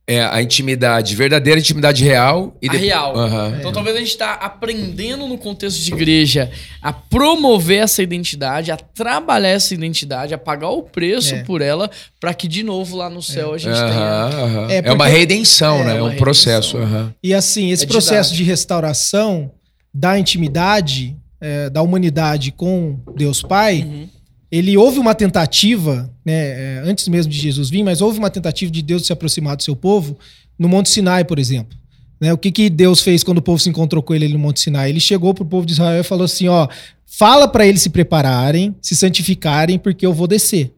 É 0.08 0.20
a 0.26 0.42
intimidade, 0.42 1.16
verdadeira 1.16 1.60
intimidade 1.60 2.04
real 2.04 2.58
e 2.62 2.68
A 2.68 2.72
depois- 2.72 2.82
real. 2.90 3.16
Aham. 3.16 3.56
Então 3.60 3.72
talvez 3.72 3.96
a 3.96 4.00
gente 4.00 4.10
está 4.10 4.34
aprendendo 4.34 5.28
no 5.28 5.38
contexto 5.38 5.80
de 5.80 5.94
igreja 5.94 6.52
a 6.82 6.92
promover 6.92 7.84
essa 7.84 8.02
identidade, 8.04 8.72
a 8.72 8.78
trabalhar 8.78 9.50
essa 9.50 9.74
identidade, 9.74 10.34
a 10.34 10.38
pagar 10.38 10.70
o 10.70 10.82
preço 10.84 11.36
É. 11.36 11.44
por 11.44 11.62
ela, 11.62 11.90
para 12.20 12.34
que 12.34 12.48
de 12.48 12.62
novo 12.64 12.98
lá 12.98 13.10
no 13.10 13.22
céu 13.22 13.54
a 13.54 13.58
gente 13.58 13.76
tenha. 13.76 13.86
Aham, 13.90 14.44
aham. 14.44 14.68
É, 14.72 14.78
É, 14.78 14.92
uma 14.92 14.98
porque- 15.06 15.12
redenção, 15.20 15.80
é 15.82 15.84
né? 15.86 15.98
É 15.98 16.04
um 16.04 16.16
processo. 16.18 16.78
redenção. 16.78 17.14
E 17.24 17.34
assim, 17.34 17.70
esse 17.72 17.84
É 17.86 17.88
processo 17.88 18.32
didático. 18.32 18.38
de 18.38 18.44
restauração 18.44 19.52
da 19.94 20.18
intimidade 20.18 21.16
é, 21.44 21.72
da 21.72 21.82
humanidade 21.82 22.52
com 22.52 23.00
Deus 23.16 23.42
Pai, 23.42 23.82
Uhum. 23.82 24.08
Ele 24.52 24.76
houve 24.76 25.00
uma 25.00 25.16
tentativa, 25.16 26.14
né, 26.26 26.34
é, 26.34 26.84
antes 26.86 27.08
mesmo 27.08 27.32
de 27.32 27.40
Jesus 27.40 27.70
vir, 27.70 27.84
mas 27.84 28.02
houve 28.02 28.20
uma 28.20 28.30
tentativa 28.30 28.70
de 28.70 28.82
Deus 28.82 29.06
se 29.06 29.14
aproximar 29.14 29.56
do 29.56 29.64
seu 29.64 29.76
povo 29.76 30.18
no 30.60 30.68
Monte 30.68 30.90
Sinai, 30.90 31.24
por 31.24 31.40
exemplo. 31.40 31.78
Né, 32.20 32.34
o 32.34 32.38
que, 32.38 32.52
que 32.52 32.70
Deus 32.70 33.02
fez 33.02 33.24
quando 33.24 33.38
o 33.38 33.42
povo 33.42 33.58
se 33.58 33.70
encontrou 33.70 34.04
com 34.04 34.14
ele 34.14 34.28
no 34.28 34.38
Monte 34.38 34.60
Sinai? 34.60 34.90
Ele 34.90 35.00
chegou 35.00 35.34
pro 35.34 35.46
povo 35.46 35.66
de 35.66 35.72
Israel 35.72 36.02
e 36.02 36.04
falou 36.04 36.26
assim: 36.26 36.48
ó, 36.50 36.68
fala 37.06 37.48
para 37.48 37.66
eles 37.66 37.82
se 37.82 37.90
prepararem, 37.90 38.76
se 38.82 38.96
santificarem, 38.96 39.80
porque 39.80 40.06
eu 40.06 40.14
vou 40.14 40.28
descer. 40.28 40.72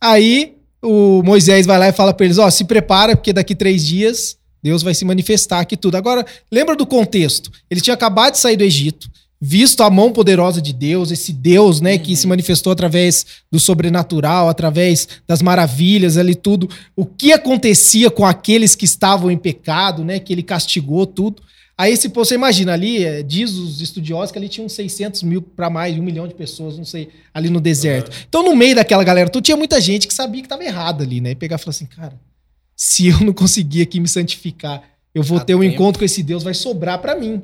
Aí 0.00 0.54
o 0.82 1.22
Moisés 1.22 1.66
vai 1.66 1.78
lá 1.78 1.88
e 1.88 1.92
fala 1.92 2.14
para 2.14 2.26
eles: 2.26 2.38
ó, 2.38 2.48
se 2.50 2.64
prepara, 2.64 3.16
porque 3.16 3.32
daqui 3.32 3.54
três 3.54 3.84
dias 3.84 4.36
Deus 4.62 4.82
vai 4.82 4.94
se 4.94 5.04
manifestar 5.04 5.60
aqui 5.60 5.76
tudo. 5.76 5.96
Agora, 5.96 6.24
lembra 6.52 6.76
do 6.76 6.86
contexto? 6.86 7.50
Eles 7.70 7.82
tinham 7.82 7.94
acabado 7.94 8.32
de 8.32 8.38
sair 8.38 8.56
do 8.56 8.62
Egito, 8.62 9.10
visto 9.40 9.82
a 9.82 9.88
mão 9.88 10.12
poderosa 10.12 10.60
de 10.60 10.72
Deus, 10.72 11.10
esse 11.10 11.32
Deus, 11.32 11.80
né, 11.80 11.96
que 11.96 12.14
se 12.14 12.26
manifestou 12.26 12.72
através 12.72 13.24
do 13.50 13.58
sobrenatural, 13.58 14.48
através 14.48 15.08
das 15.26 15.40
maravilhas 15.40 16.18
ali 16.18 16.34
tudo. 16.34 16.68
O 16.94 17.06
que 17.06 17.32
acontecia 17.32 18.10
com 18.10 18.26
aqueles 18.26 18.74
que 18.74 18.84
estavam 18.84 19.30
em 19.30 19.38
pecado, 19.38 20.04
né, 20.04 20.18
que 20.18 20.32
ele 20.32 20.42
castigou 20.42 21.06
tudo. 21.06 21.42
Aí 21.78 21.94
esse 21.94 22.10
povo, 22.10 22.26
você 22.26 22.34
imagina 22.34 22.74
ali, 22.74 23.02
é, 23.02 23.22
diz 23.22 23.52
os 23.52 23.80
estudiosos 23.80 24.30
que 24.30 24.36
ali 24.36 24.50
tinha 24.50 24.66
uns 24.66 24.74
600 24.74 25.22
mil 25.22 25.40
para 25.40 25.70
mais 25.70 25.94
de 25.94 26.00
um 26.00 26.04
milhão 26.04 26.28
de 26.28 26.34
pessoas, 26.34 26.76
não 26.76 26.84
sei, 26.84 27.08
ali 27.32 27.48
no 27.48 27.58
deserto. 27.58 28.14
Então, 28.28 28.42
no 28.42 28.54
meio 28.54 28.74
daquela 28.74 29.02
galera, 29.02 29.30
tu 29.30 29.40
tinha 29.40 29.56
muita 29.56 29.80
gente 29.80 30.06
que 30.06 30.12
sabia 30.12 30.42
que 30.42 30.46
estava 30.46 30.62
errado 30.62 31.02
ali, 31.02 31.22
né? 31.22 31.30
E 31.30 31.34
pegar 31.34 31.56
e 31.56 31.58
falar 31.58 31.70
assim, 31.70 31.86
cara, 31.86 32.20
se 32.76 33.06
eu 33.06 33.20
não 33.20 33.32
conseguir 33.32 33.80
aqui 33.80 33.98
me 33.98 34.08
santificar, 34.08 34.82
eu 35.14 35.22
vou 35.22 35.38
Há 35.38 35.44
ter 35.44 35.54
um 35.54 35.60
tempo. 35.60 35.74
encontro 35.74 36.00
com 36.00 36.04
esse 36.04 36.22
Deus, 36.22 36.42
vai 36.42 36.52
sobrar 36.52 36.98
para 36.98 37.16
mim. 37.16 37.40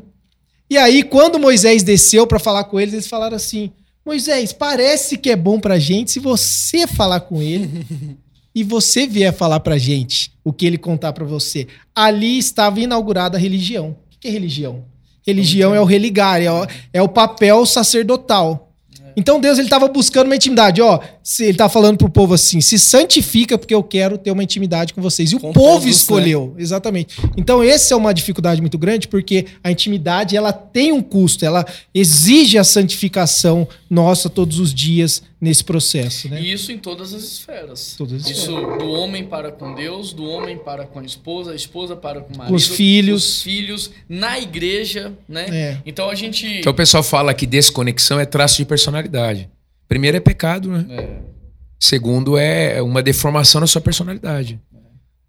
E 0.69 0.77
aí, 0.77 1.03
quando 1.03 1.39
Moisés 1.39 1.83
desceu 1.83 2.27
para 2.27 2.39
falar 2.39 2.65
com 2.65 2.81
eles, 2.81 2.95
eles 2.95 3.07
falaram 3.07 3.37
assim: 3.37 3.71
Moisés, 4.05 4.53
parece 4.53 5.17
que 5.17 5.31
é 5.31 5.37
bom 5.37 5.61
pra 5.61 5.79
gente 5.79 6.11
se 6.11 6.21
você 6.21 6.87
falar 6.87 7.21
com 7.21 7.41
ele 7.41 7.87
e 8.55 8.65
você 8.65 9.07
vier 9.07 9.33
falar 9.33 9.61
pra 9.61 9.79
gente 9.79 10.33
o 10.43 10.53
que 10.53 10.67
ele 10.67 10.79
contar 10.79 11.13
para 11.13 11.25
você. 11.25 11.67
Ali 11.95 12.39
estava 12.39 12.81
inaugurada 12.81 13.37
a 13.37 13.41
religião. 13.41 13.97
O 14.15 14.19
que 14.19 14.29
é 14.29 14.31
religião? 14.31 14.85
Religião 15.27 15.75
é 15.75 15.81
o 15.81 15.85
religar, 15.85 16.41
é 16.41 16.51
o, 16.51 16.67
é 16.93 17.03
o 17.03 17.09
papel 17.09 17.67
sacerdotal. 17.67 18.73
Então 19.17 19.41
Deus 19.41 19.59
ele 19.59 19.67
estava 19.67 19.89
buscando 19.89 20.27
uma 20.27 20.37
intimidade, 20.37 20.81
ó. 20.81 21.01
Se 21.29 21.45
ele 21.45 21.59
tá 21.59 21.69
falando 21.69 21.99
pro 21.99 22.09
povo 22.09 22.35
assim, 22.35 22.61
se 22.61 22.79
santifica 22.79 23.59
porque 23.59 23.75
eu 23.75 23.83
quero 23.83 24.17
ter 24.17 24.31
uma 24.31 24.45
intimidade 24.45 24.95
com 24.95 25.03
vocês. 25.03 25.33
E 25.33 25.35
o 25.35 25.41
Com 25.41 25.53
povo 25.53 25.81
todos, 25.81 25.97
escolheu, 25.97 26.55
exatamente. 26.57 27.17
Então 27.37 27.65
essa 27.65 27.95
é 27.95 27.97
uma 27.97 28.15
dificuldade 28.15 28.61
muito 28.61 28.79
grande 28.79 29.09
porque 29.09 29.47
a 29.61 29.69
intimidade 29.73 30.37
ela 30.37 30.53
tem 30.53 30.93
um 30.93 31.03
custo, 31.03 31.45
ela 31.45 31.67
exige 31.93 32.57
a 32.59 32.63
santificação 32.63 33.67
nossa 33.91 34.31
todos 34.31 34.61
os 34.61 34.73
dias 34.73 35.21
nesse 35.41 35.65
processo, 35.65 36.29
né? 36.29 36.41
E 36.41 36.53
isso 36.53 36.71
em 36.71 36.79
todas 36.79 37.13
as 37.13 37.25
esferas. 37.25 37.97
Todas 37.99 38.25
as 38.25 38.31
isso 38.31 38.53
do 38.79 38.89
homem 38.91 39.25
para 39.25 39.51
com 39.51 39.75
Deus, 39.75 40.13
do 40.13 40.23
homem 40.23 40.57
para 40.57 40.87
com 40.87 41.01
a 41.01 41.05
esposa, 41.05 41.51
a 41.51 41.57
esposa 41.57 41.97
para 41.97 42.21
com 42.21 42.35
o 42.35 42.39
marido, 42.39 42.55
os 42.55 42.69
filhos. 42.69 43.31
os 43.31 43.43
filhos, 43.43 43.91
na 44.09 44.39
igreja, 44.39 45.13
né? 45.29 45.47
É. 45.51 45.79
Então 45.85 46.09
a 46.09 46.15
gente. 46.15 46.47
Então 46.47 46.71
o 46.71 46.77
pessoal 46.77 47.03
fala 47.03 47.35
que 47.35 47.47
desconexão 47.47 48.21
é 48.21 48.25
traço 48.25 48.59
de 48.59 48.65
personalidade. 48.65 49.51
Primeiro 49.89 50.17
é 50.17 50.21
pecado, 50.21 50.71
né? 50.71 50.87
É. 50.89 51.19
Segundo 51.79 52.37
é 52.37 52.81
uma 52.83 53.03
deformação 53.03 53.61
na 53.61 53.67
sua 53.67 53.81
personalidade. 53.81 54.61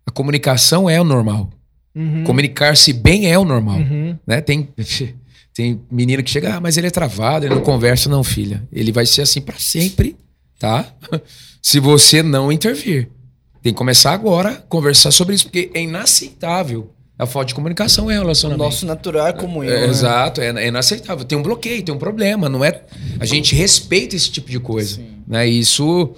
A 0.06 0.12
comunicação 0.12 0.90
é 0.90 1.00
o 1.00 1.04
normal. 1.04 1.50
Uhum. 1.94 2.24
Comunicar-se 2.24 2.94
bem 2.94 3.30
é 3.32 3.38
o 3.38 3.44
normal. 3.44 3.80
Uhum. 3.80 4.18
Né? 4.26 4.40
Tem, 4.42 4.70
tem 5.54 5.82
menino 5.92 6.24
que 6.24 6.30
chega, 6.30 6.56
ah, 6.56 6.62
mas 6.62 6.78
ele 6.78 6.88
é 6.88 6.92
travado, 6.92 7.46
ele 7.46 7.56
não 7.56 7.62
conversa, 7.62 8.10
não, 8.10 8.24
filha. 8.24 8.68
Ele 8.72 8.92
vai 8.92 9.06
ser 9.06 9.22
assim 9.22 9.42
pra 9.42 9.58
sempre, 9.58 10.16
tá? 10.60 10.86
Se 11.62 11.80
você 11.80 12.24
não 12.24 12.52
intervir. 12.52 13.10
Tem 13.62 13.74
que 13.74 13.78
começar 13.78 14.14
agora 14.14 14.50
a 14.50 14.56
conversar 14.56 15.12
sobre 15.12 15.36
isso, 15.36 15.46
porque 15.46 15.70
é 15.74 15.82
inaceitável 15.82 16.94
a 17.20 17.26
falta 17.26 17.48
de 17.48 17.56
comunicação 17.56 18.12
em 18.12 18.16
O 18.16 18.20
relacionamento. 18.22 18.64
nosso 18.64 18.86
natural 18.86 19.28
é 19.28 19.34
comunhão. 19.34 19.74
É, 19.74 19.82
né? 19.82 19.88
Exato, 19.88 20.40
é, 20.42 20.48
é 20.50 20.68
inaceitável. 20.68 21.26
Tem 21.26 21.38
um 21.38 21.42
bloqueio, 21.42 21.82
tem 21.84 21.94
um 21.94 21.98
problema. 21.98 22.48
Não 22.50 22.64
é, 22.64 22.84
a 23.20 23.26
gente 23.26 23.56
respeita 23.56 24.16
esse 24.16 24.30
tipo 24.30 24.50
de 24.52 24.60
coisa. 24.60 24.96
Sim. 24.98 25.24
Né? 25.28 25.48
Isso, 25.48 26.14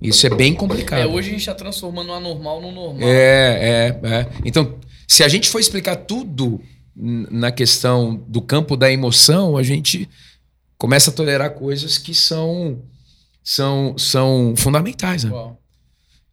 isso 0.00 0.26
é 0.26 0.30
bem 0.30 0.52
complicado. 0.54 1.00
É, 1.00 1.06
hoje 1.06 1.30
a 1.30 1.32
gente 1.32 1.46
tá 1.46 1.54
transformando 1.54 2.10
o 2.10 2.12
anormal 2.14 2.60
no 2.60 2.70
normal. 2.72 3.08
É, 3.08 3.98
é, 4.04 4.08
é. 4.08 4.26
Então, 4.44 4.74
se 5.08 5.22
a 5.24 5.28
gente 5.28 5.48
for 5.48 5.58
explicar 5.58 5.96
tudo 5.96 6.60
na 6.94 7.50
questão 7.50 8.22
do 8.28 8.42
campo 8.42 8.76
da 8.76 8.92
emoção, 8.92 9.56
a 9.56 9.62
gente 9.62 10.06
começa 10.76 11.10
a 11.10 11.12
tolerar 11.14 11.52
coisas 11.52 11.96
que 11.96 12.12
são, 12.14 12.78
são, 13.42 13.96
são 13.96 14.52
fundamentais. 14.56 15.24
Né? 15.24 15.32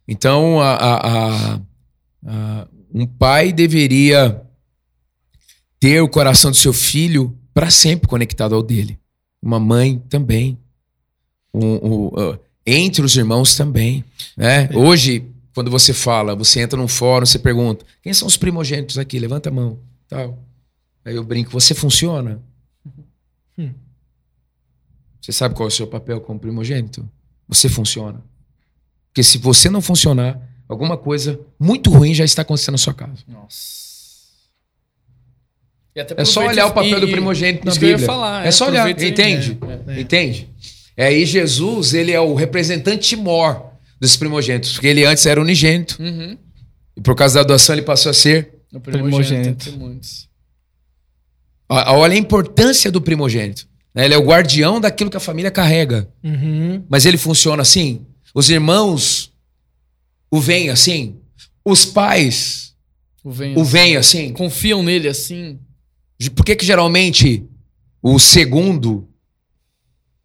Então, 0.06 0.60
a- 0.60 0.74
a- 0.74 1.08
a- 1.54 1.60
a- 2.26 2.68
um 2.92 3.06
pai 3.06 3.52
deveria 3.52 4.42
ter 5.78 6.00
o 6.00 6.08
coração 6.08 6.50
do 6.50 6.56
seu 6.56 6.72
filho 6.72 7.36
para 7.54 7.70
sempre 7.70 8.08
conectado 8.08 8.54
ao 8.54 8.62
dele. 8.62 8.98
Uma 9.42 9.58
mãe 9.58 9.98
também. 10.08 10.58
Um- 11.52 11.76
um, 11.76 12.06
uh, 12.08 12.38
entre 12.66 13.02
os 13.02 13.16
irmãos 13.16 13.56
também. 13.56 14.04
Né? 14.36 14.68
Hoje, 14.74 15.26
quando 15.54 15.70
você 15.70 15.92
fala, 15.92 16.34
você 16.36 16.60
entra 16.60 16.78
num 16.78 16.88
fórum, 16.88 17.26
você 17.26 17.38
pergunta: 17.38 17.84
quem 18.02 18.12
são 18.12 18.28
os 18.28 18.36
primogênitos 18.36 18.98
aqui? 18.98 19.18
Levanta 19.18 19.48
a 19.48 19.52
mão. 19.52 19.78
Tal. 20.08 20.38
Aí 21.04 21.16
eu 21.16 21.24
brinco: 21.24 21.50
você 21.50 21.74
funciona? 21.74 22.40
Hum. 23.58 23.72
Você 25.20 25.32
sabe 25.32 25.54
qual 25.54 25.68
é 25.68 25.72
o 25.72 25.74
seu 25.74 25.86
papel 25.86 26.20
como 26.20 26.38
primogênito? 26.38 27.08
Você 27.48 27.68
funciona. 27.68 28.22
Porque 29.08 29.22
se 29.22 29.38
você 29.38 29.68
não 29.68 29.82
funcionar, 29.82 30.40
alguma 30.70 30.96
coisa 30.96 31.38
muito 31.58 31.90
ruim 31.90 32.14
já 32.14 32.24
está 32.24 32.42
acontecendo 32.42 32.72
na 32.74 32.78
sua 32.78 32.94
casa. 32.94 33.18
Nossa. 33.28 33.80
E 35.94 36.00
até 36.00 36.20
É 36.20 36.24
só 36.24 36.46
olhar 36.46 36.66
o 36.66 36.72
papel 36.72 36.98
e- 36.98 37.00
do 37.00 37.08
primogênito 37.08 37.64
na 37.64 37.70
isso 37.72 37.80
que 37.80 37.84
eu 37.86 37.90
ia 37.90 37.96
Bíblia. 37.96 38.06
falar, 38.14 38.46
é 38.46 38.50
só 38.50 38.68
olhar, 38.68 38.88
entende? 38.90 39.58
é, 39.88 39.92
é. 39.96 40.00
Entende? 40.00 40.48
É, 40.96 41.06
aí 41.06 41.26
Jesus, 41.26 41.94
ele 41.94 42.12
é 42.12 42.20
o 42.20 42.34
representante 42.34 43.16
mor 43.16 43.66
dos 44.00 44.16
primogênitos, 44.16 44.72
porque 44.72 44.86
ele 44.86 45.04
antes 45.04 45.26
era 45.26 45.40
unigênito. 45.40 45.96
Uhum. 46.00 46.38
E 46.96 47.00
por 47.00 47.14
causa 47.14 47.34
da 47.36 47.40
adoção 47.40 47.74
ele 47.74 47.82
passou 47.82 48.10
a 48.10 48.14
ser. 48.14 48.54
O 48.72 48.78
Primogênito. 48.78 49.64
primogênito 49.68 50.28
Olha 51.68 52.14
a 52.14 52.18
importância 52.18 52.90
do 52.90 53.00
primogênito. 53.00 53.66
né? 53.94 54.04
Ele 54.04 54.14
é 54.14 54.18
o 54.18 54.24
guardião 54.24 54.80
daquilo 54.80 55.10
que 55.10 55.16
a 55.16 55.20
família 55.20 55.50
carrega. 55.50 56.08
Uhum. 56.22 56.84
Mas 56.88 57.04
ele 57.06 57.16
funciona 57.18 57.62
assim. 57.62 58.06
Os 58.34 58.48
irmãos 58.50 59.29
o 60.30 60.40
veem 60.40 60.70
assim. 60.70 61.16
Os 61.64 61.84
pais 61.84 62.74
O 63.22 63.30
venho. 63.30 63.58
o 63.58 63.64
veem 63.64 63.96
assim. 63.96 64.32
Confiam 64.32 64.82
nele 64.82 65.08
assim. 65.08 65.58
Por 66.34 66.44
que, 66.44 66.54
que 66.56 66.64
geralmente 66.64 67.44
o 68.02 68.18
segundo 68.18 69.08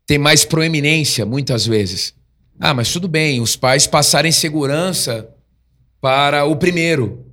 tem 0.05 0.17
mais 0.17 0.45
proeminência, 0.45 1.25
muitas 1.25 1.65
vezes? 1.65 2.13
Ah, 2.59 2.73
mas 2.73 2.91
tudo 2.91 3.07
bem, 3.07 3.41
os 3.41 3.55
pais 3.55 3.87
passarem 3.87 4.31
segurança 4.31 5.29
para 5.99 6.45
o 6.45 6.55
primeiro. 6.55 7.25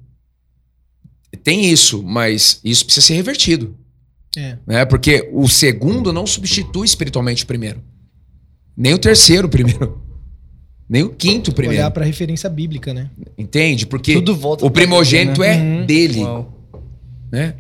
Tem 1.45 1.65
isso, 1.71 2.03
mas 2.03 2.61
isso 2.65 2.85
precisa 2.85 3.07
ser 3.07 3.15
revertido. 3.15 3.77
É. 4.37 4.59
Né? 4.67 4.85
Porque 4.85 5.29
o 5.33 5.49
segundo 5.49 6.13
não 6.13 6.27
substitui 6.27 6.87
espiritualmente 6.87 7.45
o 7.45 7.47
primeiro. 7.47 7.83
Nem 8.77 8.95
o 8.95 8.99
terceiro 8.99 9.47
o 9.47 9.51
primeiro. 9.51 10.03
Nem 10.89 11.03
o 11.03 11.11
quinto 11.11 11.53
primeiro. 11.53 11.81
Olhar 11.81 11.91
para 11.91 12.03
a 12.03 12.07
referência 12.07 12.51
bíblica, 12.51 12.93
né? 12.93 13.09
Entende? 13.39 13.87
Porque 13.87 14.15
Tudo 14.15 14.37
volta 14.37 14.65
o 14.67 14.71
primogênito 14.71 15.41
Deus, 15.41 15.55
é 15.55 15.61
Uhum. 15.61 15.87
dele 15.87 16.21
Uau. 16.21 16.53
né? 17.31 17.55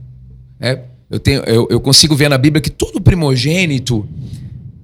É, 0.60 0.78
eu, 1.10 1.18
tenho, 1.18 1.42
eu, 1.44 1.66
eu 1.70 1.80
consigo 1.80 2.14
ver 2.14 2.28
na 2.28 2.38
Bíblia 2.38 2.60
que 2.60 2.70
todo 2.70 3.00
primogênito 3.00 4.06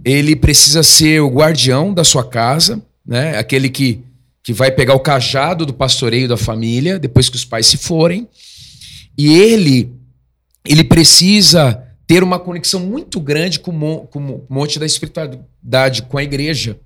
ele 0.05 0.35
precisa 0.35 0.83
ser 0.83 1.21
o 1.21 1.29
guardião 1.29 1.93
da 1.93 2.05
sua 2.05 2.25
casa, 2.25 2.83
né? 3.05 3.37
Aquele 3.39 3.69
que, 3.69 4.01
que 4.43 4.53
vai 4.53 4.71
pegar 4.71 4.95
o 4.95 5.01
cajado 5.01 5.67
do 5.67 5.75
pastoreio 5.75 6.29
da 6.29 6.37
família 6.37 6.99
depois 6.99 7.29
que 7.29 7.37
os 7.37 7.45
pais 7.45 7.67
se 7.67 7.77
forem. 7.77 8.27
E 9.17 9.33
ele 9.33 9.93
ele 10.67 10.85
precisa 10.85 11.83
ter 12.07 12.23
uma 12.23 12.39
conexão 12.39 12.81
muito 12.81 13.21
grande 13.21 13.59
com 13.59 14.07
com 14.07 14.19
o 14.19 14.45
monte 14.49 14.79
da 14.79 14.87
espiritualidade, 14.87 16.03
com 16.03 16.19
a 16.19 16.23
igreja. 16.23 16.79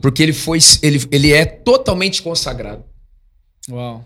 Porque 0.00 0.22
ele 0.22 0.32
foi 0.32 0.58
ele, 0.82 1.00
ele 1.10 1.32
é 1.32 1.44
totalmente 1.44 2.22
consagrado. 2.22 2.84
Uau. 3.70 4.04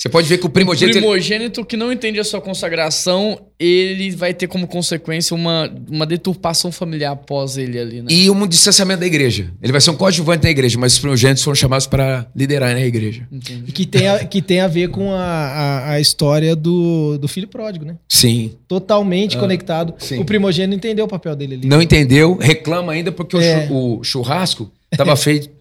Você 0.00 0.08
pode 0.08 0.26
ver 0.26 0.38
que 0.38 0.44
o 0.44 0.48
O 0.48 0.50
primogênito 0.50 0.96
ele- 0.96 1.04
primogênito 1.06 1.62
que 1.62 1.76
não 1.76 1.92
entende 1.92 2.18
a 2.18 2.24
sua 2.24 2.40
consagração, 2.40 3.38
ele 3.58 4.10
vai 4.12 4.32
ter 4.32 4.46
como 4.46 4.66
consequência 4.66 5.36
uma, 5.36 5.70
uma 5.90 6.06
deturpação 6.06 6.72
familiar 6.72 7.12
após 7.12 7.58
ele 7.58 7.78
ali, 7.78 8.00
né? 8.00 8.06
E 8.10 8.30
um 8.30 8.46
distanciamento 8.46 9.00
da 9.00 9.06
igreja. 9.06 9.52
Ele 9.62 9.70
vai 9.72 9.80
ser 9.80 9.90
um 9.90 9.96
coadjuvante 9.96 10.42
da 10.44 10.48
igreja, 10.50 10.78
mas 10.78 10.94
os 10.94 10.98
primogênitos 11.00 11.44
foram 11.44 11.54
chamados 11.54 11.86
para 11.86 12.26
liderar 12.34 12.72
na 12.72 12.80
igreja. 12.80 13.28
E 13.30 13.36
Entendi. 13.36 13.72
que 13.72 13.84
tem 13.84 14.08
a, 14.08 14.24
que 14.24 14.40
tem 14.40 14.60
a 14.60 14.68
ver 14.68 14.88
com 14.88 15.12
a, 15.12 15.18
a, 15.22 15.90
a 15.92 16.00
história 16.00 16.56
do, 16.56 17.18
do 17.18 17.28
filho 17.28 17.46
pródigo, 17.48 17.84
né? 17.84 17.96
Sim. 18.08 18.52
Totalmente 18.66 19.36
Ah, 19.36 19.40
conectado. 19.40 19.92
sim. 19.98 20.18
O 20.18 20.24
primogênito 20.24 20.74
entendeu 20.78 21.04
o 21.04 21.08
papel 21.08 21.36
dele 21.36 21.56
ali. 21.56 21.68
Não 21.68 21.82
entendeu, 21.82 22.38
reclama 22.40 22.92
ainda 22.92 23.12
porque 23.12 23.36
o 23.36 23.40
É. 23.42 23.68
o, 23.70 24.02
churrasco 24.02 24.72
estava 24.92 25.14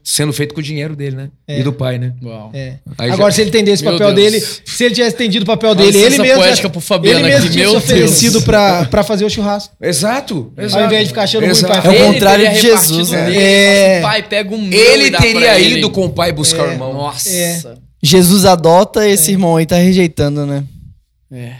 sendo 0.03 0.33
feito 0.33 0.53
com 0.55 0.59
o 0.59 0.63
dinheiro 0.63 0.95
dele, 0.95 1.15
né? 1.15 1.29
É. 1.47 1.59
E 1.59 1.63
do 1.63 1.71
pai, 1.71 1.99
né? 1.99 2.13
Uau. 2.23 2.49
É. 2.53 2.75
Agora, 2.97 3.29
já- 3.29 3.35
se 3.35 3.41
ele 3.41 3.49
entendesse 3.49 3.83
o 3.83 3.85
Meu 3.85 3.97
papel 3.97 4.13
dele, 4.13 4.39
se 4.41 4.83
ele 4.83 4.95
tivesse 4.95 5.15
entendido 5.15 5.43
o 5.43 5.45
papel 5.45 5.75
dele, 5.75 5.97
ele 5.97 6.17
mesmo. 6.17 6.35
poética 6.41 6.69
pro 6.69 6.81
Fabiano 6.81 7.19
ele 7.19 7.27
mesmo 7.27 7.45
aqui, 7.45 7.53
tinha 7.53 7.69
se 7.69 7.75
oferecido 7.75 8.41
pra, 8.41 8.85
pra 8.85 9.03
fazer 9.03 9.25
o 9.25 9.29
churrasco. 9.29 9.75
Exato, 9.81 10.51
Ao 10.57 10.63
exato. 10.65 10.85
invés 10.85 11.03
de 11.03 11.07
ficar 11.09 11.23
achando 11.23 11.41
ruim 11.41 11.51
Exato. 11.51 11.81
pra 11.81 11.83
É 11.83 11.93
o 11.93 11.93
Ele 12.03 12.13
contrário 12.13 12.49
de 12.49 12.59
Jesus, 12.59 13.11
né? 13.11 13.25
dele, 13.25 13.37
É. 13.37 14.01
Pai, 14.01 14.23
pega 14.23 14.55
um 14.55 14.61
meu 14.61 14.79
Ele 14.79 15.05
e 15.05 15.09
dá 15.11 15.17
pra 15.19 15.27
teria 15.27 15.59
ele. 15.59 15.77
ido 15.79 15.89
com 15.91 16.05
o 16.05 16.09
pai 16.09 16.31
buscar 16.31 16.63
o 16.63 16.69
É. 16.69 16.73
irmão. 16.73 16.93
Nossa. 16.93 17.29
É. 17.29 17.61
Jesus 18.01 18.45
adota, 18.45 19.07
esse 19.07 19.31
irmão 19.31 19.57
aí 19.57 19.65
tá 19.65 19.75
rejeitando, 19.75 20.45
né? 20.45 20.63
É. 21.31 21.51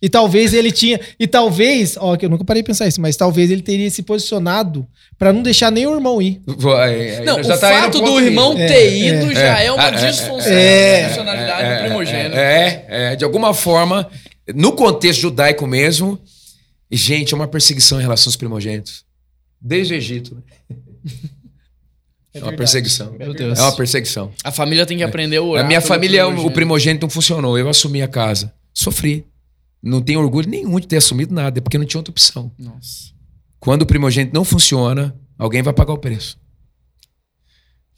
E 0.00 0.08
talvez 0.08 0.54
ele 0.54 0.70
tinha. 0.70 1.00
E 1.18 1.26
talvez. 1.26 1.96
Ó, 1.98 2.16
que 2.16 2.24
eu 2.24 2.30
nunca 2.30 2.44
parei 2.44 2.62
de 2.62 2.66
pensar 2.66 2.86
isso, 2.86 3.00
mas 3.00 3.16
talvez 3.16 3.50
ele 3.50 3.62
teria 3.62 3.90
se 3.90 4.02
posicionado 4.02 4.86
pra 5.18 5.32
não 5.32 5.42
deixar 5.42 5.72
nem 5.72 5.86
o 5.88 5.94
irmão 5.94 6.22
ir. 6.22 6.40
Aí 6.80 7.24
Não, 7.24 7.40
o 7.40 7.44
tá 7.46 7.56
fato 7.56 8.00
do 8.00 8.20
irmão 8.20 8.52
aí. 8.52 8.62
É, 8.62 8.66
ter 8.68 8.96
ido 8.96 9.32
é. 9.32 9.34
já 9.34 9.60
é, 9.60 9.72
uma 9.72 9.84
É, 9.84 9.88
é, 9.88 10.10
disfunção- 10.10 10.52
é, 10.52 11.00
disfuncionalidade 11.00 11.62
É, 11.62 11.74
do 11.76 11.84
primogênito. 11.88 12.36
É, 12.36 12.84
é, 12.88 13.16
de 13.16 13.24
alguma 13.24 13.52
forma, 13.52 14.08
no 14.54 14.70
contexto 14.72 15.20
judaico 15.20 15.66
mesmo, 15.66 16.16
gente, 16.90 17.34
é 17.34 17.36
uma 17.36 17.48
perseguição 17.48 17.98
em 17.98 18.02
relação 18.02 18.28
aos 18.30 18.36
primogênitos. 18.36 19.04
Desde 19.60 19.94
o 19.94 19.96
Egito. 19.96 20.34
né? 20.36 20.76
É, 22.34 22.42
uma 22.42 22.52
perseguição. 22.52 23.12
Meu 23.18 23.32
Deus. 23.32 23.58
É 23.58 23.62
uma 23.62 23.74
perseguição. 23.74 24.30
A 24.44 24.52
família 24.52 24.84
tem 24.84 24.98
que 24.98 25.02
aprender 25.02 25.38
a 25.38 25.42
orar. 25.42 25.64
A 25.64 25.66
minha 25.66 25.80
família, 25.80 26.28
o 26.28 26.50
primogênito 26.50 27.04
não 27.06 27.10
funcionou. 27.10 27.58
Eu 27.58 27.68
assumi 27.68 28.02
a 28.02 28.06
casa. 28.06 28.52
Sofri. 28.72 29.24
Não 29.82 30.02
tenho 30.02 30.20
orgulho 30.20 30.48
nenhum 30.48 30.78
de 30.80 30.86
ter 30.86 30.96
assumido 30.96 31.34
nada, 31.34 31.58
é 31.58 31.60
porque 31.60 31.78
não 31.78 31.86
tinha 31.86 31.98
outra 31.98 32.10
opção. 32.10 32.52
Nossa. 32.58 33.12
Quando 33.60 33.82
o 33.82 33.86
primogênito 33.86 34.34
não 34.34 34.44
funciona, 34.44 35.16
alguém 35.36 35.62
vai 35.62 35.72
pagar 35.72 35.92
o 35.92 35.98
preço. 35.98 36.38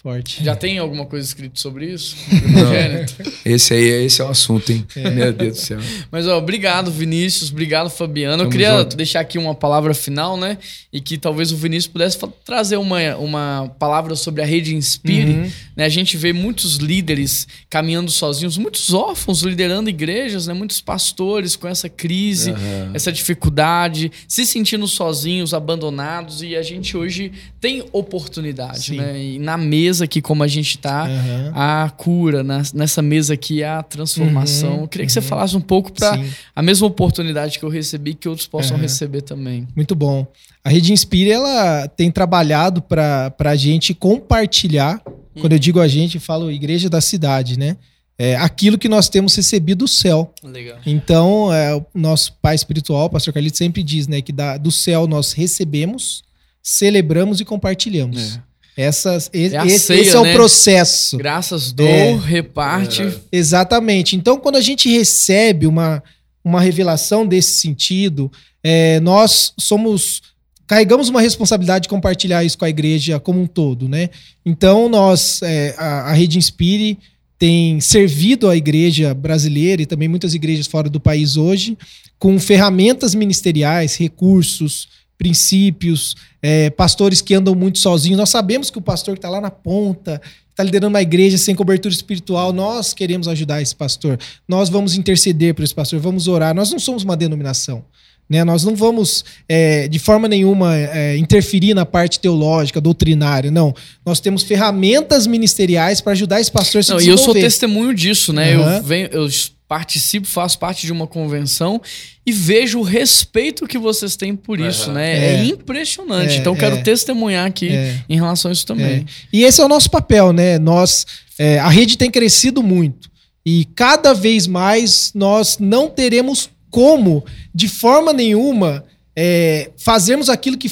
Forte. 0.02 0.42
Já 0.42 0.56
tem 0.56 0.78
alguma 0.78 1.04
coisa 1.04 1.26
escrita 1.26 1.60
sobre 1.60 1.84
isso? 1.84 2.16
Primogênito? 2.26 3.16
Esse 3.44 3.74
aí, 3.74 3.84
esse 4.06 4.22
é 4.22 4.24
o 4.24 4.28
assunto, 4.28 4.72
hein? 4.72 4.86
Meu 5.14 5.30
Deus 5.30 5.58
do 5.58 5.60
céu. 5.60 5.78
Mas, 6.10 6.26
ó, 6.26 6.38
obrigado, 6.38 6.90
Vinícius. 6.90 7.50
Obrigado, 7.50 7.90
Fabiano. 7.90 8.34
Eu 8.34 8.38
Tamo 8.38 8.50
queria 8.50 8.78
junto. 8.78 8.96
deixar 8.96 9.20
aqui 9.20 9.36
uma 9.36 9.54
palavra 9.54 9.92
final, 9.92 10.38
né? 10.38 10.56
E 10.90 11.02
que 11.02 11.18
talvez 11.18 11.52
o 11.52 11.56
Vinícius 11.56 11.92
pudesse 11.92 12.18
trazer 12.46 12.78
uma, 12.78 13.14
uma 13.16 13.74
palavra 13.78 14.16
sobre 14.16 14.40
a 14.40 14.46
rede 14.46 14.74
Inspire. 14.74 15.32
Uhum. 15.32 15.50
Né? 15.76 15.84
A 15.84 15.90
gente 15.90 16.16
vê 16.16 16.32
muitos 16.32 16.76
líderes 16.76 17.46
caminhando 17.68 18.10
sozinhos, 18.10 18.56
muitos 18.56 18.94
órfãos 18.94 19.42
liderando 19.42 19.90
igrejas, 19.90 20.46
né? 20.46 20.54
Muitos 20.54 20.80
pastores 20.80 21.56
com 21.56 21.68
essa 21.68 21.90
crise, 21.90 22.54
essa 22.94 23.12
dificuldade, 23.12 24.10
se 24.26 24.46
sentindo 24.46 24.88
sozinhos, 24.88 25.52
abandonados. 25.52 26.42
E 26.42 26.56
a 26.56 26.62
gente 26.62 26.96
hoje 26.96 27.32
tem 27.60 27.84
oportunidade, 27.92 28.84
Sim. 28.84 28.96
né? 28.96 29.22
E 29.22 29.38
na 29.38 29.58
mesa 29.58 29.89
aqui, 30.00 30.20
como 30.22 30.42
a 30.42 30.46
gente 30.46 30.78
tá, 30.78 31.06
Aham. 31.06 31.52
a 31.54 31.90
cura, 31.90 32.42
na- 32.44 32.62
nessa 32.74 33.02
mesa 33.02 33.34
aqui, 33.34 33.64
a 33.64 33.82
transformação. 33.82 34.76
Uhum, 34.76 34.82
Eu 34.82 34.88
queria 34.88 35.06
que 35.06 35.12
você 35.12 35.20
falasse 35.20 35.56
um 35.56 35.60
pouco 35.60 35.90
para 35.92 36.18
a 36.54 36.62
mesma 36.62 36.86
oportunidade 36.86 37.58
que 37.58 37.64
eu 37.64 37.68
recebi, 37.68 38.14
que 38.14 38.28
outros 38.28 38.46
possam 38.46 38.76
receber 38.76 39.22
também. 39.22 39.66
Muito 39.74 39.94
bom. 39.94 40.26
A 40.64 40.68
Rede 40.70 40.92
Inspire, 40.92 41.30
ela 41.32 41.88
tem 41.88 42.10
trabalhado 42.10 42.80
para 42.82 43.32
a 43.38 43.56
gente 43.56 43.92
compartilhar, 43.94 45.02
quando 45.40 45.52
eu 45.54 45.58
digo 45.58 45.80
a 45.80 45.88
gente, 45.88 46.16
eu 46.16 46.20
falo 46.20 46.50
igreja 46.50 46.88
da 46.88 47.00
cidade, 47.00 47.58
né? 47.58 47.76
É, 48.18 48.36
aquilo 48.36 48.76
que 48.76 48.86
nós 48.88 49.08
temos 49.08 49.34
recebido 49.34 49.78
do 49.78 49.88
céu. 49.88 50.34
Legal. 50.44 50.76
Então, 50.84 51.50
é, 51.50 51.74
o 51.74 51.82
nosso 51.94 52.34
pai 52.42 52.54
espiritual, 52.54 53.06
o 53.06 53.10
pastor 53.10 53.32
Carlito, 53.32 53.56
sempre 53.56 53.82
diz, 53.82 54.06
né, 54.06 54.20
que 54.20 54.30
da- 54.30 54.58
do 54.58 54.70
céu 54.70 55.06
nós 55.06 55.32
recebemos, 55.32 56.22
celebramos 56.62 57.40
e 57.40 57.46
compartilhamos. 57.46 58.38
Essas, 58.76 59.30
É 59.32 59.38
esse, 59.66 59.78
ceia, 59.80 60.00
esse 60.00 60.16
é 60.16 60.22
né? 60.22 60.32
o 60.32 60.34
processo. 60.34 61.16
Graças 61.16 61.72
dou, 61.72 61.86
É. 61.86 62.16
reparte. 62.16 63.02
Exatamente. 63.30 64.16
Então, 64.16 64.38
quando 64.38 64.56
a 64.56 64.60
gente 64.60 64.88
recebe 64.88 65.66
uma, 65.66 66.02
uma 66.44 66.60
revelação 66.60 67.26
desse 67.26 67.60
sentido, 67.60 68.30
é, 68.62 69.00
nós 69.00 69.52
somos. 69.58 70.22
Carregamos 70.66 71.08
uma 71.08 71.20
responsabilidade 71.20 71.84
de 71.84 71.88
compartilhar 71.88 72.44
isso 72.44 72.56
com 72.56 72.64
a 72.64 72.70
igreja 72.70 73.18
como 73.18 73.40
um 73.42 73.46
todo, 73.46 73.88
né? 73.88 74.08
Então, 74.46 74.88
nós, 74.88 75.42
é, 75.42 75.74
a, 75.76 76.10
a 76.10 76.12
Rede 76.12 76.38
Inspire 76.38 76.96
tem 77.36 77.80
servido 77.80 78.48
a 78.48 78.56
igreja 78.56 79.12
brasileira 79.12 79.82
e 79.82 79.86
também 79.86 80.06
muitas 80.06 80.32
igrejas 80.32 80.68
fora 80.68 80.88
do 80.88 81.00
país 81.00 81.36
hoje 81.36 81.76
com 82.20 82.38
ferramentas 82.38 83.14
ministeriais, 83.14 83.96
recursos, 83.96 84.88
princípios, 85.20 86.16
é, 86.40 86.70
pastores 86.70 87.20
que 87.20 87.34
andam 87.34 87.54
muito 87.54 87.78
sozinhos. 87.78 88.16
Nós 88.18 88.30
sabemos 88.30 88.70
que 88.70 88.78
o 88.78 88.80
pastor 88.80 89.14
que 89.14 89.18
está 89.18 89.28
lá 89.28 89.38
na 89.38 89.50
ponta, 89.50 90.18
está 90.48 90.64
liderando 90.64 90.88
uma 90.88 91.02
igreja 91.02 91.36
sem 91.36 91.54
cobertura 91.54 91.92
espiritual, 91.92 92.54
nós 92.54 92.94
queremos 92.94 93.28
ajudar 93.28 93.60
esse 93.60 93.76
pastor. 93.76 94.18
Nós 94.48 94.70
vamos 94.70 94.94
interceder 94.94 95.54
por 95.54 95.62
esse 95.62 95.74
pastor, 95.74 96.00
vamos 96.00 96.26
orar. 96.26 96.54
Nós 96.54 96.70
não 96.70 96.78
somos 96.78 97.02
uma 97.02 97.18
denominação. 97.18 97.84
Né? 98.30 98.42
Nós 98.44 98.64
não 98.64 98.74
vamos, 98.74 99.22
é, 99.46 99.88
de 99.88 99.98
forma 99.98 100.26
nenhuma, 100.26 100.74
é, 100.74 101.18
interferir 101.18 101.74
na 101.74 101.84
parte 101.84 102.18
teológica, 102.18 102.80
doutrinária. 102.80 103.50
Não. 103.50 103.74
Nós 104.06 104.20
temos 104.20 104.42
ferramentas 104.42 105.26
ministeriais 105.26 106.00
para 106.00 106.12
ajudar 106.12 106.40
esse 106.40 106.50
pastor 106.50 106.78
a 106.78 106.82
se 106.82 106.90
Não, 106.92 107.00
e 107.00 107.08
eu 107.08 107.18
sou 107.18 107.34
testemunho 107.34 107.92
disso, 107.92 108.32
né? 108.32 108.54
Aham. 108.54 108.76
Eu 108.76 108.82
venho, 108.82 109.08
eu 109.12 109.28
participo, 109.70 110.26
faço 110.26 110.58
parte 110.58 110.84
de 110.84 110.90
uma 110.90 111.06
convenção 111.06 111.80
e 112.26 112.32
vejo 112.32 112.80
o 112.80 112.82
respeito 112.82 113.68
que 113.68 113.78
vocês 113.78 114.16
têm 114.16 114.34
por 114.34 114.58
isso, 114.58 114.90
né? 114.90 115.12
É, 115.12 115.34
É. 115.36 115.44
impressionante. 115.44 116.32
É, 116.34 116.36
então, 116.38 116.56
quero 116.56 116.78
é. 116.78 116.82
testemunhar 116.82 117.46
aqui 117.46 117.68
É. 117.68 118.02
em 118.08 118.16
relação 118.16 118.50
a 118.50 118.52
isso 118.52 118.66
também. 118.66 118.96
É. 118.96 119.04
E 119.32 119.44
esse 119.44 119.60
é 119.60 119.64
o 119.64 119.68
nosso 119.68 119.88
papel, 119.88 120.32
né? 120.32 120.58
Nós, 120.58 121.06
é, 121.38 121.60
a 121.60 121.68
rede 121.68 121.96
tem 121.96 122.10
crescido 122.10 122.64
muito 122.64 123.08
e 123.46 123.64
cada 123.76 124.12
vez 124.12 124.48
mais 124.48 125.12
nós 125.14 125.56
não 125.60 125.88
teremos 125.88 126.50
como, 126.68 127.24
de 127.54 127.68
forma 127.68 128.12
nenhuma, 128.12 128.84
é, 129.14 129.70
fazermos 129.78 130.28
aquilo 130.28 130.58
que, 130.58 130.68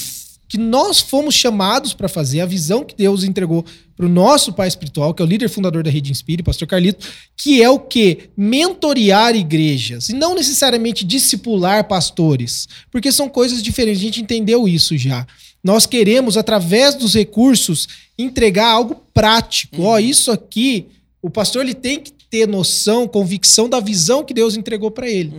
que 0.49 0.57
nós 0.57 0.99
fomos 0.99 1.35
chamados 1.35 1.93
para 1.93 2.09
fazer, 2.09 2.41
a 2.41 2.47
visão 2.47 2.83
que 2.83 2.97
Deus 2.97 3.23
entregou 3.23 3.65
para 3.95 4.07
o 4.07 4.09
nosso 4.09 4.53
pai 4.53 4.67
espiritual, 4.67 5.13
que 5.13 5.21
é 5.21 5.25
o 5.25 5.29
líder 5.29 5.49
fundador 5.49 5.83
da 5.83 5.91
Rede 5.91 6.11
Inspire, 6.11 6.43
pastor 6.43 6.67
Carlito, 6.67 7.07
que 7.37 7.63
é 7.63 7.69
o 7.69 7.79
que? 7.79 8.31
Mentorear 8.37 9.37
igrejas, 9.37 10.09
e 10.09 10.15
não 10.15 10.35
necessariamente 10.35 11.05
discipular 11.05 11.87
pastores, 11.87 12.67
porque 12.91 13.13
são 13.13 13.29
coisas 13.29 13.63
diferentes, 13.63 14.01
a 14.01 14.05
gente 14.05 14.23
entendeu 14.23 14.67
isso 14.67 14.97
já. 14.97 15.27
Nós 15.63 15.85
queremos, 15.85 16.37
através 16.37 16.95
dos 16.95 17.15
recursos, 17.15 17.89
entregar 18.17 18.71
algo 18.71 19.03
prático. 19.13 19.83
Ó, 19.83 19.99
isso 19.99 20.31
aqui, 20.31 20.87
o 21.21 21.29
pastor 21.29 21.63
ele 21.63 21.75
tem 21.75 22.01
que 22.01 22.13
ter 22.31 22.47
noção, 22.47 23.09
convicção 23.09 23.69
da 23.69 23.81
visão 23.81 24.25
que 24.25 24.33
Deus 24.33 24.57
entregou 24.57 24.91
para 24.91 25.09
ele. 25.11 25.33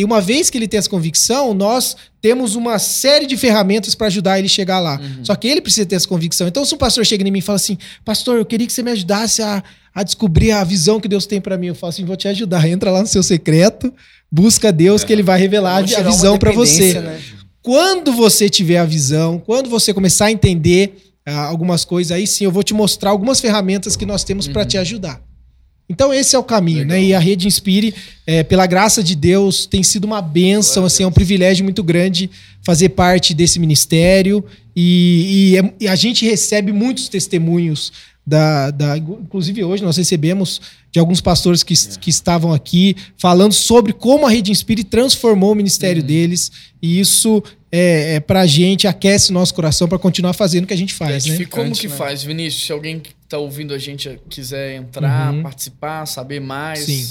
E 0.00 0.04
uma 0.04 0.18
vez 0.18 0.48
que 0.48 0.56
ele 0.56 0.66
tem 0.66 0.78
essa 0.78 0.88
convicção, 0.88 1.52
nós 1.52 1.94
temos 2.22 2.54
uma 2.54 2.78
série 2.78 3.26
de 3.26 3.36
ferramentas 3.36 3.94
para 3.94 4.06
ajudar 4.06 4.38
ele 4.38 4.46
a 4.46 4.50
chegar 4.50 4.80
lá. 4.80 4.98
Só 5.22 5.34
que 5.34 5.46
ele 5.46 5.60
precisa 5.60 5.84
ter 5.84 5.96
essa 5.96 6.08
convicção. 6.08 6.48
Então, 6.48 6.64
se 6.64 6.74
um 6.74 6.78
pastor 6.78 7.04
chega 7.04 7.22
em 7.26 7.30
mim 7.30 7.40
e 7.40 7.42
fala 7.42 7.56
assim: 7.56 7.76
Pastor, 8.02 8.38
eu 8.38 8.46
queria 8.46 8.66
que 8.66 8.72
você 8.72 8.82
me 8.82 8.90
ajudasse 8.90 9.42
a, 9.42 9.62
a 9.94 10.02
descobrir 10.02 10.52
a 10.52 10.64
visão 10.64 10.98
que 10.98 11.06
Deus 11.06 11.26
tem 11.26 11.38
para 11.38 11.58
mim, 11.58 11.66
eu 11.66 11.74
falo 11.74 11.90
assim: 11.90 12.06
Vou 12.06 12.16
te 12.16 12.28
ajudar. 12.28 12.66
Entra 12.66 12.90
lá 12.90 13.02
no 13.02 13.06
seu 13.06 13.22
secreto, 13.22 13.92
busca 14.32 14.72
Deus, 14.72 15.04
que 15.04 15.12
ele 15.12 15.22
vai 15.22 15.38
revelar 15.38 15.76
a, 15.76 15.82
visão 15.82 16.38
para 16.38 16.50
você. 16.50 16.98
né? 16.98 17.20
Quando 17.60 18.10
você 18.10 18.48
tiver 18.48 18.78
a 18.78 18.86
visão, 18.86 19.38
quando 19.38 19.68
você 19.68 19.92
começar 19.92 20.26
a 20.26 20.32
entender 20.32 21.12
ah, 21.26 21.44
algumas 21.44 21.84
coisas, 21.84 22.10
aí 22.10 22.26
sim 22.26 22.44
eu 22.44 22.50
vou 22.50 22.62
te 22.62 22.72
mostrar 22.72 23.10
algumas 23.10 23.38
ferramentas 23.38 23.96
que 23.96 24.06
nós 24.06 24.24
temos 24.24 24.48
para 24.48 24.64
te 24.64 24.78
ajudar. 24.78 25.20
Então 25.90 26.14
esse 26.14 26.36
é 26.36 26.38
o 26.38 26.44
caminho, 26.44 26.84
né? 26.86 27.02
E 27.02 27.12
a 27.12 27.18
Rede 27.18 27.48
Inspire, 27.48 27.92
é, 28.24 28.44
pela 28.44 28.64
graça 28.64 29.02
de 29.02 29.16
Deus, 29.16 29.66
tem 29.66 29.82
sido 29.82 30.04
uma 30.04 30.22
bênção, 30.22 30.84
assim, 30.84 31.02
é 31.02 31.06
um 31.06 31.10
privilégio 31.12 31.64
muito 31.64 31.82
grande 31.82 32.30
fazer 32.62 32.90
parte 32.90 33.34
desse 33.34 33.58
ministério. 33.58 34.44
E, 34.76 35.50
e 35.52 35.58
é- 35.58 35.74
e 35.80 35.88
a 35.88 35.96
gente 35.96 36.24
recebe 36.24 36.70
muitos 36.72 37.08
testemunhos 37.08 37.92
da, 38.24 38.70
da- 38.70 38.96
inclusive 38.96 39.64
hoje 39.64 39.82
nós 39.82 39.96
recebemos 39.96 40.60
de 40.92 41.00
alguns 41.00 41.20
pastores 41.20 41.64
que, 41.64 41.74
que 41.98 42.10
estavam 42.10 42.52
aqui 42.52 42.94
falando 43.18 43.52
sobre 43.52 43.92
como 43.92 44.26
a 44.26 44.30
Rede 44.30 44.52
Inspire 44.52 44.84
transformou 44.84 45.50
o 45.52 45.54
ministério 45.56 46.02
deles. 46.02 46.52
E 46.80 47.00
isso 47.00 47.42
é, 47.72 48.14
é 48.16 48.20
pra 48.20 48.46
gente 48.46 48.86
aquece 48.86 49.32
nosso 49.32 49.54
coração 49.54 49.88
para 49.88 49.98
continuar 49.98 50.32
fazendo 50.32 50.64
o 50.64 50.66
que 50.66 50.74
a 50.74 50.76
gente 50.76 50.92
faz, 50.94 51.26
né? 51.26 51.36
E 51.36 51.46
como 51.46 51.72
que 51.72 51.88
né? 51.88 51.96
faz, 51.96 52.22
Vinícius? 52.22 52.66
Se 52.66 52.72
alguém 52.72 52.98
que 52.98 53.10
tá 53.28 53.38
ouvindo 53.38 53.72
a 53.72 53.78
gente 53.78 54.18
quiser 54.28 54.76
entrar, 54.76 55.32
Uhum. 55.32 55.42
participar, 55.42 56.06
saber 56.06 56.40
mais. 56.40 56.80
Sim. 56.80 57.06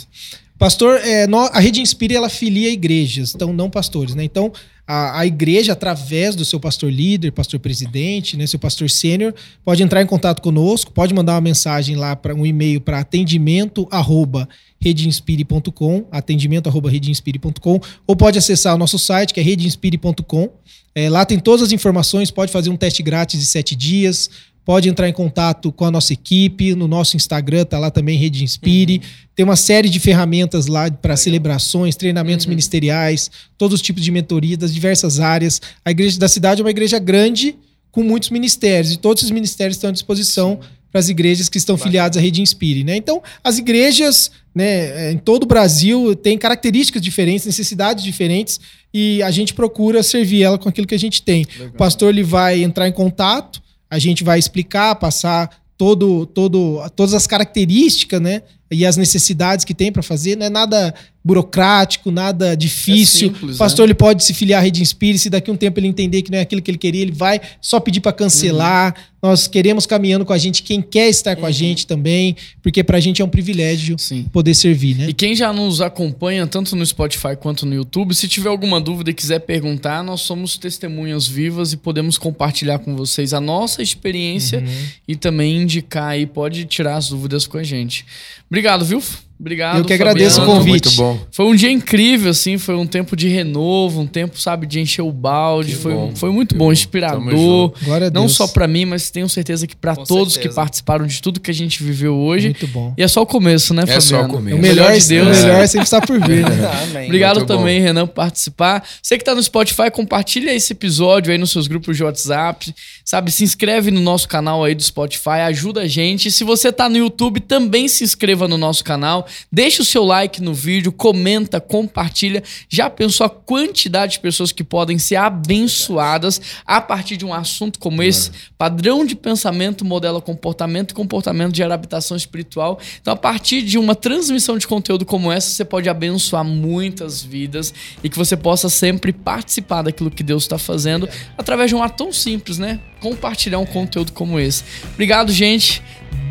Pastor, 0.57 0.99
é, 1.01 1.25
a 1.53 1.59
Rede 1.61 1.79
Inspire, 1.79 2.15
ela 2.15 2.27
filia 2.27 2.69
igrejas, 2.69 3.33
então 3.33 3.53
não 3.53 3.69
pastores, 3.69 4.13
né? 4.13 4.25
Então, 4.25 4.51
a, 4.91 5.19
a 5.19 5.25
igreja, 5.27 5.73
através 5.73 6.35
do 6.35 6.43
seu 6.43 6.59
pastor 6.59 6.91
líder, 6.91 7.31
pastor 7.31 7.59
presidente, 7.59 8.35
né, 8.35 8.47
seu 8.47 8.57
pastor 8.57 8.89
sênior, 8.89 9.35
pode 9.63 9.83
entrar 9.83 10.01
em 10.01 10.05
contato 10.07 10.41
conosco, 10.41 10.91
pode 10.91 11.13
mandar 11.13 11.33
uma 11.33 11.41
mensagem 11.41 11.95
lá 11.95 12.15
para 12.15 12.33
um 12.33 12.43
e-mail 12.43 12.81
para 12.81 12.97
atendimento 12.97 13.87
arroba 13.91 14.49
redeinspire.com, 14.81 16.07
atendimento 16.11 16.67
arroba 16.67 16.89
redeinspire.com, 16.89 17.79
ou 18.07 18.15
pode 18.15 18.39
acessar 18.39 18.73
o 18.73 18.79
nosso 18.79 18.97
site, 18.97 19.31
que 19.31 19.39
é 19.39 19.43
redeinspire.com. 19.43 20.49
É, 20.95 21.07
lá 21.07 21.23
tem 21.23 21.37
todas 21.37 21.67
as 21.67 21.71
informações, 21.71 22.31
pode 22.31 22.51
fazer 22.51 22.71
um 22.71 22.75
teste 22.75 23.03
grátis 23.03 23.39
de 23.39 23.45
sete 23.45 23.75
dias, 23.75 24.27
pode 24.69 24.87
entrar 24.87 25.09
em 25.09 25.13
contato 25.13 25.71
com 25.71 25.83
a 25.83 25.89
nossa 25.89 26.13
equipe, 26.13 26.75
no 26.75 26.87
nosso 26.87 27.17
Instagram, 27.17 27.65
tá 27.65 27.79
lá 27.79 27.89
também 27.89 28.19
Rede 28.19 28.43
Inspire. 28.43 29.01
Tem 29.35 29.43
uma 29.43 29.55
série 29.55 29.89
de 29.89 29.99
ferramentas 29.99 30.67
lá 30.67 30.91
para 30.91 31.17
celebrações, 31.17 31.95
treinamentos 31.95 32.45
ministeriais, 32.45 33.31
todos 33.57 33.73
os 33.73 33.81
tipos 33.81 34.03
de 34.03 34.11
mentoria 34.11 34.55
das 34.55 34.71
diversas 34.71 35.19
áreas. 35.19 35.59
A 35.83 35.89
igreja 35.89 36.19
da 36.19 36.27
cidade 36.27 36.61
é 36.61 36.63
uma 36.63 36.69
igreja 36.69 36.99
grande 36.99 37.55
com 37.91 38.03
muitos 38.03 38.29
ministérios 38.29 38.93
e 38.93 38.97
todos 38.97 39.23
esses 39.23 39.31
ministérios 39.31 39.75
estão 39.75 39.89
à 39.89 39.91
disposição 39.91 40.59
para 40.91 40.99
as 40.99 41.09
igrejas 41.09 41.49
que 41.49 41.57
estão 41.57 41.75
filiadas 41.75 42.19
à 42.19 42.21
Rede 42.21 42.39
Inspire, 42.39 42.83
né? 42.83 42.95
Então, 42.95 43.23
as 43.43 43.57
igrejas, 43.57 44.29
né, 44.53 45.11
em 45.11 45.17
todo 45.17 45.45
o 45.45 45.47
Brasil 45.47 46.15
têm 46.15 46.37
características 46.37 47.01
diferentes, 47.01 47.47
necessidades 47.47 48.03
diferentes 48.03 48.59
e 48.93 49.23
a 49.23 49.31
gente 49.31 49.51
procura 49.51 50.03
servir 50.03 50.43
ela 50.43 50.59
com 50.59 50.69
aquilo 50.69 50.85
que 50.85 50.93
a 50.93 50.99
gente 50.99 51.23
tem. 51.23 51.47
O 51.73 51.77
pastor 51.77 52.09
ele 52.09 52.21
vai 52.21 52.61
entrar 52.61 52.87
em 52.87 52.91
contato, 52.91 53.67
a 53.89 53.97
gente 53.97 54.23
vai 54.23 54.37
explicar, 54.37 54.95
passar 54.95 55.49
todo, 55.77 56.25
todo, 56.25 56.81
todas 56.95 57.13
as 57.13 57.25
características, 57.25 58.21
né? 58.21 58.41
E 58.69 58.85
as 58.85 58.97
necessidades 58.97 59.65
que 59.65 59.73
tem 59.73 59.91
para 59.91 60.03
fazer. 60.03 60.35
Não 60.35 60.45
é 60.45 60.49
nada 60.49 60.93
burocrático, 61.23 62.11
nada 62.11 62.55
difícil. 62.55 63.29
É 63.29 63.33
simples, 63.33 63.55
o 63.55 63.57
pastor 63.57 63.85
né? 63.85 63.91
ele 63.91 63.93
pode 63.93 64.23
se 64.23 64.33
filiar 64.33 64.59
à 64.59 64.63
Rede 64.63 64.81
Inspire, 64.81 65.17
se 65.17 65.29
daqui 65.29 65.49
a 65.49 65.53
um 65.53 65.57
tempo 65.57 65.79
ele 65.79 65.87
entender 65.87 66.21
que 66.21 66.29
não 66.29 66.37
é 66.37 66.41
aquilo 66.41 66.61
que 66.61 66.69
ele 66.69 66.77
queria, 66.77 67.01
ele 67.01 67.11
vai 67.11 67.39
só 67.61 67.79
pedir 67.79 68.01
para 68.01 68.11
cancelar. 68.11 68.93
Uhum. 68.95 69.18
Nós 69.21 69.47
queremos 69.47 69.85
caminhando 69.85 70.25
com 70.25 70.31
a 70.31 70.37
gente 70.37 70.63
quem 70.63 70.81
quer 70.81 71.09
estar 71.09 71.35
com 71.35 71.45
a 71.45 71.51
gente 71.51 71.85
também, 71.85 72.35
porque 72.61 72.83
pra 72.83 72.99
gente 72.99 73.21
é 73.21 73.25
um 73.25 73.29
privilégio 73.29 73.97
Sim. 73.99 74.23
poder 74.31 74.53
servir, 74.55 74.95
né? 74.97 75.09
E 75.09 75.13
quem 75.13 75.35
já 75.35 75.51
nos 75.51 75.81
acompanha 75.81 76.47
tanto 76.47 76.75
no 76.75 76.85
Spotify 76.85 77.35
quanto 77.37 77.65
no 77.65 77.75
YouTube, 77.75 78.15
se 78.15 78.27
tiver 78.27 78.49
alguma 78.49 78.79
dúvida 78.79 79.09
e 79.11 79.13
quiser 79.13 79.39
perguntar, 79.39 80.03
nós 80.03 80.21
somos 80.21 80.57
testemunhas 80.57 81.27
vivas 81.27 81.73
e 81.73 81.77
podemos 81.77 82.17
compartilhar 82.17 82.79
com 82.79 82.95
vocês 82.95 83.33
a 83.33 83.41
nossa 83.41 83.81
experiência 83.83 84.59
Uhum. 84.59 84.85
e 85.07 85.15
também 85.15 85.61
indicar 85.63 86.09
aí, 86.11 86.25
pode 86.25 86.65
tirar 86.65 86.95
as 86.95 87.09
dúvidas 87.09 87.45
com 87.45 87.57
a 87.57 87.63
gente. 87.63 88.05
Obrigado, 88.49 88.85
viu? 88.85 89.01
Obrigado. 89.39 89.77
Eu 89.77 89.85
que 89.85 89.93
agradeço 89.93 90.41
o 90.41 90.45
convite. 90.45 90.85
Muito 90.87 90.91
bom. 90.97 91.17
Foi 91.31 91.45
um 91.45 91.55
dia 91.55 91.71
incrível, 91.71 92.29
assim, 92.31 92.57
foi 92.57 92.75
um 92.75 92.85
tempo 92.85 93.15
de 93.15 93.29
renovo, 93.29 94.01
um 94.01 94.05
tempo, 94.05 94.37
sabe, 94.39 94.67
de 94.67 94.81
encher 94.81 95.01
o 95.01 95.11
balde. 95.13 95.71
Que 95.71 95.77
Foi, 95.77 95.93
bom, 95.93 96.11
foi 96.13 96.29
muito 96.29 96.49
que 96.49 96.57
bom, 96.57 96.65
bom. 96.65 96.71
Inspirador. 96.73 97.31
junto. 97.31 97.85
Glória 97.85 98.07
a 98.07 98.11
Não 98.11 98.27
só 98.27 98.47
pra 98.47 98.67
mim, 98.67 98.83
mas 98.83 99.09
tenho 99.09 99.29
certeza 99.29 99.65
que 99.65 99.77
pra 99.77 99.95
Com 99.95 100.03
todos 100.03 100.33
que 100.35 100.43
certeza. 100.43 100.55
participaram 100.55 101.07
de 101.07 101.21
tudo 101.21 101.39
que 101.39 101.49
a 101.49 101.53
gente 101.53 101.81
viveu 101.81 102.15
hoje. 102.15 102.47
Muito 102.47 102.67
bom. 102.67 102.93
E 102.97 103.01
é 103.01 103.07
só 103.07 103.21
o 103.21 103.25
começo, 103.25 103.73
né, 103.73 103.83
É 103.83 103.85
Fabiano? 103.85 104.01
só 104.01 104.21
o 104.23 104.27
começo. 104.27 104.57
O 104.57 104.59
melhor, 104.61 104.91
de 104.97 105.07
Deus. 105.07 105.37
o 105.37 105.41
melhor 105.41 105.67
sempre 105.69 105.83
está 105.85 106.01
por 106.01 106.19
vir, 106.19 106.43
né? 106.43 106.57
Amém. 106.83 107.05
Obrigado 107.05 107.37
Muito 107.37 107.47
bom. 107.47 107.57
também, 107.59 107.79
Renan, 107.79 108.07
por 108.07 108.15
participar. 108.15 108.83
Você 109.01 109.17
que 109.17 109.23
tá 109.23 109.33
no 109.33 109.41
Spotify, 109.41 109.89
compartilha 109.89 110.53
esse 110.53 110.73
episódio 110.73 111.31
aí 111.31 111.37
nos 111.37 111.51
seus 111.51 111.65
grupos 111.67 111.95
de 111.95 112.03
WhatsApp. 112.03 112.75
Sabe, 113.05 113.31
se 113.31 113.45
inscreve 113.45 113.89
no 113.89 114.01
nosso 114.01 114.27
canal 114.27 114.65
aí 114.65 114.75
do 114.75 114.83
Spotify, 114.83 115.39
ajuda 115.47 115.81
a 115.83 115.87
gente. 115.87 116.27
E 116.27 116.31
se 116.31 116.43
você 116.43 116.73
tá 116.73 116.89
no 116.89 116.97
YouTube, 116.97 117.39
também 117.39 117.87
se 117.87 118.03
inscreva 118.03 118.45
no 118.45 118.57
nosso 118.57 118.83
canal. 118.83 119.25
Deixa 119.51 119.81
o 119.81 119.85
seu 119.85 120.03
like 120.03 120.41
no 120.41 120.53
vídeo, 120.53 120.91
comenta, 120.91 121.59
compartilha. 121.59 122.43
Já 122.67 122.89
pensou 122.89 123.25
a 123.25 123.29
quantidade 123.29 124.13
de 124.13 124.19
pessoas 124.19 124.51
que 124.51 124.63
podem 124.63 124.97
ser 124.97 125.15
abençoadas 125.17 126.41
a 126.65 126.81
partir 126.81 127.17
de 127.17 127.25
um 127.25 127.33
assunto 127.33 127.79
como 127.79 128.03
esse? 128.03 128.31
Padrão 128.57 129.05
de 129.05 129.15
pensamento 129.15 129.83
modela 129.85 130.21
comportamento 130.21 130.91
e 130.91 130.93
comportamento 130.93 131.55
gera 131.55 131.73
habitação 131.73 132.15
espiritual. 132.15 132.79
Então, 133.01 133.13
a 133.13 133.17
partir 133.17 133.61
de 133.61 133.77
uma 133.77 133.95
transmissão 133.95 134.57
de 134.57 134.67
conteúdo 134.67 135.05
como 135.05 135.31
essa, 135.31 135.49
você 135.49 135.65
pode 135.65 135.89
abençoar 135.89 136.43
muitas 136.43 137.23
vidas 137.23 137.73
e 138.03 138.09
que 138.09 138.17
você 138.17 138.37
possa 138.37 138.69
sempre 138.69 139.11
participar 139.11 139.81
daquilo 139.81 140.11
que 140.11 140.23
Deus 140.23 140.43
está 140.43 140.57
fazendo 140.57 141.07
através 141.37 141.69
de 141.69 141.75
um 141.75 141.83
ato 141.83 141.97
tão 141.97 142.13
simples, 142.13 142.57
né? 142.57 142.79
Compartilhar 142.99 143.59
um 143.59 143.65
conteúdo 143.65 144.11
como 144.11 144.39
esse. 144.39 144.63
Obrigado, 144.93 145.31
gente. 145.31 145.81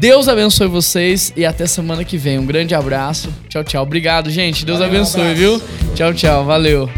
Deus 0.00 0.28
abençoe 0.28 0.68
vocês 0.68 1.32
e 1.36 1.44
até 1.44 1.66
semana 1.66 2.04
que 2.04 2.16
vem. 2.16 2.38
Um 2.38 2.46
grande 2.46 2.74
abraço. 2.74 3.32
Tchau, 3.48 3.64
tchau. 3.64 3.82
Obrigado, 3.82 4.30
gente. 4.30 4.64
Deus 4.64 4.78
Valeu, 4.78 4.92
um 4.92 4.96
abençoe, 4.96 5.20
abraço. 5.22 5.36
viu? 5.36 5.62
Tchau, 5.94 6.14
tchau. 6.14 6.44
Valeu. 6.44 6.88